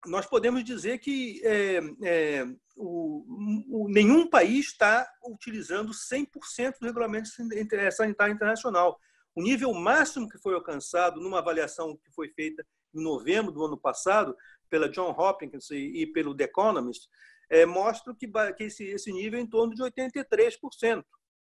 nós 0.06 0.26
podemos 0.26 0.64
dizer 0.64 0.98
que 1.00 1.42
é, 1.44 1.80
é, 2.04 2.48
o, 2.76 3.26
o, 3.70 3.88
nenhum 3.90 4.28
país 4.28 4.68
está 4.68 5.08
utilizando 5.24 5.92
100% 5.92 6.80
do 6.80 6.88
regulamento 6.88 7.30
sanitário 7.92 8.34
internacional. 8.34 9.00
O 9.36 9.42
nível 9.42 9.74
máximo 9.74 10.28
que 10.28 10.40
foi 10.40 10.56
alcançado 10.56 11.22
numa 11.22 11.40
avaliação 11.40 11.96
que 11.96 12.12
foi 12.12 12.30
feita 12.30 12.66
em 12.94 13.02
novembro 13.02 13.52
do 13.52 13.64
ano 13.64 13.78
passado 13.78 14.36
pela 14.70 14.90
John 14.90 15.12
Hopkins 15.12 15.70
e, 15.70 16.02
e 16.02 16.08
pelo 16.08 16.36
The 16.36 16.46
Economist 16.46 17.08
é, 17.50 17.66
mostra 17.66 18.16
que, 18.16 18.28
que 18.58 18.64
esse, 18.64 18.84
esse 18.86 19.12
nível 19.12 19.40
é 19.40 19.44
em 19.44 19.48
torno 19.48 19.76
de 19.76 19.82
83%. 19.82 21.04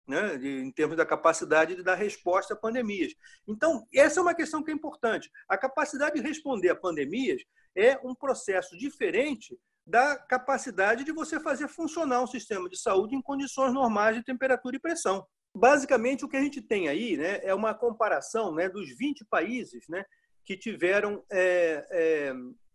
Né, 0.09 0.35
em 0.43 0.73
termos 0.73 0.97
da 0.97 1.07
capacidade 1.07 1.77
de 1.77 1.85
dar 1.85 1.95
resposta 1.95 2.55
a 2.55 2.57
pandemias. 2.57 3.15
Então, 3.47 3.87
essa 3.95 4.19
é 4.19 4.23
uma 4.23 4.35
questão 4.35 4.61
que 4.61 4.73
é 4.73 4.75
importante. 4.75 5.31
A 5.49 5.57
capacidade 5.57 6.17
de 6.17 6.27
responder 6.27 6.69
a 6.71 6.75
pandemias 6.75 7.43
é 7.77 7.99
um 8.05 8.15
processo 8.15 8.77
diferente 8.77 9.59
da 9.87 10.17
capacidade 10.17 11.05
de 11.05 11.13
você 11.13 11.41
fazer 11.41 11.69
funcionar 11.69 12.23
um 12.23 12.27
sistema 12.27 12.69
de 12.69 12.79
saúde 12.79 13.15
em 13.15 13.23
condições 13.23 13.73
normais 13.73 14.17
de 14.17 14.23
temperatura 14.23 14.77
e 14.77 14.81
pressão. 14.81 15.27
Basicamente, 15.55 16.25
o 16.25 16.29
que 16.29 16.37
a 16.37 16.43
gente 16.43 16.63
tem 16.63 16.89
aí 16.89 17.17
né, 17.17 17.41
é 17.43 17.53
uma 17.53 17.75
comparação 17.75 18.55
né, 18.55 18.69
dos 18.69 18.97
20 18.97 19.25
países 19.25 19.89
né, 19.89 20.05
que 20.45 20.57
tiveram 20.57 21.25
é, 21.31 21.85
é, 21.91 22.33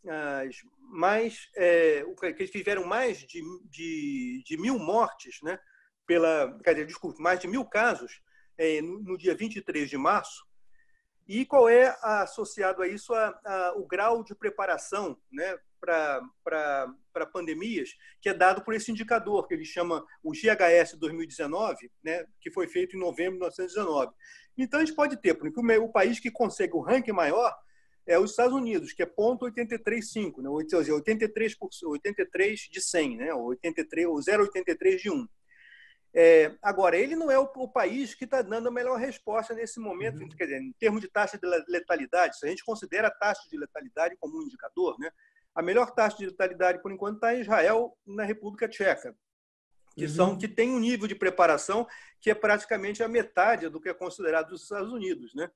as 0.07 0.57
mais 0.77 1.49
é, 1.55 2.05
que 2.37 2.47
tiveram 2.47 2.85
mais 2.85 3.19
de, 3.19 3.41
de, 3.69 4.43
de, 4.45 4.57
mil 4.57 4.77
mortes, 4.77 5.39
né, 5.41 5.57
pela, 6.05 6.57
quer 6.63 6.73
dizer, 6.73 6.85
desculpe, 6.85 7.19
mais 7.19 7.39
de 7.39 7.47
mil 7.47 7.65
casos 7.65 8.21
é, 8.57 8.81
no, 8.81 9.01
no 9.01 9.17
dia 9.17 9.33
23 9.33 9.89
de 9.89 9.97
março, 9.97 10.45
e 11.27 11.45
qual 11.45 11.67
é 11.67 11.95
associado 12.01 12.81
a 12.81 12.87
isso 12.87 13.13
a, 13.13 13.39
a, 13.43 13.73
o 13.77 13.85
grau 13.85 14.23
de 14.23 14.35
preparação 14.35 15.17
né, 15.31 15.57
para 15.79 17.25
pandemias, 17.31 17.95
que 18.21 18.29
é 18.29 18.33
dado 18.33 18.63
por 18.63 18.73
esse 18.73 18.91
indicador, 18.91 19.47
que 19.47 19.53
ele 19.53 19.65
chama 19.65 20.05
o 20.23 20.31
GHS 20.31 20.97
2019, 20.97 21.91
né, 22.03 22.25
que 22.39 22.51
foi 22.51 22.67
feito 22.67 22.95
em 22.95 22.99
novembro 22.99 23.33
de 23.33 23.39
1919. 23.39 24.11
Então, 24.57 24.79
a 24.79 24.85
gente 24.85 24.95
pode 24.95 25.17
ter, 25.17 25.33
porque 25.33 25.59
o 25.59 25.91
país 25.91 26.19
que 26.19 26.31
consegue 26.31 26.75
o 26.75 26.81
ranking 26.81 27.11
maior 27.11 27.55
é 28.07 28.19
os 28.19 28.31
Estados 28.31 28.53
Unidos, 28.53 28.93
que 28.93 29.01
é 29.01 29.05
ponto 29.05 29.45
83,5, 29.45 30.41
né, 30.41 30.49
83, 30.49 31.55
83 31.83 32.59
de 32.71 32.81
100, 32.81 33.17
né, 33.17 33.33
83, 33.33 34.05
ou 34.07 34.15
0,83 34.15 34.97
de 34.97 35.09
1. 35.09 35.27
É, 36.17 36.55
agora, 36.61 36.95
ele 36.95 37.13
não 37.13 37.29
é 37.29 37.37
o, 37.37 37.43
o 37.43 37.67
país 37.67 38.15
que 38.15 38.23
está 38.23 38.41
dando 38.41 38.69
a 38.69 38.71
melhor 38.71 38.97
resposta 38.97 39.53
nesse 39.53 39.81
momento, 39.81 40.21
uhum. 40.21 40.29
quer 40.29 40.45
dizer, 40.45 40.61
em 40.61 40.71
termos 40.79 41.01
de 41.01 41.09
taxa 41.09 41.37
de 41.37 41.45
letalidade, 41.67 42.39
se 42.39 42.45
a 42.45 42.49
gente 42.49 42.63
considera 42.63 43.09
a 43.09 43.11
taxa 43.11 43.41
de 43.49 43.57
letalidade 43.57 44.15
como 44.17 44.37
um 44.37 44.43
indicador, 44.43 44.97
né, 44.97 45.11
a 45.53 45.61
melhor 45.61 45.91
taxa 45.91 46.15
de 46.17 46.27
letalidade, 46.27 46.81
por 46.81 46.89
enquanto, 46.89 47.15
está 47.15 47.35
em 47.35 47.41
Israel 47.41 47.97
na 48.07 48.23
República 48.23 48.65
Tcheca, 48.65 49.13
que, 49.93 50.05
uhum. 50.05 50.09
são, 50.09 50.37
que 50.37 50.47
tem 50.47 50.71
um 50.71 50.79
nível 50.79 51.05
de 51.05 51.15
preparação 51.15 51.85
que 52.21 52.29
é 52.29 52.35
praticamente 52.35 53.03
a 53.03 53.09
metade 53.09 53.67
do 53.67 53.81
que 53.81 53.89
é 53.89 53.93
considerado 53.93 54.49
dos 54.49 54.63
Estados 54.63 54.93
Unidos. 54.93 55.35
Né? 55.35 55.51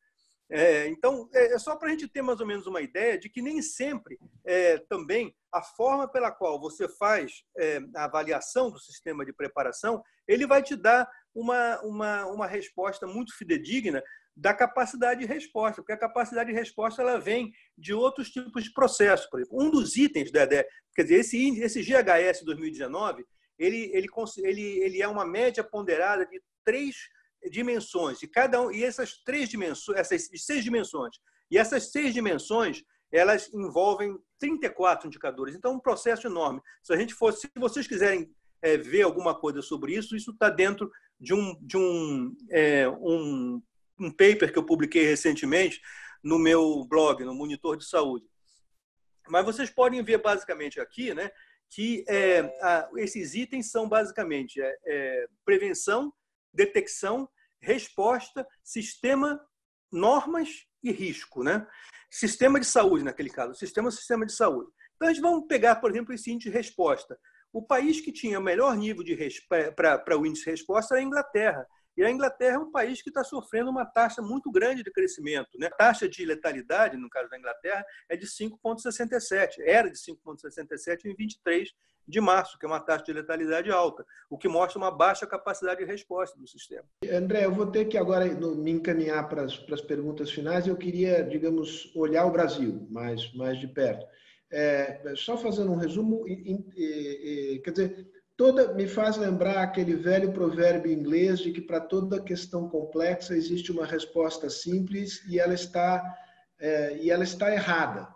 É, 0.49 0.87
então, 0.87 1.29
é, 1.33 1.53
é 1.53 1.59
só 1.59 1.77
para 1.77 1.87
a 1.87 1.91
gente 1.91 2.07
ter 2.07 2.21
mais 2.21 2.41
ou 2.41 2.45
menos 2.45 2.67
uma 2.67 2.81
ideia 2.81 3.17
de 3.17 3.29
que 3.29 3.41
nem 3.41 3.61
sempre 3.61 4.19
é, 4.45 4.77
também 4.89 5.35
a 5.51 5.61
forma 5.61 6.07
pela 6.07 6.31
qual 6.31 6.59
você 6.59 6.87
faz 6.87 7.43
é, 7.57 7.79
a 7.95 8.05
avaliação 8.05 8.69
do 8.69 8.79
sistema 8.79 9.25
de 9.25 9.33
preparação, 9.33 10.01
ele 10.27 10.45
vai 10.45 10.61
te 10.61 10.75
dar 10.75 11.09
uma, 11.33 11.79
uma, 11.81 12.25
uma 12.27 12.47
resposta 12.47 13.07
muito 13.07 13.35
fidedigna 13.35 14.03
da 14.35 14.53
capacidade 14.53 15.19
de 15.19 15.25
resposta, 15.25 15.81
porque 15.81 15.91
a 15.91 15.97
capacidade 15.97 16.49
de 16.49 16.55
resposta 16.55 17.01
ela 17.01 17.19
vem 17.19 17.51
de 17.77 17.93
outros 17.93 18.29
tipos 18.29 18.63
de 18.63 18.73
processos. 18.73 19.29
Por 19.29 19.39
exemplo, 19.39 19.61
um 19.61 19.69
dos 19.69 19.97
itens 19.97 20.31
da 20.31 20.47
quer 20.47 21.03
dizer, 21.03 21.15
esse, 21.15 21.59
esse 21.59 21.81
GHS 21.81 22.43
2019, 22.45 23.25
ele, 23.57 23.91
ele, 23.93 24.07
ele, 24.37 24.61
ele 24.61 25.01
é 25.01 25.07
uma 25.07 25.25
média 25.25 25.63
ponderada 25.63 26.25
de 26.25 26.41
três 26.63 26.95
dimensões 27.51 28.21
e 28.21 28.27
cada 28.27 28.61
um 28.61 28.71
e 28.71 28.83
essas 28.83 29.17
três 29.23 29.49
dimensões, 29.49 29.97
essas 29.97 30.29
seis 30.37 30.63
dimensões 30.63 31.17
e 31.51 31.57
essas 31.57 31.91
seis 31.91 32.13
dimensões 32.13 32.83
elas 33.11 33.51
envolvem 33.53 34.17
34 34.39 35.07
indicadores. 35.07 35.55
Então, 35.55 35.71
é 35.71 35.75
um 35.75 35.79
processo 35.79 36.27
enorme. 36.27 36.61
Se 36.83 36.93
a 36.93 36.97
gente 36.97 37.13
fosse, 37.13 37.41
se 37.41 37.51
vocês 37.55 37.87
quiserem 37.87 38.31
é, 38.61 38.77
ver 38.77 39.03
alguma 39.03 39.33
coisa 39.33 39.61
sobre 39.61 39.95
isso, 39.95 40.15
isso 40.15 40.31
está 40.31 40.49
dentro 40.49 40.91
de 41.19 41.33
um 41.33 41.57
de 41.61 41.77
um, 41.77 42.35
é, 42.49 42.87
um 42.87 43.61
um 43.99 44.09
paper 44.09 44.51
que 44.51 44.57
eu 44.57 44.65
publiquei 44.65 45.05
recentemente 45.05 45.81
no 46.23 46.39
meu 46.39 46.85
blog, 46.85 47.23
no 47.23 47.35
Monitor 47.35 47.77
de 47.77 47.85
Saúde. 47.85 48.25
Mas 49.27 49.45
vocês 49.45 49.69
podem 49.69 50.01
ver 50.03 50.21
basicamente 50.21 50.79
aqui, 50.79 51.13
né, 51.13 51.29
que 51.69 52.03
é, 52.07 52.39
a, 52.61 52.89
esses 52.97 53.35
itens 53.35 53.69
são 53.69 53.87
basicamente 53.87 54.59
é, 54.61 54.77
é, 54.85 55.27
prevenção, 55.45 56.13
detecção, 56.53 57.29
resposta, 57.61 58.47
sistema, 58.63 59.39
normas 59.91 60.65
e 60.83 60.91
risco, 60.91 61.43
né? 61.43 61.65
Sistema 62.09 62.59
de 62.59 62.65
saúde, 62.65 63.03
naquele 63.03 63.29
caso, 63.29 63.53
sistema 63.55 63.91
sistema 63.91 64.25
de 64.25 64.33
saúde. 64.33 64.69
Então, 64.95 65.07
a 65.07 65.13
gente 65.13 65.21
vamos 65.21 65.47
pegar, 65.47 65.75
por 65.77 65.91
exemplo, 65.91 66.13
esse 66.13 66.31
índice 66.31 66.49
de 66.49 66.55
resposta. 66.55 67.17
o 67.51 67.61
país 67.63 67.99
que 67.99 68.11
tinha 68.11 68.39
o 68.39 68.43
melhor 68.43 68.75
nível 68.77 69.03
de 69.03 69.17
para 69.75 70.17
o 70.17 70.25
índice 70.25 70.45
de 70.45 70.51
resposta 70.51 70.95
era 70.95 71.01
a 71.01 71.05
Inglaterra. 71.05 71.67
E 71.99 72.03
a 72.05 72.09
Inglaterra 72.09 72.55
é 72.55 72.57
um 72.59 72.71
país 72.71 73.01
que 73.01 73.09
está 73.09 73.25
sofrendo 73.25 73.69
uma 73.69 73.85
taxa 73.85 74.21
muito 74.21 74.49
grande 74.49 74.83
de 74.83 74.89
crescimento. 74.89 75.49
Né? 75.59 75.67
A 75.67 75.71
taxa 75.71 76.07
de 76.07 76.23
letalidade, 76.23 76.95
no 76.95 77.09
caso 77.09 77.29
da 77.29 77.37
Inglaterra, 77.37 77.83
é 78.07 78.15
de 78.15 78.25
5,67. 78.25 79.55
Era 79.65 79.91
de 79.91 79.97
5,67 79.97 81.03
em 81.03 81.13
23 81.13 81.69
de 82.07 82.21
março, 82.21 82.57
que 82.57 82.65
é 82.65 82.69
uma 82.69 82.79
taxa 82.79 83.03
de 83.03 83.11
letalidade 83.11 83.69
alta, 83.69 84.05
o 84.29 84.37
que 84.37 84.47
mostra 84.47 84.79
uma 84.79 84.89
baixa 84.89 85.27
capacidade 85.27 85.81
de 85.81 85.85
resposta 85.85 86.39
do 86.39 86.47
sistema. 86.47 86.85
André, 87.03 87.43
eu 87.43 87.53
vou 87.53 87.67
ter 87.67 87.83
que 87.83 87.97
agora 87.97 88.25
me 88.25 88.71
encaminhar 88.71 89.27
para 89.27 89.43
as, 89.43 89.57
para 89.57 89.75
as 89.75 89.81
perguntas 89.81 90.31
finais. 90.31 90.67
Eu 90.67 90.77
queria, 90.77 91.21
digamos, 91.21 91.93
olhar 91.97 92.25
o 92.25 92.31
Brasil 92.31 92.87
mais, 92.89 93.33
mais 93.33 93.59
de 93.59 93.67
perto. 93.67 94.05
É, 94.49 95.13
só 95.17 95.37
fazendo 95.37 95.73
um 95.73 95.75
resumo, 95.75 96.23
quer 96.23 97.71
dizer, 97.71 98.09
toda 98.39 98.73
me 98.73 98.87
faz 98.87 99.17
lembrar 99.17 99.61
aquele 99.61 99.97
velho 99.97 100.31
provérbio 100.31 100.89
inglês 100.89 101.39
de 101.39 101.51
que 101.51 101.59
para 101.59 101.81
toda 101.81 102.21
questão 102.21 102.69
complexa 102.69 103.35
existe 103.35 103.69
uma 103.69 103.85
resposta 103.85 104.49
simples 104.49 105.21
e 105.27 105.37
ela 105.37 105.53
está 105.53 106.01
é, 106.57 106.97
e 107.01 107.11
ela 107.11 107.25
está 107.25 107.51
errada. 107.51 108.07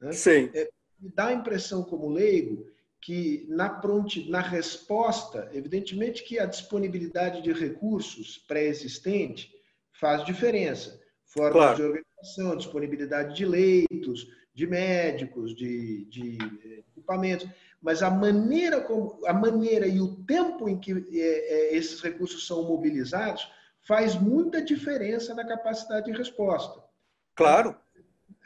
Né? 0.00 0.12
Sim. 0.12 0.50
É, 0.54 0.70
me 1.00 1.10
dá 1.10 1.26
a 1.26 1.32
impressão 1.32 1.82
como 1.82 2.08
leigo 2.08 2.64
que 3.00 3.44
na 3.48 3.68
pronti, 3.68 4.30
na 4.30 4.40
resposta, 4.40 5.50
evidentemente 5.52 6.22
que 6.22 6.38
a 6.38 6.46
disponibilidade 6.46 7.42
de 7.42 7.52
recursos 7.52 8.38
pré-existente 8.46 9.50
faz 9.94 10.24
diferença. 10.24 11.00
Formas 11.24 11.52
claro. 11.54 11.76
de 11.76 11.82
organização, 11.82 12.56
disponibilidade 12.56 13.34
de 13.34 13.44
leitos, 13.44 14.28
de 14.54 14.64
médicos, 14.64 15.56
de, 15.56 16.04
de 16.04 16.38
equipamentos 16.86 17.48
mas 17.82 18.02
a 18.02 18.10
maneira 18.10 18.80
como 18.80 19.20
a 19.26 19.32
maneira 19.32 19.86
e 19.86 20.00
o 20.00 20.14
tempo 20.24 20.68
em 20.68 20.78
que 20.78 20.92
é, 20.92 21.18
é, 21.18 21.76
esses 21.76 22.00
recursos 22.00 22.46
são 22.46 22.62
mobilizados 22.62 23.50
faz 23.82 24.14
muita 24.14 24.62
diferença 24.62 25.34
na 25.34 25.44
capacidade 25.44 26.06
de 26.06 26.16
resposta. 26.16 26.80
Claro. 27.34 27.76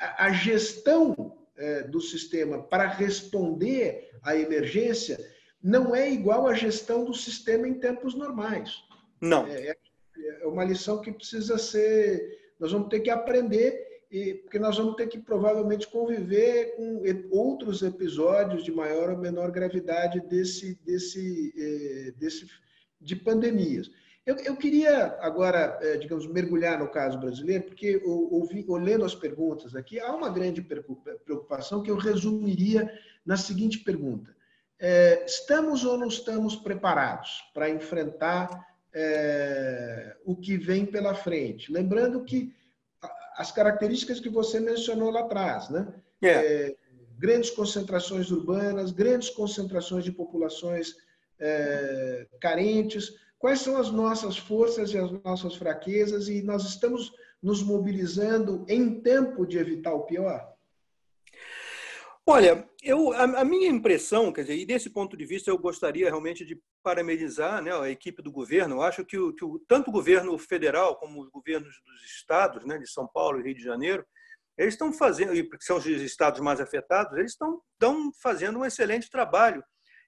A, 0.01 0.27
a 0.27 0.33
gestão 0.33 1.37
é, 1.57 1.83
do 1.83 2.01
sistema 2.01 2.63
para 2.63 2.87
responder 2.87 4.11
à 4.23 4.35
emergência 4.35 5.19
não 5.63 5.95
é 5.95 6.11
igual 6.11 6.47
à 6.47 6.55
gestão 6.55 7.05
do 7.05 7.13
sistema 7.13 7.69
em 7.69 7.75
tempos 7.75 8.15
normais. 8.15 8.83
Não. 9.21 9.47
É, 9.47 9.77
é 10.41 10.47
uma 10.47 10.65
lição 10.65 11.01
que 11.01 11.13
precisa 11.13 11.59
ser. 11.59 12.55
Nós 12.59 12.73
vamos 12.73 12.89
ter 12.89 13.01
que 13.01 13.11
aprender 13.11 13.86
e, 14.11 14.35
porque 14.35 14.59
nós 14.59 14.77
vamos 14.77 14.95
ter 14.95 15.09
que 15.09 15.19
provavelmente 15.19 15.89
conviver 15.89 16.77
com 16.77 17.03
outros 17.31 17.83
episódios 17.83 18.63
de 18.63 18.71
maior 18.71 19.11
ou 19.11 19.19
menor 19.19 19.51
gravidade 19.51 20.21
desse, 20.21 20.79
desse, 20.85 21.53
eh, 21.57 22.13
desse 22.17 22.47
de 23.01 23.17
pandemias. 23.17 23.91
Eu, 24.25 24.37
eu 24.37 24.57
queria 24.57 25.17
agora, 25.21 25.79
eh, 25.83 25.97
digamos, 25.97 26.27
mergulhar 26.27 26.79
no 26.79 26.89
caso 26.89 27.19
brasileiro, 27.19 27.65
porque 27.65 28.01
ouvi, 28.05 28.65
olhando 28.69 29.05
as 29.05 29.15
perguntas 29.15 29.75
aqui, 29.75 29.99
há 29.99 30.15
uma 30.15 30.31
grande 30.31 30.63
preocupação 30.63 31.83
que 31.83 31.91
eu 31.91 31.97
resumiria 31.97 32.91
na 33.25 33.37
seguinte 33.37 33.81
pergunta: 33.81 34.35
é, 34.79 35.25
estamos 35.25 35.85
ou 35.85 35.99
não 35.99 36.09
estamos 36.09 36.55
preparados 36.57 37.43
para 37.55 37.71
enfrentar 37.71 38.67
o 40.25 40.35
que 40.35 40.57
vem 40.57 40.87
pela 40.87 41.15
frente? 41.15 41.71
Lembrando 41.71 42.25
que 42.25 42.55
as 43.37 43.53
características 43.53 44.21
que 44.21 44.29
você 44.29 44.59
mencionou 44.59 45.11
lá 45.11 45.21
atrás, 45.21 45.69
né? 45.69 45.93
É. 46.23 46.29
É, 46.29 46.77
grandes 47.19 47.51
concentrações 47.51 48.31
urbanas, 48.31 48.91
grandes 48.91 49.31
concentrações 49.31 50.05
de 50.05 50.13
populações 50.13 50.95
é, 51.39 52.27
carentes. 52.41 53.15
Quais 53.39 53.61
são 53.61 53.77
as 53.77 53.91
nossas 53.91 54.37
forças 54.37 54.93
e 54.93 54.99
as 54.99 55.11
nossas 55.23 55.55
fraquezas? 55.55 56.29
E 56.29 56.43
nós 56.43 56.65
estamos 56.65 57.13
nos 57.43 57.63
mobilizando 57.63 58.65
em 58.69 59.01
tempo 59.01 59.47
de 59.47 59.59
evitar 59.59 59.93
o 59.93 60.05
pior? 60.05 60.56
Olha, 62.29 62.69
eu, 62.83 63.13
a, 63.13 63.23
a, 63.23 63.45
minha 63.45 63.69
impressão, 63.69 64.33
quer 64.33 64.41
dizer, 64.41 64.57
e 64.57 64.67
desse 64.67 64.91
ponto 64.91 65.17
de 65.17 65.25
vista 65.25 65.49
eu 65.49 65.57
gostaria 65.57 66.09
realmente 66.09 66.45
de 66.45 66.61
parabenizar 66.83 67.63
né, 67.63 67.73
a 67.73 67.89
equipe 67.89 68.21
do 68.21 68.33
governo. 68.33 68.75
Eu 68.75 68.83
acho 68.83 69.05
que, 69.05 69.17
o, 69.17 69.33
que 69.33 69.45
o, 69.45 69.61
tanto 69.61 69.91
o 69.91 69.93
governo 69.93 70.37
federal 70.37 70.97
como 70.97 71.23
os 71.23 71.29
governos 71.31 71.81
dos 71.87 72.05
estados, 72.05 72.65
né, 72.67 72.79
de 72.79 72.91
São 72.91 73.07
Paulo 73.07 73.39
e 73.39 73.45
Rio 73.45 73.55
de 73.55 73.63
Janeiro, 73.63 74.05
eles 74.59 74.75
estão 74.75 74.93
fazendo, 74.93 75.35
e 75.35 75.49
são 75.61 75.77
os 75.77 75.87
estados 75.87 76.41
mais 76.41 76.61
afetados, 76.61 77.17
eles 77.17 77.31
estão, 77.31 77.63
estão 77.75 78.11
fazendo 78.21 78.59
um 78.59 78.65
excelente 78.65 79.09
trabalho 79.09 79.63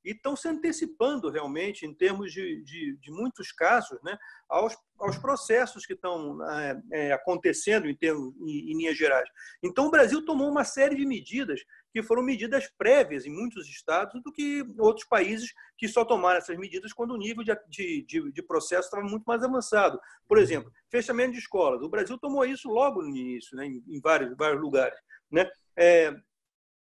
e 0.05 0.13
estão 0.13 0.35
se 0.35 0.49
antecipando 0.49 1.31
realmente, 1.31 1.85
em 1.85 1.95
termos 1.95 2.33
de, 2.33 2.63
de, 2.63 2.97
de 2.97 3.11
muitos 3.13 3.53
casos, 3.53 3.99
né, 4.03 4.17
aos, 4.49 4.77
aos 4.99 5.19
processos 5.19 5.85
que 5.87 5.93
estão 5.93 6.39
é, 6.51 6.83
é, 6.93 7.13
acontecendo 7.13 7.89
em, 7.89 7.95
termos, 7.97 8.35
em, 8.41 8.73
em 8.73 8.77
linhas 8.77 8.97
gerais. 8.97 9.29
Então, 9.63 9.87
o 9.87 9.91
Brasil 9.91 10.25
tomou 10.25 10.51
uma 10.51 10.65
série 10.65 10.97
de 10.97 11.07
medidas 11.07 11.61
que 11.99 12.03
foram 12.07 12.23
medidas 12.23 12.71
prévias 12.79 13.27
em 13.27 13.31
muitos 13.31 13.69
estados 13.69 14.23
do 14.23 14.33
que 14.33 14.65
outros 14.79 15.05
países 15.05 15.53
que 15.77 15.89
só 15.89 16.05
tomaram 16.05 16.39
essas 16.39 16.57
medidas 16.57 16.93
quando 16.93 17.13
o 17.13 17.17
nível 17.17 17.43
de, 17.43 18.05
de, 18.07 18.31
de 18.31 18.43
processo 18.43 18.87
estava 18.87 19.03
muito 19.03 19.25
mais 19.25 19.43
avançado. 19.43 19.99
Por 20.29 20.39
exemplo, 20.39 20.71
fechamento 20.89 21.33
de 21.33 21.41
escolas. 21.41 21.83
O 21.83 21.89
Brasil 21.89 22.17
tomou 22.17 22.45
isso 22.45 22.69
logo 22.69 23.03
no 23.03 23.09
início, 23.09 23.57
né, 23.57 23.67
em, 23.67 23.83
em 23.89 24.01
vários, 24.01 24.33
vários 24.37 24.61
lugares. 24.61 24.97
Né? 25.29 25.51
É, 25.77 26.15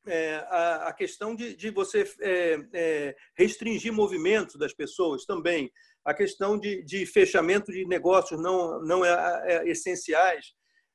é, 0.07 0.35
a, 0.51 0.89
a, 0.89 0.93
questão 0.93 1.35
de, 1.35 1.57
de 1.57 1.71
você 1.71 2.05
é, 2.21 2.59
é, 2.75 3.17
restringir 3.35 3.93
movimentos 3.93 4.57
das 4.57 4.75
pessoas 4.75 5.25
também, 5.25 5.73
a 6.05 6.13
questão 6.13 6.59
de, 6.59 6.83
de 6.85 7.07
fechamento 7.07 7.73
de 7.73 7.87
negócios 7.87 8.39
não, 8.41 8.83
não 8.83 9.05
é, 9.05 9.43
é 9.47 9.69
essenciais 9.71 10.53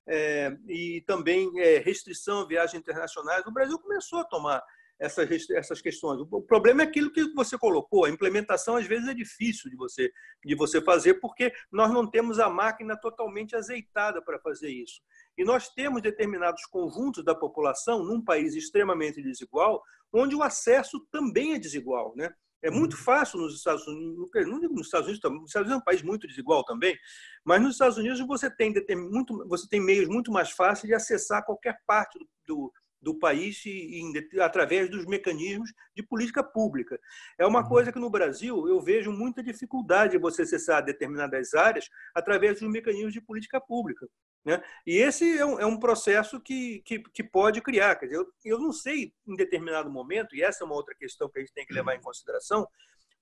é, 0.07 0.55
e 0.67 1.01
também 1.07 1.51
é, 1.59 1.79
restrição 1.79 2.41
a 2.41 2.47
viagens 2.47 2.79
internacionais. 2.79 3.45
O 3.45 3.51
Brasil 3.51 3.77
começou 3.79 4.19
a 4.19 4.25
tomar 4.25 4.63
essas, 4.99 5.49
essas 5.51 5.81
questões. 5.81 6.21
O 6.21 6.41
problema 6.41 6.81
é 6.81 6.85
aquilo 6.85 7.11
que 7.11 7.33
você 7.33 7.57
colocou, 7.57 8.05
a 8.05 8.09
implementação 8.09 8.77
às 8.77 8.85
vezes 8.85 9.07
é 9.07 9.13
difícil 9.13 9.69
de 9.69 9.75
você, 9.75 10.11
de 10.43 10.55
você 10.55 10.81
fazer, 10.81 11.15
porque 11.15 11.53
nós 11.71 11.91
não 11.91 12.09
temos 12.09 12.39
a 12.39 12.49
máquina 12.49 12.95
totalmente 12.95 13.55
azeitada 13.55 14.21
para 14.21 14.39
fazer 14.39 14.69
isso. 14.69 15.01
E 15.37 15.43
nós 15.43 15.69
temos 15.69 16.01
determinados 16.01 16.65
conjuntos 16.65 17.23
da 17.23 17.35
população 17.35 18.03
num 18.03 18.23
país 18.23 18.55
extremamente 18.55 19.21
desigual, 19.21 19.81
onde 20.11 20.35
o 20.35 20.43
acesso 20.43 20.99
também 21.11 21.53
é 21.53 21.59
desigual. 21.59 22.13
Né? 22.15 22.33
É 22.63 22.71
muito 22.71 22.93
uhum. 22.93 23.03
fácil 23.03 23.39
nos 23.39 23.55
Estados 23.55 23.85
Unidos, 23.85 24.31
não 24.47 24.59
digo 24.59 24.73
nos 24.73 24.87
Estados 24.87 25.07
Unidos, 25.09 25.31
nos 25.31 25.49
Estados 25.49 25.67
Unidos 25.67 25.73
é 25.73 25.81
um 25.81 25.83
país 25.83 26.01
muito 26.01 26.25
desigual 26.25 26.63
também, 26.63 26.97
mas 27.43 27.61
nos 27.61 27.73
Estados 27.73 27.97
Unidos 27.97 28.25
você 28.25 28.49
tem, 28.49 28.73
muito, 28.95 29.45
você 29.49 29.67
tem 29.67 29.81
meios 29.81 30.07
muito 30.07 30.31
mais 30.31 30.49
fáceis 30.51 30.87
de 30.87 30.93
acessar 30.93 31.45
qualquer 31.45 31.77
parte 31.85 32.17
do, 32.17 32.25
do 32.47 32.73
do 33.03 33.13
país 33.13 33.61
e, 33.65 34.01
através 34.39 34.89
dos 34.89 35.05
mecanismos 35.05 35.71
de 35.93 36.01
política 36.01 36.41
pública. 36.41 36.97
É 37.37 37.45
uma 37.45 37.61
uhum. 37.61 37.67
coisa 37.67 37.91
que 37.91 37.99
no 37.99 38.09
Brasil 38.09 38.67
eu 38.67 38.79
vejo 38.79 39.11
muita 39.11 39.43
dificuldade 39.43 40.13
de 40.13 40.17
você 40.17 40.43
acessar 40.43 40.83
determinadas 40.83 41.53
áreas 41.53 41.89
através 42.15 42.59
dos 42.59 42.71
mecanismos 42.71 43.13
de 43.13 43.21
política 43.21 43.59
pública. 43.59 44.07
Né? 44.45 44.61
E 44.87 44.97
esse 44.97 45.37
é 45.37 45.45
um, 45.45 45.59
é 45.59 45.65
um 45.65 45.79
processo 45.79 46.39
que, 46.39 46.81
que, 46.85 46.99
que, 46.99 47.23
pode 47.23 47.61
criar. 47.61 47.95
Quer 47.95 48.05
dizer, 48.07 48.17
eu, 48.17 48.27
eu 48.45 48.59
não 48.59 48.71
sei 48.71 49.13
em 49.27 49.35
determinado 49.35 49.91
momento, 49.91 50.35
e 50.35 50.41
essa 50.41 50.63
é 50.63 50.65
uma 50.65 50.75
outra 50.75 50.95
questão 50.95 51.29
que 51.29 51.39
a 51.39 51.41
gente 51.41 51.53
tem 51.53 51.65
que 51.65 51.73
levar 51.73 51.95
em 51.95 52.01
consideração, 52.01 52.67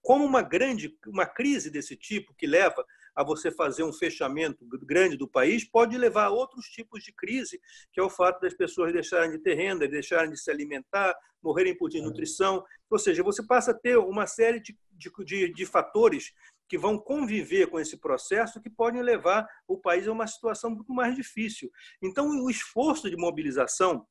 como 0.01 0.25
uma 0.25 0.41
grande 0.41 0.97
uma 1.07 1.25
crise 1.25 1.69
desse 1.69 1.95
tipo 1.95 2.33
que 2.35 2.47
leva 2.47 2.83
a 3.15 3.23
você 3.23 3.51
fazer 3.51 3.83
um 3.83 3.93
fechamento 3.93 4.65
grande 4.65 5.17
do 5.17 5.27
país 5.27 5.63
pode 5.63 5.97
levar 5.97 6.25
a 6.25 6.29
outros 6.29 6.65
tipos 6.67 7.03
de 7.03 7.11
crise, 7.11 7.59
que 7.91 7.99
é 7.99 8.03
o 8.03 8.09
fato 8.09 8.41
das 8.41 8.53
pessoas 8.53 8.93
deixarem 8.93 9.31
de 9.31 9.39
ter 9.39 9.55
renda, 9.55 9.87
deixarem 9.87 10.31
de 10.31 10.37
se 10.37 10.49
alimentar, 10.49 11.15
morrerem 11.41 11.77
por 11.77 11.89
desnutrição. 11.89 12.63
Ou 12.89 12.99
seja, 12.99 13.23
você 13.23 13.45
passa 13.45 13.71
a 13.71 13.77
ter 13.77 13.97
uma 13.97 14.27
série 14.27 14.59
de, 14.59 14.77
de, 14.91 15.53
de 15.53 15.65
fatores 15.65 16.33
que 16.71 16.77
vão 16.77 16.97
conviver 16.97 17.67
com 17.67 17.79
esse 17.79 17.97
processo 17.97 18.61
que 18.61 18.69
podem 18.69 19.01
levar 19.01 19.45
o 19.67 19.77
país 19.77 20.07
a 20.07 20.11
uma 20.13 20.25
situação 20.25 20.69
muito 20.69 20.93
mais 20.93 21.13
difícil. 21.13 21.69
Então, 22.01 22.29
o 22.29 22.49
esforço 22.49 23.09
de 23.09 23.17
mobilização 23.17 24.07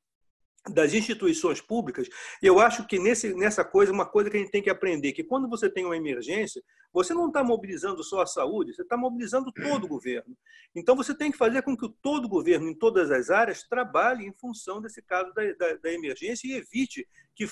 das 0.68 0.92
instituições 0.92 1.60
públicas, 1.60 2.08
eu 2.42 2.60
acho 2.60 2.86
que 2.86 2.98
nesse, 2.98 3.34
nessa 3.34 3.64
coisa, 3.64 3.92
uma 3.92 4.04
coisa 4.04 4.28
que 4.28 4.36
a 4.36 4.40
gente 4.40 4.50
tem 4.50 4.62
que 4.62 4.68
aprender, 4.68 5.12
que 5.12 5.24
quando 5.24 5.48
você 5.48 5.70
tem 5.70 5.86
uma 5.86 5.96
emergência, 5.96 6.62
você 6.92 7.14
não 7.14 7.28
está 7.28 7.42
mobilizando 7.42 8.04
só 8.04 8.20
a 8.20 8.26
saúde, 8.26 8.74
você 8.74 8.82
está 8.82 8.96
mobilizando 8.96 9.50
todo 9.52 9.84
o 9.84 9.88
governo. 9.88 10.36
Então, 10.74 10.94
você 10.94 11.14
tem 11.14 11.30
que 11.30 11.38
fazer 11.38 11.62
com 11.62 11.76
que 11.76 11.88
todo 12.02 12.26
o 12.26 12.28
governo, 12.28 12.68
em 12.68 12.74
todas 12.74 13.10
as 13.10 13.30
áreas, 13.30 13.62
trabalhe 13.62 14.26
em 14.26 14.32
função 14.32 14.82
desse 14.82 15.00
caso 15.00 15.32
da, 15.32 15.42
da, 15.54 15.74
da 15.76 15.92
emergência 15.92 16.46
e 16.46 16.52
evite 16.52 17.08
que 17.34 17.48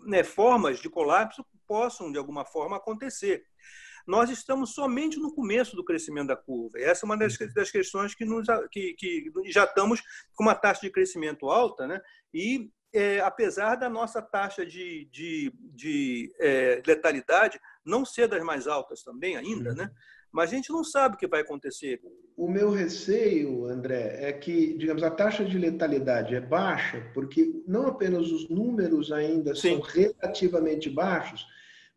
né, 0.00 0.24
formas 0.24 0.80
de 0.80 0.88
colapso 0.88 1.44
possam, 1.66 2.10
de 2.10 2.18
alguma 2.18 2.44
forma, 2.44 2.76
acontecer 2.76 3.44
nós 4.08 4.30
estamos 4.30 4.72
somente 4.72 5.18
no 5.18 5.34
começo 5.34 5.76
do 5.76 5.84
crescimento 5.84 6.28
da 6.28 6.36
curva. 6.36 6.78
essa 6.78 7.04
é 7.04 7.06
uma 7.06 7.16
das, 7.16 7.38
uhum. 7.38 7.52
das 7.54 7.70
questões 7.70 8.14
que, 8.14 8.24
nos, 8.24 8.46
que, 8.72 8.94
que, 8.94 9.30
já 9.46 9.64
estamos 9.64 10.02
com 10.34 10.44
uma 10.44 10.54
taxa 10.54 10.80
de 10.80 10.90
crescimento 10.90 11.50
alta, 11.50 11.86
né? 11.86 12.00
e 12.32 12.70
é, 12.90 13.20
apesar 13.20 13.74
da 13.74 13.90
nossa 13.90 14.22
taxa 14.22 14.64
de, 14.64 15.06
de, 15.12 15.52
de 15.74 16.32
é, 16.40 16.82
letalidade 16.86 17.60
não 17.84 18.02
ser 18.02 18.26
das 18.28 18.42
mais 18.42 18.66
altas 18.66 19.02
também 19.02 19.36
ainda, 19.36 19.74
né? 19.74 19.90
Mas 20.32 20.50
a 20.50 20.56
gente 20.56 20.70
não 20.70 20.82
sabe 20.82 21.14
o 21.14 21.18
que 21.18 21.26
vai 21.26 21.40
acontecer. 21.40 22.00
O 22.36 22.48
meu 22.48 22.70
receio, 22.70 23.66
André, 23.66 24.16
é 24.20 24.32
que, 24.32 24.74
digamos, 24.76 25.02
a 25.02 25.10
taxa 25.10 25.44
de 25.44 25.58
letalidade 25.58 26.34
é 26.34 26.40
baixa, 26.40 27.10
porque 27.12 27.62
não 27.66 27.86
apenas 27.86 28.30
os 28.30 28.48
números 28.48 29.10
ainda 29.10 29.54
Sim. 29.54 29.74
são 29.74 29.80
relativamente 29.80 30.88
baixos, 30.88 31.46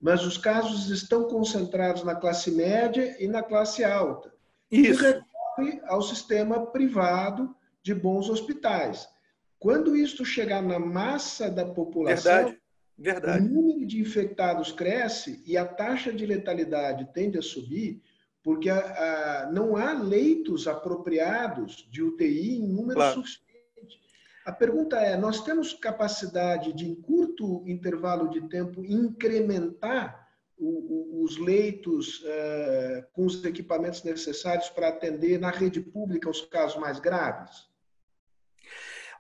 mas 0.02 0.26
os 0.26 0.38
casos 0.38 0.90
estão 0.90 1.26
concentrados 1.26 2.04
na 2.04 2.16
classe 2.16 2.50
média 2.52 3.16
e 3.20 3.28
na 3.28 3.44
classe 3.44 3.84
alta. 3.84 4.34
Isso. 4.72 5.04
E 5.06 5.08
recorre 5.08 5.82
ao 5.86 6.02
sistema 6.02 6.66
privado 6.66 7.56
de 7.84 7.94
bons 7.94 8.28
hospitais. 8.30 9.08
Quando 9.60 9.96
isso 9.96 10.26
chegar 10.26 10.64
na 10.64 10.80
massa 10.80 11.50
da 11.50 11.64
população, 11.64 12.34
verdade, 12.34 12.62
verdade. 12.98 13.46
o 13.46 13.50
número 13.50 13.86
de 13.86 14.02
infectados 14.02 14.72
cresce 14.72 15.44
e 15.46 15.56
a 15.56 15.66
taxa 15.66 16.12
de 16.12 16.26
letalidade 16.26 17.08
tende 17.14 17.38
a 17.38 17.44
subir, 17.44 18.02
porque 18.42 18.72
a, 18.72 18.80
a, 18.80 19.52
não 19.52 19.76
há 19.76 19.94
leitos 19.94 20.68
apropriados 20.68 21.88
de 21.92 22.02
UTI 22.02 22.56
em 22.56 22.68
número 22.68 22.96
claro. 22.96 23.14
suficiente. 23.22 23.51
A 24.52 24.54
pergunta 24.54 24.98
é: 24.98 25.16
nós 25.16 25.42
temos 25.46 25.74
capacidade 25.74 26.74
de, 26.74 26.86
em 26.86 26.94
curto 26.94 27.64
intervalo 27.66 28.30
de 28.30 28.42
tempo, 28.50 28.84
incrementar 28.84 30.28
o, 30.58 31.22
o, 31.22 31.24
os 31.24 31.38
leitos 31.38 32.20
uh, 32.20 33.08
com 33.14 33.26
os 33.26 33.46
equipamentos 33.46 34.04
necessários 34.04 34.70
para 34.70 34.90
atender 34.90 35.40
na 35.40 35.52
rede 35.52 35.80
pública 35.80 36.30
os 36.30 36.42
casos 36.42 36.78
mais 36.82 37.00
graves? 37.00 37.71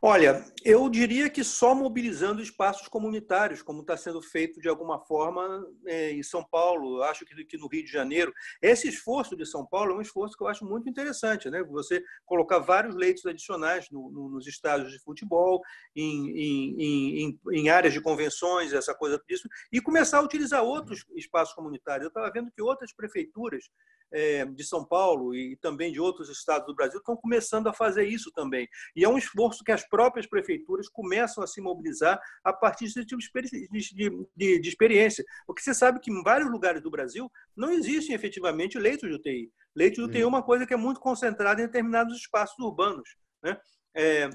Olha, 0.03 0.43
eu 0.65 0.89
diria 0.89 1.29
que 1.29 1.43
só 1.43 1.75
mobilizando 1.75 2.41
espaços 2.41 2.87
comunitários, 2.87 3.61
como 3.61 3.81
está 3.81 3.95
sendo 3.95 4.19
feito 4.19 4.59
de 4.59 4.67
alguma 4.67 4.97
forma 4.97 5.63
é, 5.85 6.11
em 6.11 6.23
São 6.23 6.43
Paulo, 6.43 7.03
acho 7.03 7.23
que 7.23 7.57
no 7.59 7.67
Rio 7.67 7.85
de 7.85 7.91
Janeiro. 7.91 8.33
Esse 8.63 8.87
esforço 8.87 9.35
de 9.35 9.45
São 9.45 9.63
Paulo 9.63 9.91
é 9.91 9.95
um 9.95 10.01
esforço 10.01 10.35
que 10.35 10.41
eu 10.41 10.47
acho 10.47 10.65
muito 10.65 10.89
interessante, 10.89 11.51
né? 11.51 11.63
Você 11.65 12.03
colocar 12.25 12.57
vários 12.57 12.95
leitos 12.95 13.27
adicionais 13.27 13.91
no, 13.91 14.09
no, 14.09 14.29
nos 14.29 14.47
estádios 14.47 14.91
de 14.91 14.97
futebol, 14.97 15.61
em, 15.95 16.31
em, 16.31 16.81
em, 16.81 17.39
em, 17.51 17.69
áreas 17.69 17.93
de 17.93 18.01
convenções, 18.01 18.73
essa 18.73 18.95
coisa 18.95 19.21
disso, 19.29 19.47
e 19.71 19.79
começar 19.79 20.17
a 20.17 20.23
utilizar 20.23 20.63
outros 20.63 21.05
espaços 21.15 21.53
comunitários. 21.53 22.05
Eu 22.05 22.07
estava 22.07 22.31
vendo 22.31 22.51
que 22.51 22.61
outras 22.63 22.91
prefeituras 22.91 23.69
é, 24.11 24.45
de 24.45 24.63
São 24.63 24.83
Paulo 24.83 25.33
e 25.33 25.55
também 25.55 25.91
de 25.91 25.99
outros 25.99 26.29
estados 26.29 26.67
do 26.67 26.75
Brasil 26.75 26.99
estão 26.99 27.15
começando 27.15 27.67
a 27.67 27.73
fazer 27.73 28.05
isso 28.05 28.31
também. 28.31 28.67
E 28.95 29.03
é 29.03 29.09
um 29.09 29.17
esforço 29.17 29.63
que 29.63 29.71
as 29.71 29.87
próprias 29.91 30.25
prefeituras 30.25 30.87
começam 30.87 31.43
a 31.43 31.47
se 31.47 31.59
mobilizar 31.59 32.19
a 32.43 32.53
partir 32.53 32.85
desse 32.85 33.05
tipo 33.05 33.21
de, 33.21 34.27
de, 34.35 34.59
de 34.59 34.69
experiência. 34.69 35.23
Porque 35.45 35.61
você 35.61 35.73
sabe 35.73 35.99
que 35.99 36.09
em 36.09 36.23
vários 36.23 36.49
lugares 36.49 36.81
do 36.81 36.89
Brasil 36.89 37.29
não 37.55 37.71
existem 37.71 38.15
efetivamente 38.15 38.79
leitos 38.79 39.09
de 39.09 39.15
UTI. 39.15 39.51
Leitos 39.75 39.97
de 39.97 40.09
UTI 40.09 40.21
é 40.21 40.27
uma 40.27 40.41
coisa 40.41 40.65
que 40.65 40.73
é 40.73 40.77
muito 40.77 41.01
concentrada 41.01 41.61
em 41.61 41.65
determinados 41.65 42.17
espaços 42.17 42.57
urbanos. 42.59 43.17
Né? 43.43 43.59
É, 43.93 44.29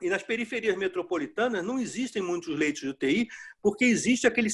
e 0.00 0.08
nas 0.08 0.22
periferias 0.22 0.76
metropolitanas 0.76 1.64
não 1.64 1.78
existem 1.78 2.22
muitos 2.22 2.56
leitos 2.56 2.80
de 2.80 2.88
UTI, 2.88 3.28
porque 3.60 3.84
existe 3.84 4.26
aquele, 4.26 4.48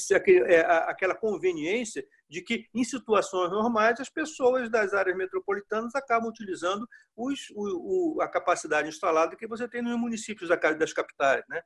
é, 0.45 0.59
aquela 0.89 1.15
conveniência 1.15 2.05
de 2.29 2.41
que, 2.41 2.67
em 2.73 2.83
situações 2.83 3.51
normais, 3.51 3.99
as 3.99 4.09
pessoas 4.09 4.69
das 4.69 4.93
áreas 4.93 5.15
metropolitanas 5.15 5.93
acabam 5.95 6.29
utilizando 6.29 6.87
os, 7.15 7.47
o, 7.55 8.19
a 8.21 8.27
capacidade 8.27 8.87
instalada 8.87 9.35
que 9.35 9.47
você 9.47 9.67
tem 9.67 9.81
nos 9.81 9.97
municípios 9.97 10.49
das 10.49 10.93
capitais. 10.93 11.43
Né? 11.47 11.61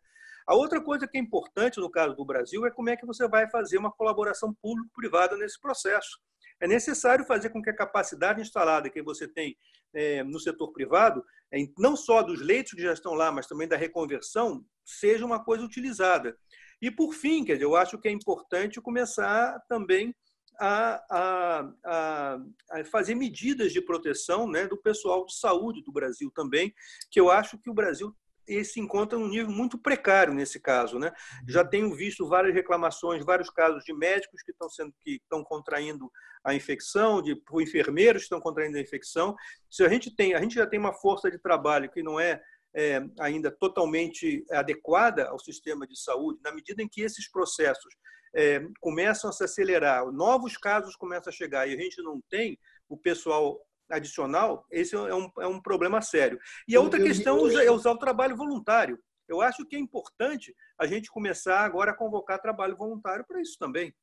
A 0.48 0.56
outra 0.56 0.82
coisa 0.82 1.08
que 1.08 1.18
é 1.18 1.22
importante 1.22 1.80
no 1.80 1.90
caso 1.90 2.16
do 2.16 2.26
Brasil 2.26 2.66
é 2.66 2.72
como 2.72 2.90
é 2.90 2.98
que 2.98 3.06
você 3.06 3.28
vai 3.28 3.50
fazer 3.50 3.78
uma 3.78 3.92
colaboração 3.92 4.54
público-privada 4.62 5.38
nesse 5.38 5.60
processo. 5.60 6.20
É 6.62 6.68
necessário 6.68 7.24
fazer 7.24 7.52
com 7.52 7.62
que 7.62 7.70
a 7.70 7.76
capacidade 7.76 8.42
instalada 8.42 8.90
que 8.90 9.02
você 9.02 9.28
tem 9.28 9.56
é, 9.94 10.24
no 10.24 10.40
setor 10.40 10.74
privado, 10.74 11.24
é, 11.52 11.60
não 11.78 11.96
só 11.96 12.22
dos 12.22 12.42
leitos 12.42 12.74
que 12.74 12.82
já 12.82 12.92
estão 12.92 13.14
lá, 13.14 13.32
mas 13.32 13.48
também 13.48 13.68
da 13.68 13.78
reconversão, 13.78 14.66
seja 14.84 15.26
uma 15.26 15.44
coisa 15.44 15.64
utilizada. 15.64 16.38
E, 16.82 16.90
por 16.90 17.14
fim, 17.14 17.46
quer 17.46 17.54
dizer, 17.54 17.66
eu 17.66 17.76
acho 17.76 17.98
que 17.98 18.08
é 18.08 18.12
importante 18.12 18.82
começar 18.82 19.60
também 19.68 20.14
a, 20.60 21.72
a, 21.86 22.40
a, 22.72 22.84
fazer 22.86 23.16
medidas 23.16 23.72
de 23.72 23.82
proteção 23.82 24.48
né, 24.48 24.68
do 24.68 24.78
pessoal 24.78 25.26
de 25.26 25.36
saúde 25.36 25.82
do 25.84 25.92
Brasil 25.92 26.32
também, 26.36 26.74
que 27.10 27.20
eu 27.20 27.32
acho 27.32 27.58
que 27.58 27.70
o 27.70 27.74
Brasil 27.74 28.16
se 28.64 28.80
encontra 28.80 29.18
num 29.18 29.28
nível 29.28 29.52
muito 29.52 29.78
precário 29.78 30.34
nesse 30.34 30.60
caso. 30.60 30.98
Né? 30.98 31.12
Já 31.48 31.64
tenho 31.64 31.94
visto 31.94 32.28
várias 32.28 32.54
reclamações, 32.54 33.24
vários 33.24 33.50
casos 33.50 33.84
de 33.84 33.94
médicos 33.94 34.42
que 34.42 34.52
estão 34.52 34.70
sendo 34.70 34.94
que 35.02 35.16
estão 35.22 35.44
contraindo 35.44 36.12
a 36.44 36.54
infecção, 36.54 37.22
de 37.22 37.40
enfermeiros 37.62 38.24
que 38.24 38.26
estão 38.26 38.40
contraindo 38.40 38.78
a 38.78 38.82
infecção. 38.82 39.36
Se 39.70 39.84
a 39.84 39.90
gente 39.90 40.16
tem, 40.16 40.34
a 40.34 40.42
gente 40.42 40.56
já 40.56 40.66
tem 40.66 40.80
uma 40.80 40.94
força 40.94 41.30
de 41.30 41.38
trabalho 41.38 41.92
que 41.92 42.02
não 42.02 42.20
é 42.20 42.42
é, 42.76 43.02
ainda 43.20 43.52
totalmente 43.52 44.46
adequada 44.52 45.28
ao 45.30 45.40
sistema 45.40 45.88
de 45.88 46.00
saúde, 46.00 46.40
na 46.44 46.52
medida 46.52 46.82
em 46.82 46.88
que 46.88 47.02
esses 47.02 47.30
processos 47.30 47.94
é, 48.36 48.62
começam 48.80 49.30
a 49.30 49.34
se 49.34 49.44
acelerar, 49.44 50.06
novos 50.12 50.58
casos 50.58 50.96
começam 50.96 51.32
a 51.32 51.36
chegar 51.36 51.68
e 51.68 51.74
a 51.74 51.78
gente 51.78 52.02
não 52.02 52.22
tem 52.30 52.58
o 52.88 52.98
pessoal 52.98 53.60
adicional, 53.90 54.66
esse 54.72 54.96
é 54.96 55.16
um, 55.16 55.32
é 55.40 55.48
um 55.48 55.60
problema 55.60 56.02
sério. 56.02 56.40
E 56.68 56.76
a 56.76 56.82
outra 56.82 57.02
questão 57.02 57.48
é 57.60 57.72
usar 57.72 57.92
o 57.92 57.98
trabalho 57.98 58.38
voluntário. 58.38 59.00
Eu 59.28 59.42
acho 59.42 59.66
que 59.66 59.76
é 59.76 59.80
importante 59.80 60.56
a 60.78 60.86
gente 60.86 61.10
começar 61.10 61.62
agora 61.62 61.92
a 61.92 61.96
convocar 61.96 62.42
trabalho 62.42 62.76
voluntário 62.76 63.26
para 63.28 63.42
isso 63.42 63.58
também. 63.60 63.94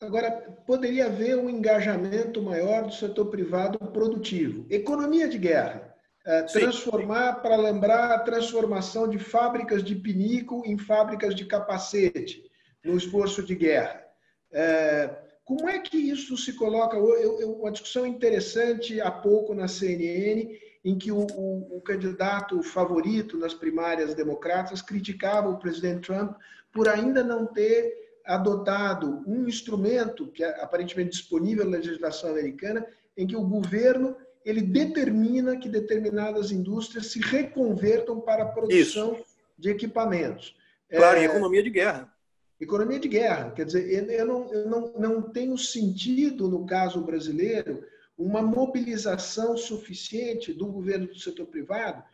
Agora, 0.00 0.30
poderia 0.66 1.06
haver 1.06 1.38
um 1.38 1.48
engajamento 1.48 2.42
maior 2.42 2.84
do 2.84 2.92
setor 2.92 3.26
privado 3.26 3.78
produtivo. 3.78 4.66
Economia 4.68 5.26
de 5.26 5.38
guerra. 5.38 5.95
É, 6.26 6.42
transformar, 6.42 7.34
para 7.34 7.54
lembrar 7.54 8.10
a 8.10 8.18
transformação 8.18 9.08
de 9.08 9.16
fábricas 9.16 9.84
de 9.84 9.94
pinico 9.94 10.60
em 10.66 10.76
fábricas 10.76 11.36
de 11.36 11.44
capacete 11.44 12.42
no 12.84 12.96
esforço 12.96 13.44
de 13.44 13.54
guerra. 13.54 14.04
É, 14.50 15.08
como 15.44 15.68
é 15.68 15.78
que 15.78 15.96
isso 15.96 16.36
se 16.36 16.54
coloca? 16.54 16.96
Eu, 16.96 17.40
eu, 17.40 17.52
uma 17.52 17.70
discussão 17.70 18.04
interessante 18.04 19.00
há 19.00 19.08
pouco 19.08 19.54
na 19.54 19.68
CNN, 19.68 20.58
em 20.84 20.98
que 20.98 21.12
o, 21.12 21.18
o, 21.20 21.76
o, 21.76 21.80
candidato 21.80 22.60
favorito 22.60 23.38
nas 23.38 23.54
primárias 23.54 24.12
democratas 24.12 24.82
criticava 24.82 25.48
o 25.48 25.58
presidente 25.58 26.08
Trump 26.08 26.36
por 26.72 26.88
ainda 26.88 27.22
não 27.22 27.46
ter 27.46 27.92
adotado 28.24 29.22
um 29.28 29.46
instrumento 29.46 30.26
que 30.32 30.42
é 30.42 30.60
aparentemente 30.60 31.10
disponível 31.10 31.64
na 31.64 31.76
legislação 31.76 32.30
americana, 32.30 32.84
em 33.16 33.28
que 33.28 33.36
o 33.36 33.46
governo 33.46 34.16
ele 34.46 34.62
determina 34.62 35.56
que 35.56 35.68
determinadas 35.68 36.52
indústrias 36.52 37.08
se 37.08 37.18
reconvertam 37.18 38.20
para 38.20 38.44
a 38.44 38.48
produção 38.48 39.14
Isso. 39.14 39.24
de 39.58 39.70
equipamentos. 39.70 40.56
Claro, 40.88 41.18
é, 41.18 41.22
em 41.22 41.24
economia 41.24 41.62
de 41.64 41.70
guerra. 41.70 42.12
Economia 42.60 43.00
de 43.00 43.08
guerra. 43.08 43.50
Quer 43.50 43.66
dizer, 43.66 44.08
eu 44.08 44.24
não, 44.24 44.52
eu 44.52 44.70
não, 44.70 44.92
não 44.96 45.22
tenho 45.22 45.58
sentido, 45.58 46.48
no 46.48 46.64
caso 46.64 47.00
brasileiro, 47.00 47.82
uma 48.16 48.40
mobilização 48.40 49.56
suficiente 49.56 50.52
do 50.52 50.66
governo 50.66 51.08
do 51.08 51.18
setor 51.18 51.46
privado 51.46 52.04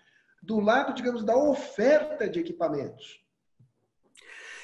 do 0.43 0.59
lado, 0.59 0.95
digamos, 0.95 1.23
da 1.23 1.37
oferta 1.37 2.29
de 2.29 2.41
equipamentos. 2.41 3.23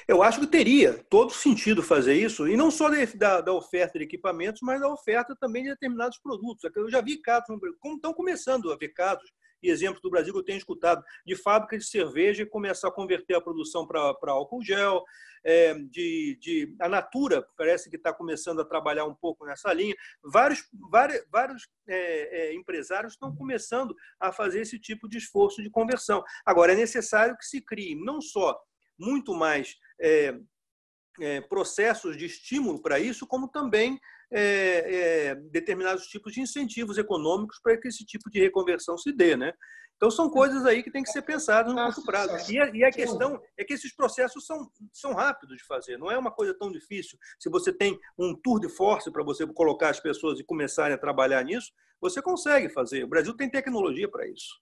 Eu 0.09 0.23
acho 0.23 0.39
que 0.39 0.47
teria 0.47 1.05
todo 1.07 1.31
sentido 1.31 1.83
fazer 1.83 2.15
isso, 2.15 2.47
e 2.47 2.57
não 2.57 2.71
só 2.71 2.89
da, 3.15 3.41
da, 3.41 3.53
oferta 3.53 3.99
de 3.99 4.05
equipamentos, 4.05 4.59
mas 4.63 4.81
da 4.81 4.87
oferta 4.87 5.35
também 5.39 5.61
de 5.61 5.69
determinados 5.69 6.17
produtos. 6.17 6.67
Eu 6.75 6.89
já 6.89 6.99
vi 6.99 7.21
casos, 7.21 7.45
como 7.79 7.93
estão 7.93 8.11
começando 8.11 8.71
a 8.71 8.75
ver 8.75 8.89
casos 8.89 9.31
e 9.61 9.69
exemplos 9.69 10.01
do 10.01 10.09
Brasil 10.09 10.33
que 10.33 10.39
eu 10.39 10.43
tenho 10.43 10.57
escutado, 10.57 11.03
de 11.23 11.35
fábrica 11.35 11.77
de 11.77 11.85
cerveja 11.85 12.43
começar 12.43 12.87
a 12.87 12.91
converter 12.91 13.35
a 13.35 13.41
produção 13.41 13.85
para 13.85 14.31
álcool 14.31 14.63
gel, 14.63 15.03
é, 15.43 15.75
de, 15.75 16.39
de, 16.41 16.75
a 16.81 16.89
Natura 16.89 17.47
parece 17.55 17.87
que 17.87 17.95
está 17.95 18.11
começando 18.11 18.61
a 18.61 18.65
trabalhar 18.65 19.05
um 19.05 19.13
pouco 19.13 19.45
nessa 19.45 19.71
linha. 19.71 19.93
Vários, 20.23 20.67
vários, 20.89 21.23
vários 21.31 21.67
é, 21.87 22.47
é, 22.47 22.55
empresários 22.55 23.13
estão 23.13 23.35
começando 23.35 23.95
a 24.19 24.31
fazer 24.31 24.61
esse 24.61 24.79
tipo 24.79 25.07
de 25.07 25.19
esforço 25.19 25.61
de 25.61 25.69
conversão. 25.69 26.23
Agora, 26.43 26.73
é 26.73 26.75
necessário 26.75 27.37
que 27.37 27.45
se 27.45 27.61
crie 27.61 27.93
não 27.93 28.19
só 28.19 28.59
muito 28.99 29.33
mais 29.33 29.77
é, 30.01 30.39
é, 31.21 31.41
processos 31.41 32.17
de 32.17 32.25
estímulo 32.25 32.81
para 32.81 32.99
isso, 32.99 33.27
como 33.27 33.47
também 33.47 33.99
é, 34.31 35.31
é, 35.31 35.35
determinados 35.35 36.07
tipos 36.07 36.33
de 36.33 36.41
incentivos 36.41 36.97
econômicos 36.97 37.59
para 37.61 37.77
que 37.79 37.87
esse 37.87 38.05
tipo 38.05 38.29
de 38.29 38.39
reconversão 38.39 38.97
se 38.97 39.11
dê. 39.11 39.35
Né? 39.35 39.53
Então, 39.95 40.09
são 40.09 40.29
coisas 40.29 40.65
aí 40.65 40.81
que 40.81 40.91
têm 40.91 41.03
que 41.03 41.11
ser 41.11 41.23
pensadas 41.23 41.73
no 41.73 41.83
curto 41.83 42.03
prazo. 42.05 42.51
E 42.51 42.57
a, 42.57 42.69
e 42.73 42.83
a, 42.85 42.91
questão 42.91 43.41
é 43.57 43.65
que 43.65 43.73
esses 43.73 43.93
processos 43.93 44.45
são, 44.45 44.71
são 44.93 45.13
rápidos 45.13 45.57
de 45.57 45.65
fazer, 45.65 45.97
não 45.97 46.09
é 46.09 46.17
uma 46.17 46.31
coisa 46.31 46.57
tão 46.57 46.71
difícil. 46.71 47.17
Se 47.37 47.49
você 47.49 47.73
tem 47.73 47.99
um 48.17 48.33
tour 48.33 48.61
de 48.61 48.69
force 48.69 49.11
para 49.11 49.23
você 49.23 49.45
colocar 49.47 49.89
as 49.89 49.99
pessoas 49.99 50.39
e 50.39 50.43
começarem 50.43 50.95
a 50.95 50.97
trabalhar 50.97 51.43
nisso, 51.43 51.73
você 51.99 52.21
consegue 52.21 52.69
fazer. 52.69 53.03
O 53.03 53.09
Brasil 53.09 53.35
tem 53.35 53.49
tecnologia 53.49 54.09
para 54.09 54.25
isso. 54.25 54.61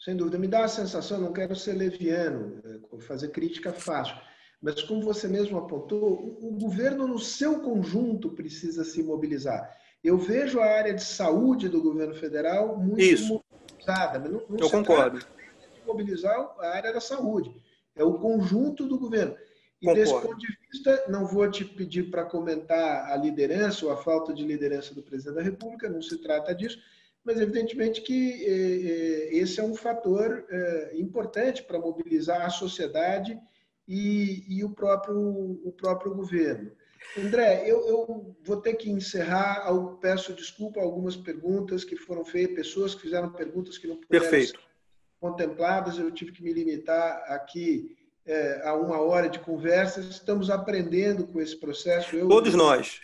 sem 0.00 0.16
dúvida. 0.16 0.38
Me 0.38 0.48
dá 0.48 0.64
a 0.64 0.68
sensação, 0.68 1.20
não 1.20 1.32
quero 1.32 1.54
ser 1.54 1.74
leviano, 1.74 2.60
é, 2.64 3.00
fazer 3.02 3.28
crítica 3.28 3.72
fácil, 3.72 4.16
mas 4.62 4.80
como 4.82 5.02
você 5.02 5.26
mesmo 5.26 5.58
apontou, 5.58 6.38
o 6.40 6.52
governo 6.52 7.08
no 7.08 7.18
seu 7.18 7.60
conjunto 7.60 8.30
precisa 8.30 8.84
se 8.84 9.02
mobilizar. 9.02 9.76
Eu 10.04 10.16
vejo 10.16 10.60
a 10.60 10.64
área 10.64 10.94
de 10.94 11.02
saúde 11.02 11.68
do 11.68 11.82
governo 11.82 12.14
federal 12.14 12.78
muito 12.78 13.00
Isso. 13.00 13.42
mobilizada. 13.60 14.20
Mas 14.20 14.30
não, 14.30 14.42
não 14.48 14.58
Eu 14.58 14.70
concordo. 14.70 15.18
Mobilizar 15.84 16.54
a 16.60 16.68
área 16.68 16.92
da 16.92 17.00
saúde. 17.00 17.52
É 17.96 18.04
o 18.04 18.14
conjunto 18.14 18.86
do 18.86 18.96
governo. 18.98 19.36
E 19.80 19.86
concordo. 19.86 20.00
desse 20.00 20.12
ponto 20.12 20.38
de 20.38 20.58
vista, 20.70 21.04
não 21.08 21.26
vou 21.26 21.50
te 21.50 21.64
pedir 21.64 22.08
para 22.08 22.24
comentar 22.24 23.10
a 23.10 23.16
liderança 23.16 23.84
ou 23.84 23.90
a 23.90 23.96
falta 23.96 24.32
de 24.32 24.44
liderança 24.44 24.94
do 24.94 25.02
presidente 25.02 25.34
da 25.34 25.42
República, 25.42 25.88
não 25.88 26.00
se 26.00 26.18
trata 26.18 26.54
disso, 26.54 26.78
mas 27.24 27.40
evidentemente 27.40 28.00
que 28.00 28.44
eh, 28.44 29.34
eh, 29.34 29.36
esse 29.38 29.58
é 29.58 29.64
um 29.64 29.74
fator 29.74 30.44
eh, 30.48 30.92
importante 30.94 31.64
para 31.64 31.80
mobilizar 31.80 32.42
a 32.42 32.50
sociedade 32.50 33.36
e, 33.86 34.44
e, 34.48 34.64
o, 34.64 34.70
próprio, 34.70 35.18
o 35.64 35.72
próprio 35.72 36.14
governo. 36.14 36.70
André, 37.18 37.64
eu, 37.66 37.86
eu, 37.86 38.36
vou 38.44 38.56
ter 38.58 38.74
que 38.74 38.90
encerrar. 38.90 39.66
Peço 40.00 40.32
desculpa 40.32 40.80
a 40.80 40.82
algumas 40.82 41.16
perguntas 41.16 41.84
que 41.84 41.96
foram 41.96 42.24
feitas, 42.24 42.54
pessoas 42.54 42.94
que 42.94 43.02
fizeram 43.02 43.32
perguntas 43.32 43.76
que 43.76 43.86
não 43.86 43.96
puderam 43.96 44.20
Perfeito. 44.24 44.58
ser 44.58 44.66
contempladas. 45.20 45.98
Eu 45.98 46.10
tive 46.10 46.32
que 46.32 46.42
me 46.42 46.52
limitar 46.52 47.22
aqui 47.28 47.96
é, 48.24 48.62
a 48.64 48.74
uma 48.74 49.00
hora 49.00 49.28
de 49.28 49.38
conversa. 49.40 50.00
Estamos 50.00 50.48
aprendendo 50.48 51.26
com 51.26 51.40
esse 51.40 51.56
processo. 51.56 52.16
Eu, 52.16 52.28
Todos 52.28 52.54
nós. 52.54 53.00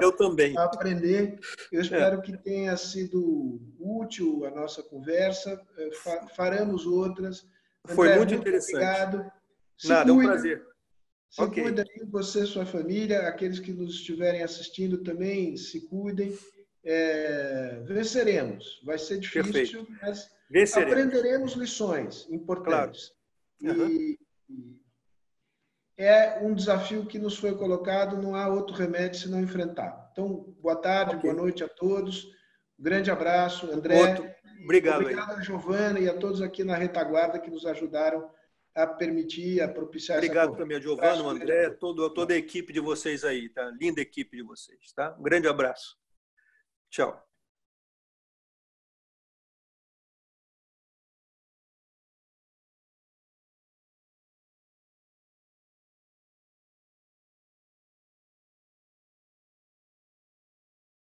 eu 0.00 0.12
também. 0.12 0.56
Aprender. 0.56 1.38
Eu 1.70 1.82
espero 1.82 2.18
é. 2.18 2.22
que 2.22 2.36
tenha 2.36 2.76
sido 2.76 3.60
útil 3.78 4.44
a 4.46 4.50
nossa 4.50 4.82
conversa. 4.82 5.60
É, 5.76 5.90
faremos 6.34 6.86
outras. 6.86 7.44
Foi 7.88 8.06
André, 8.06 8.18
muito, 8.18 8.30
muito 8.30 8.40
interessante. 8.40 8.74
Obrigado. 8.74 9.32
Se 9.78 9.88
Nada, 9.88 10.10
é 10.10 10.12
um 10.12 10.22
prazer. 10.22 10.64
Se 11.30 11.42
okay. 11.42 11.62
cuida 11.62 11.82
aí, 11.82 12.04
você, 12.06 12.44
sua 12.44 12.66
família, 12.66 13.20
aqueles 13.26 13.58
que 13.58 13.72
nos 13.72 13.94
estiverem 13.94 14.42
assistindo 14.42 14.98
também, 14.98 15.56
se 15.56 15.80
cuidem. 15.88 16.36
É, 16.84 17.80
venceremos. 17.84 18.82
Vai 18.84 18.98
ser 18.98 19.18
difícil, 19.18 19.84
Perfeito. 19.84 19.86
mas 20.02 20.30
venceremos. 20.50 20.92
aprenderemos 20.92 21.52
lições 21.52 22.26
importantes. 22.28 23.12
Claro. 23.60 23.80
Uhum. 23.80 23.88
E, 23.88 24.18
é 25.96 26.40
um 26.40 26.54
desafio 26.54 27.06
que 27.06 27.18
nos 27.18 27.38
foi 27.38 27.54
colocado, 27.54 28.20
não 28.20 28.34
há 28.34 28.48
outro 28.48 28.74
remédio 28.74 29.20
se 29.20 29.28
não 29.28 29.40
enfrentar. 29.40 30.10
Então, 30.12 30.54
boa 30.60 30.76
tarde, 30.76 31.16
okay. 31.16 31.30
boa 31.30 31.42
noite 31.42 31.62
a 31.62 31.68
todos. 31.68 32.24
Um 32.78 32.82
grande 32.82 33.10
abraço, 33.10 33.70
André. 33.70 34.08
Outro. 34.08 34.30
Obrigado. 34.64 35.00
Obrigado 35.00 35.32
a 35.32 35.40
Giovana 35.40 35.98
e 35.98 36.08
a 36.08 36.14
todos 36.14 36.42
aqui 36.42 36.64
na 36.64 36.76
retaguarda 36.76 37.38
que 37.38 37.50
nos 37.50 37.66
ajudaram 37.66 38.28
a 38.74 38.86
permitir, 38.86 39.60
a 39.60 39.68
propiciar 39.68 40.18
Obrigado 40.18 40.56
também 40.56 40.76
a 40.76 40.80
Giovana, 40.80 41.22
o 41.22 41.28
André, 41.28 41.70
todo, 41.70 42.08
toda 42.10 42.34
a 42.34 42.36
equipe 42.36 42.72
de 42.72 42.80
vocês 42.80 43.24
aí, 43.24 43.48
tá? 43.48 43.70
Linda 43.78 44.00
equipe 44.00 44.36
de 44.36 44.42
vocês, 44.42 44.92
tá? 44.94 45.14
Um 45.18 45.22
grande 45.22 45.46
abraço. 45.46 45.96
Tchau. 46.90 47.31